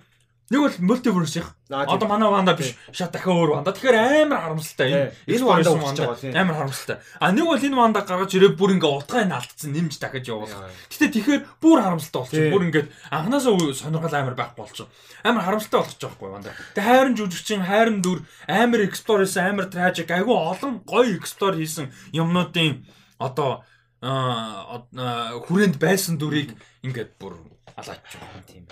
[0.52, 1.48] нэг бол multiverse их.
[1.72, 2.76] Одоо манай Ванда биш.
[2.92, 3.72] Шат дахиад өөр Ванда.
[3.72, 5.16] Тэгэхээр амар харамсалтай.
[5.24, 6.32] Энэ байгаа, тий.
[6.36, 6.96] Амар харамсалтай.
[7.16, 10.68] А нэг бол энэ Ванда гаргаж ирээ бүр ингээ утгаа нь алдсан нэмж дахиж явуулах.
[10.92, 12.52] Гэтэ тэгэхээр бүр харамсалтай болчих.
[12.52, 14.86] Бүр ингээд анханасаа сонирхол амар байхгүй болчих.
[15.24, 16.52] Амар харамсалтай болчих жоохгүй Ванда.
[16.76, 21.88] Тэгээ хайрын жүжигчин, хайрын дүр, амар explore хийсэн, амар tragic, айгүй олон гоё explore хийсэн
[22.12, 22.84] юмнуудын
[23.16, 23.64] одоо
[24.02, 27.38] хүрээнд байсан дүрийг ингээд бүр
[27.78, 28.02] алаач.
[28.50, 28.66] Тийм.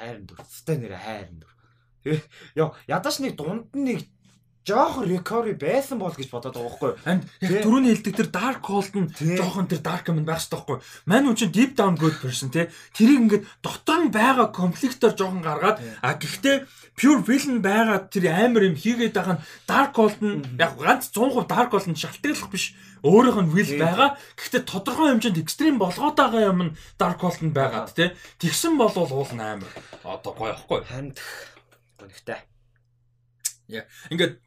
[0.00, 0.38] Хайрын дүр.
[0.48, 1.52] Стай нэр хайрын дүр.
[2.00, 2.22] Тэгээ
[2.56, 4.00] ёо ядаж нэг дунд нь нэг
[4.64, 6.98] жоох recovery байсан бол гэж бодоод байгаа байхгүй юу?
[7.08, 7.62] Анд яг Тий.
[7.64, 9.36] түрүүний хэлдэг тэр dark cold нь Тий.
[9.40, 10.78] жоохон тэр dark юм байх хэрэгтэй байхгүй.
[11.08, 12.68] Мань үн чинь deep down good person те.
[12.92, 15.92] Тэрийг ингээд дотор нь байгаа конфликтор жоохон гаргаад Тий.
[16.04, 16.56] а гэхдээ
[16.92, 21.48] pure villain байгаа тэр амар юм хийгээд байгаа нь dark cold нь яг ганц 100%
[21.48, 22.76] dark cold нь шалтгааллах биш.
[23.02, 23.80] Өөрийнх нь will Тий.
[23.80, 24.18] байгаа.
[24.36, 28.12] Гэхдээ тодорхой хэмжээнд extreme болгоод байгаа юм нь dark нь байгаад те.
[28.36, 29.72] Тэгсэн бол уул нь амар
[30.04, 30.84] одоо гоё ихгүй.
[30.84, 31.16] Харин
[31.96, 32.40] гонхтой.
[34.12, 34.40] Ингээд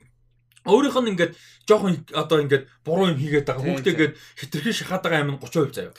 [0.69, 1.33] өөрийнх нь ингээд
[1.67, 3.63] жоохон одоо ингээд буруу юм хийгээд байгаа.
[3.65, 5.93] Хүүхдээгээд хитрхи шахаад байгаа юм нь 30% заяа.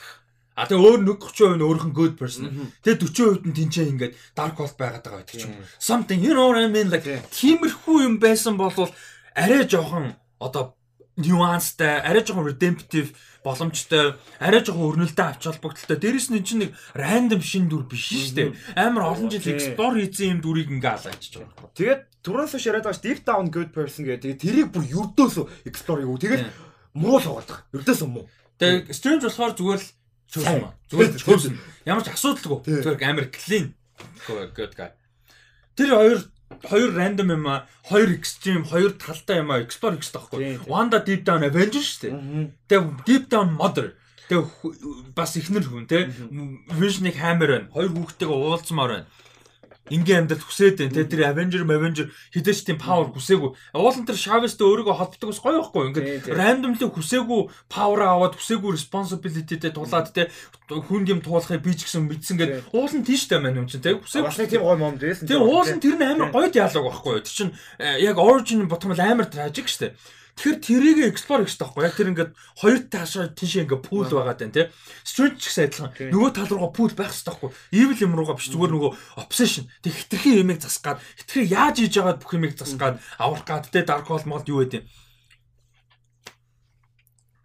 [0.55, 2.71] А тэгээ өөр нэг 30% нь нь good person.
[2.79, 5.59] Тэгээ 40% нь тэнцээ ингээд dark hole байгаад байгаа гэдэг ч юм.
[5.83, 7.59] Something you know what I mean like Тийм.
[7.59, 8.71] тиймэрхүү юм байсан бол
[9.35, 10.79] арай жоохон одоо
[11.17, 15.97] нюанстай, арай жоохон redemptive боломжтой, арай жоохон өрнөлтөө авч холбогдолтой.
[16.01, 18.49] Дээрэс нь энэ чинь нэг random шин дүр биш шүү дээ.
[18.75, 21.71] Амар олон жил explore хийсэн юм дүрийг ингээ алаачж байгаа.
[21.71, 24.35] Тэгээд түрүүнээс хойш яриад байгаа ш deep down good person гэдэг.
[24.35, 26.19] Тэгээд тэрийг бүр юрдөөсөө explore хийв.
[26.19, 26.43] Тэгээд
[26.99, 27.63] муу л байгаа.
[27.71, 28.27] Юрдөөсөө муу.
[28.59, 29.89] Тэгээ strange болохоор зүгээр л
[30.31, 30.73] чөөсөн маа.
[30.91, 31.53] Зүгээр чөөсөн.
[31.87, 32.59] Ямар ч асуудалгүй.
[32.83, 33.71] Зүгээр амар clean.
[34.27, 34.91] Good guy.
[35.75, 36.19] Тэр хоёр
[36.65, 40.69] хоёр random юм аа, хоёр extreme, хоёр талтай юм аа explore хийх хэрэгтэй байхгүй.
[40.69, 42.13] Wanda deep down Avengers шүү дээ.
[42.69, 43.93] Тэгээ deep down mother.
[44.29, 46.09] Тэгээ бас ихнэр хүн те.
[46.73, 47.69] Vision-ыг hammer байна.
[47.73, 49.07] Хоёр хүүхдтэйгээ уулзмаар байна.
[49.93, 50.93] Ингийн амьдрал хүсээд байна.
[50.97, 53.51] Тэгээ тэр Avenger, Avenger хідээч тийм power хүсээгүй.
[53.77, 55.83] Уулын тэр Chavez-тэй өөрийгөө холбдог бас гоё байхгүй.
[55.93, 60.33] Ингээд randomly хүсээгүй power аваад хүсээгүй responsibility-тэй тулаад те
[60.65, 62.73] хүнд юм туулахыг би ч гэсэн мэдсэн гэдэг.
[62.73, 63.93] Уулын тийштэй маань юм чинь те.
[63.93, 64.25] Хүсээгүй.
[64.25, 65.29] Бас нэг тийм гой мом дээсэн.
[65.29, 67.21] Тэгээ уулын тэр нь амар гоё диалог байхгүй?
[67.21, 69.93] Тэр чинь э, яг origin ботом амар tragic штэ.
[70.35, 74.39] Тэгэхээр тэрийг explore хийх хэрэгтэй байхгүй яг тэр ингээд хоёр таашаа тийш ингээд pool байгаад
[74.43, 74.63] байна те.
[75.07, 75.91] Strange ч гэсэн адилхан.
[76.11, 77.51] Нөгөө тал руугаа pool байх хэрэгтэй байхгүй.
[77.71, 78.91] Evil юм руугаа биш зүгээр нөгөө
[79.23, 79.63] obsession.
[79.79, 84.11] Тэг хитрхийн юмыг засгаад хитрхи яаж хийж яагаад бүх юмыг засгаад аврах гад те dark
[84.11, 84.85] hole мод юу гэдэг юм.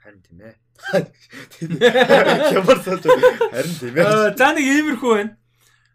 [0.03, 0.55] Харин тийм ээ.
[1.55, 1.95] Тийм ээ.
[2.59, 3.07] Ямар байна.
[3.55, 4.35] Харин тийм ээ.
[4.35, 5.33] За нэг иймэрхүү байна.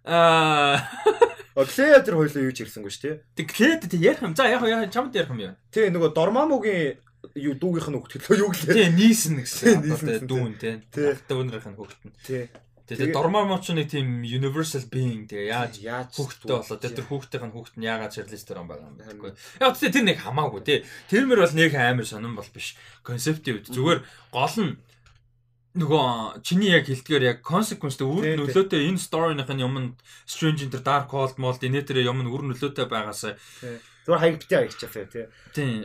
[0.07, 0.79] Аа
[1.55, 3.17] Оклея тэр хоёлоо юу ч ирсэнгүй шүү дээ.
[3.39, 4.35] тэг клэд тэг ярих юм.
[4.35, 5.55] За яг яг чамд ярих юм яа.
[5.71, 6.99] Тэгээ нөгөө Дормамогийн
[7.33, 8.75] юу дүүгийнх нь хөгтөлөө юу гэлээ.
[8.75, 9.63] Тий нийсэн гэсэн.
[9.63, 10.53] Тий, нийсэн Дүүн.
[10.59, 10.75] Тий.
[11.25, 12.11] Дүүнэрийнх нь хөгтөн.
[12.21, 12.51] Тий.
[12.85, 17.49] Тэгээ Dormammu ч нэг тийм universal being тэгээ яаж яаж хүүхдтэй болоо тэр тэр хүүхдийн
[17.49, 19.31] хүүхд нь яагаад чирлистер юм байгаа юм бэ гэхгүй.
[19.57, 20.79] Яг тийм тэр нэг хамаагүй тий.
[21.09, 22.77] Тэр мөр бол нэг амар сонирн бол биш.
[23.01, 24.77] Концептив зүгээр гол нь
[25.75, 31.11] нөгөө чиний яг хэлдгээр яг consequence үр нөлөөтэй энэ story-ных нь юм strange the dark
[31.11, 33.35] world мод энэ тэр юм үр нөлөөтэй байгаасаа
[34.05, 35.25] зүгээр хаяг битээ хаягчаасаа тий.
[35.51, 35.83] Тийм.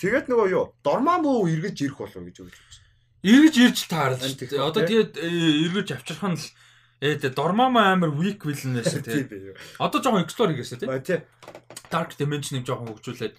[0.00, 2.88] Тэгээд нөгөө юу Dormammu эргэж ирэх болов гэж өгч байна.
[3.26, 4.62] Эргэж ирж дээ.
[4.62, 6.46] Одоо тэгээд эргэж авчрах нь л
[7.02, 9.26] ээ Dormammu амар weak villain байсан тий.
[9.82, 10.80] Одоо жоохон explore хийгээсэ.
[11.02, 11.20] Тий.
[11.90, 13.34] Dark Dimension-ыг жоохон хөгжүүлээд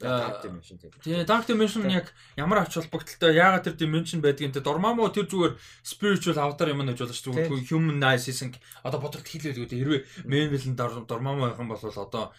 [0.00, 0.90] Dark Dimension тий.
[0.92, 5.56] Тэгээ Dark Dimension яг ямар ач холбогдолтой яагаад тэр Dimension байдгийг тэ Dormammu тэр зүгээр
[5.80, 8.52] spiritual avatar юм гэж болж зүгээр human nice хийсэн
[8.84, 12.36] одоо бодогд хэлээд үү хэрвээ villain Dormammu байх юм бол одоо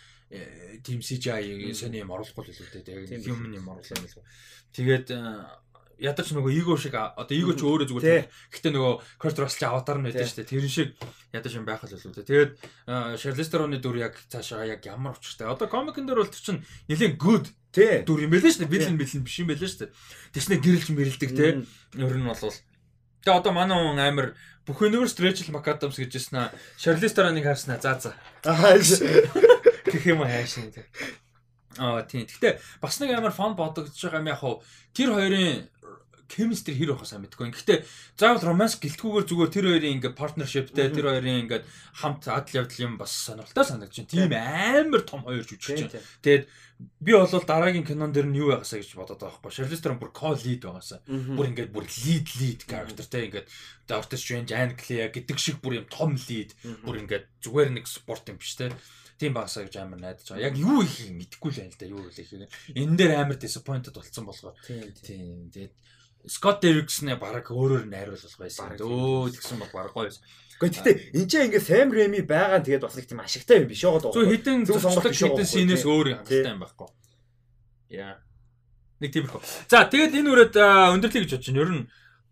[0.84, 4.22] team CGI сони юм оруулахгүй л үү тэгээ human юм оруулах юм л.
[4.76, 5.08] Тэгээд
[5.98, 10.06] ядарч нөгөө эго шиг одоо эго ч өөрөө зүгээр гэхдээ нөгөө Kurt Russell аватар нь
[10.06, 10.52] байдаг шүү дээ.
[10.54, 10.90] Тэр шиг
[11.34, 12.26] ядаж юм байх л болов үү.
[12.26, 12.52] Тэгээд
[13.18, 15.50] Charlize-ны дүр яг цаашаа яг ямар учиртай.
[15.50, 18.74] Одоо комикэн дээр бол тэр чинь нэлээд good дүр юм байлаа шүү дээ.
[18.74, 19.94] Бэлэн бэлэн биш юм байлаа шүү дээ.
[20.38, 21.48] Тэснэ гэрэлж мэрэлдэг те.
[21.98, 22.42] Ер нь бол
[23.28, 24.28] Тэгээ одоо манай хүн амар
[24.64, 28.16] бүх universe Rachel McAdams гэж яснаа Charlize-ыг харснаа заа.
[28.48, 30.88] Аа гэх юм хайшин те.
[31.78, 32.26] Аа тийм.
[32.26, 34.64] Гэхдээ бас нэг амар фон бодогдож байгаа юм яг хуу
[34.96, 35.70] тэр хоёрын
[36.28, 37.52] chemistry хэр байх сайн мэдгүй.
[37.56, 37.80] Гэхдээ
[38.20, 41.62] заавал романс гэлтгүүгээр зүгээр тэр хоёрын ингээ partnershipтэй тэр хоёрын ингээ
[41.98, 44.12] хамт адал явдал юм бас сонирхолтой санагдаж байна.
[44.12, 45.92] Тийм амар том хоёр жүжигч чинь.
[46.22, 46.44] Тэгээд
[47.02, 49.66] би бол дараагийн кинон дэр нь юу байгаасаа гэж бодоод байгаа байхгүй.
[49.82, 51.00] Theron бүр co-lead байгаасаа.
[51.08, 53.48] Бүр ингээд бүр lead lead characterтэй ингээд
[53.90, 56.54] Doctor Strange, Anne Clea гэдэг шиг бүр юм том lead.
[56.86, 58.70] Бүр ингээд зүгээр нэг спорт юм биш те
[59.18, 60.46] тийм багсаа гэж амар найдаж байгаа.
[60.46, 61.90] Яг юу ихийг мэдэхгүй л байна л да.
[61.90, 62.50] Юу вэ ихийг.
[62.78, 64.56] Энэ дээр амар disappointed болсон болохоор.
[65.02, 65.50] Тийм.
[65.50, 65.74] Тэгээд
[66.28, 68.76] Скот Дерикснээ баг өөрөөр найруулах байсан.
[68.76, 70.24] Өө тэгсэн бол баг гоё байсан.
[70.60, 73.82] Гэхдээ гэтээ энэ ч ингээ Сэм Рэми байгаа тэгээд бас нэг тийм ашигтай юм биш
[73.86, 74.14] байгаа даа.
[74.14, 76.90] Зөв хитэн зөвхөн хитэн синээс өөр хангалттай юм байхгүй.
[77.94, 78.18] Яа.
[79.00, 79.38] Нэг тийм их.
[79.70, 81.62] За тэгээд энэ үрээд өндөрлөе гэж бодож байна.
[81.62, 81.84] Ер нь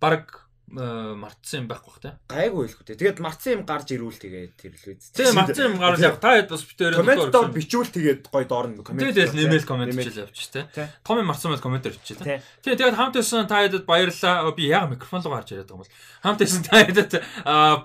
[0.01, 0.44] баг
[0.75, 2.11] мартсан юм байхгүй бах те.
[2.27, 2.95] Гайгүй л хөө.
[2.95, 5.09] Тэгээд мартсан юм гарч ирүүл тэгээд тэр л үз.
[5.15, 8.79] Тийм мартсан юм гарч яг та хэд бас битээр комментоор бичүүл тэгээд гоё доор нь
[8.83, 9.07] коммент.
[9.15, 10.91] Тэгээд нэмэл коммент бичэл явчих те.
[11.07, 12.43] Том юм мартсан байл комментээр бичээ те.
[12.59, 14.51] Тийм тэгээд хамт байсан та хэдэд баярлалаа.
[14.51, 15.93] Би яг микрофон руу гарч ирээд байгаа юм бол
[16.27, 17.11] хамт байсан та хэдэд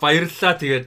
[0.02, 0.86] баярлалаа тэгээд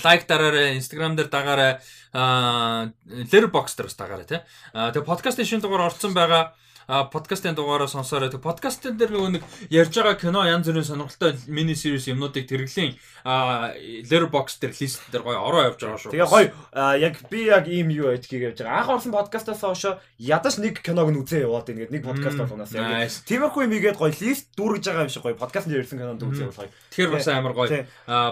[0.00, 4.38] лайк дараарай, инстаграм дээр дагаарай, letterbox дээр бас дагаарай те.
[4.72, 6.56] Тэгээд подкастын шинэ дугаар орсон байгаа
[6.92, 8.28] подкастын дугаараа сонсоорой.
[8.28, 12.92] Тэг подкастын дээр нөгөө нэг ярьж байгаа кино янз бүрийн сонирхолтой мини series юмнуудыг тэрглэн
[13.24, 16.12] letterbox дээр лист дээр гоё ороо явж байгаа шүү.
[16.12, 16.52] Тэгээ гоё
[17.00, 18.84] яг би яг ийм юу ажгийг явж байгаа.
[18.84, 23.08] Анх орсон подкастаас хойш ядаж нэг киног нь үзээ яваад ингээд нэг подкаст болгоноос яг.
[23.24, 26.44] Тиймэрхүү юм игээд гоё лист дүүргэж байгаа юм шиг гоё подкаст дээр ирсэн кинонд үзээ
[26.44, 26.76] явуулах.
[26.92, 27.68] Тэгэхээр бас амар гоё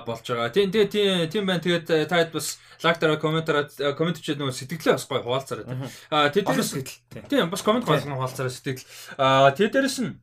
[0.05, 0.53] болж байгаа.
[0.53, 1.65] Тийм тийм тийм байна.
[1.65, 3.65] Тэгээд та хэд бас лайктараа комментараа
[3.97, 5.65] коммент хийгээд нөгөө сэтгэлээ бас гоё хуваалцараа.
[6.11, 6.45] Аа тэд
[7.31, 8.87] тийм бас коммент болгоно хуваалцараа сэтгэл.
[9.19, 10.19] Аа тэгээд дээрэс нь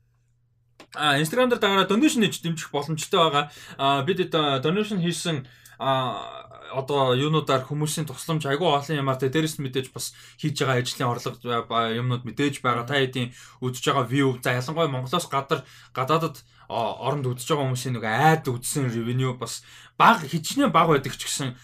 [0.96, 3.46] А Instagram дээр дагараа donation хийж дэмжих боломжтой байгаа.
[3.78, 5.46] А бид donation хийсэн
[5.80, 10.80] а одоо юунуудаар хүмүүсийн тусламж айгүй олон юмар тэ дээрэс нь мэдээж бас хийж байгаа
[10.82, 12.88] ажлын орлого юмнууд мэдээж байгаа.
[12.88, 13.32] Та хэдийн
[13.62, 15.62] үзэж байгаа view за ялангуяа Монголоос гадар
[15.94, 19.64] гадаадад оронд үзэж байгаа хүмүүсийн нэг айд үзсэн revenue бас
[20.00, 21.56] баг хичнээн баг байдаг ч гэсэн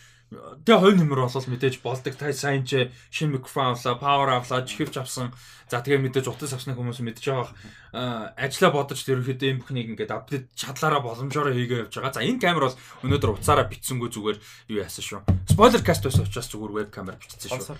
[0.66, 2.14] Тэгээ хойно нэмэр болол мэдээж болдог.
[2.18, 5.30] Та сайн ч шинэ микрофон авлаа, power авлаа, чихвч авсан.
[5.74, 8.30] За тэгээ мэдээж утас авсны хүмүүс мэдж байгаа.
[8.38, 12.14] Ажлаа бодож ихэд энэ бүхнийг ингээд апдейт чадлаараа боломжоор хийгээ явж байгаа.
[12.14, 14.38] За энэ камер бол өнөөдөр уцаараа битсэнгүү зүгээр
[14.70, 15.26] юу яасан шүү.
[15.50, 17.74] Спойлер каст байсан учраас зүгээр веб камер бичсэн шүү.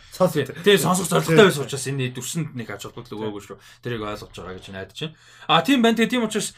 [0.66, 3.58] Тэгээ сонсох зорилготой байсан учраас энэ дүрсэнд нэг ач холбогдол өгөөгүй шүү.
[3.86, 5.14] Тэрийг ойлгож байгаа гэж найдаж байна.
[5.46, 5.98] А тийм байна.
[6.02, 6.58] Тэгээ тийм учраас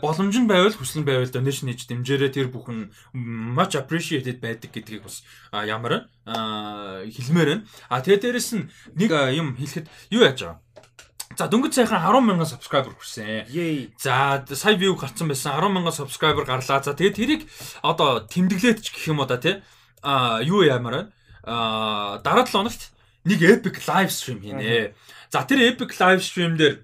[0.00, 5.04] боломж нь байвал хүсэл нь байвал donation хийж дэмжээрэй тэр бүхэн much appreciated байдаг гэдгийг
[5.04, 5.20] бас
[5.52, 7.64] ямар хэлмээр байна.
[7.92, 10.69] А тэгээ дээрэс нь нэг юм хэлэхэд юу яаж байгаа
[11.38, 13.46] За дөнгөж сайхан 10 мянган subscriber хүрсэн.
[14.02, 16.82] За сая view гарсан байсан 10 мянган subscriber гарлаа.
[16.82, 17.42] За тэгээд тэрийг
[17.86, 19.62] одоо тэмдэглээд ч гэх юм уу да тий.
[20.02, 21.12] А юу ямар байна?
[21.46, 22.90] А дараа 7 хоногт
[23.24, 24.90] нэг epic live stream хийнэ.
[25.30, 26.82] За тэр epic live stream дээр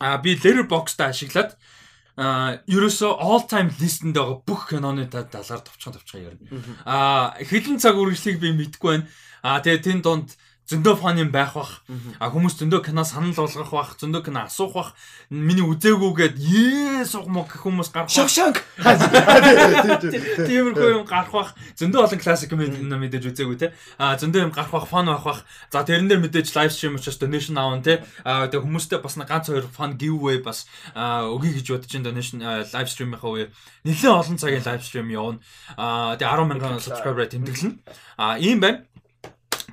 [0.00, 1.60] а би letterbox-та ашиглаад
[2.16, 6.48] а ерөөсөө all time list-энд байгаа бүх киноны талаар товчхон товчхон ярина.
[6.86, 9.08] А хэдэн цаг үргэлжлэхийг би мэдэхгүй байна.
[9.42, 11.84] А тэгээ тэн донд зөндөө фан юм байх бах.
[12.18, 14.90] А хүмүүс зөндөө кино санал болгох бах, зөндөө кино асуух бах.
[15.28, 18.16] Миний үзээгүйгээд ээ сугмог хүмүүс гарах бах.
[18.16, 18.64] Шогшонг.
[20.48, 21.50] Тиймэрхүү юм гарах бах.
[21.76, 23.76] Зөндөө олон классик юм мэдээж үзээгүй те.
[24.00, 25.44] А зөндөө юм гарах бах, фан байх бах.
[25.68, 28.00] За тэрэн дээр мэдээж лайв стрим учраас donation аавн те.
[28.24, 30.64] А тэгээ хүмүүстэй бас ганц хоёр фан giveaway бас
[30.96, 33.44] өгье гэж бодож энэ donation лайв стримийнхаа үе
[33.84, 35.44] нэлээд олон цагийн лайв стрим явна.
[35.76, 37.76] А тэгээ 10 мянган subscriber тэмдэглэнэ.
[38.16, 38.88] А ийм байна.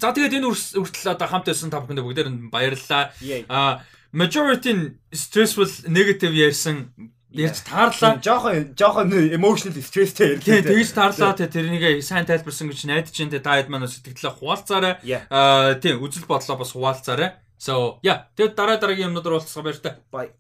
[0.02, 3.14] За тэгээд энэ үртэл одоо хамт байсан та бүхэндээ бүгдээр нь баярлалаа.
[3.53, 4.84] А majority нь
[5.14, 6.90] stressful negative ярьсан
[7.30, 8.18] ярьж таарлаа.
[8.18, 10.41] Жохон жохон emotional stressтэй ярьлаа.
[10.41, 11.38] Тэгээд тэгж таарлаа.
[11.38, 13.45] Тэрнийг сайн тайлбарсан гэж найдаж байна.
[13.45, 14.94] Даад маань сэтгэлээ хуваалцаарай.
[15.30, 17.38] Аа тийм үзэл бодлоо бас хуваалцаарай.
[17.61, 18.26] So yeah.
[18.34, 20.02] Тэгээд дараа дараагийн юмнууд руу уулзах баяр та.
[20.10, 20.34] Bye.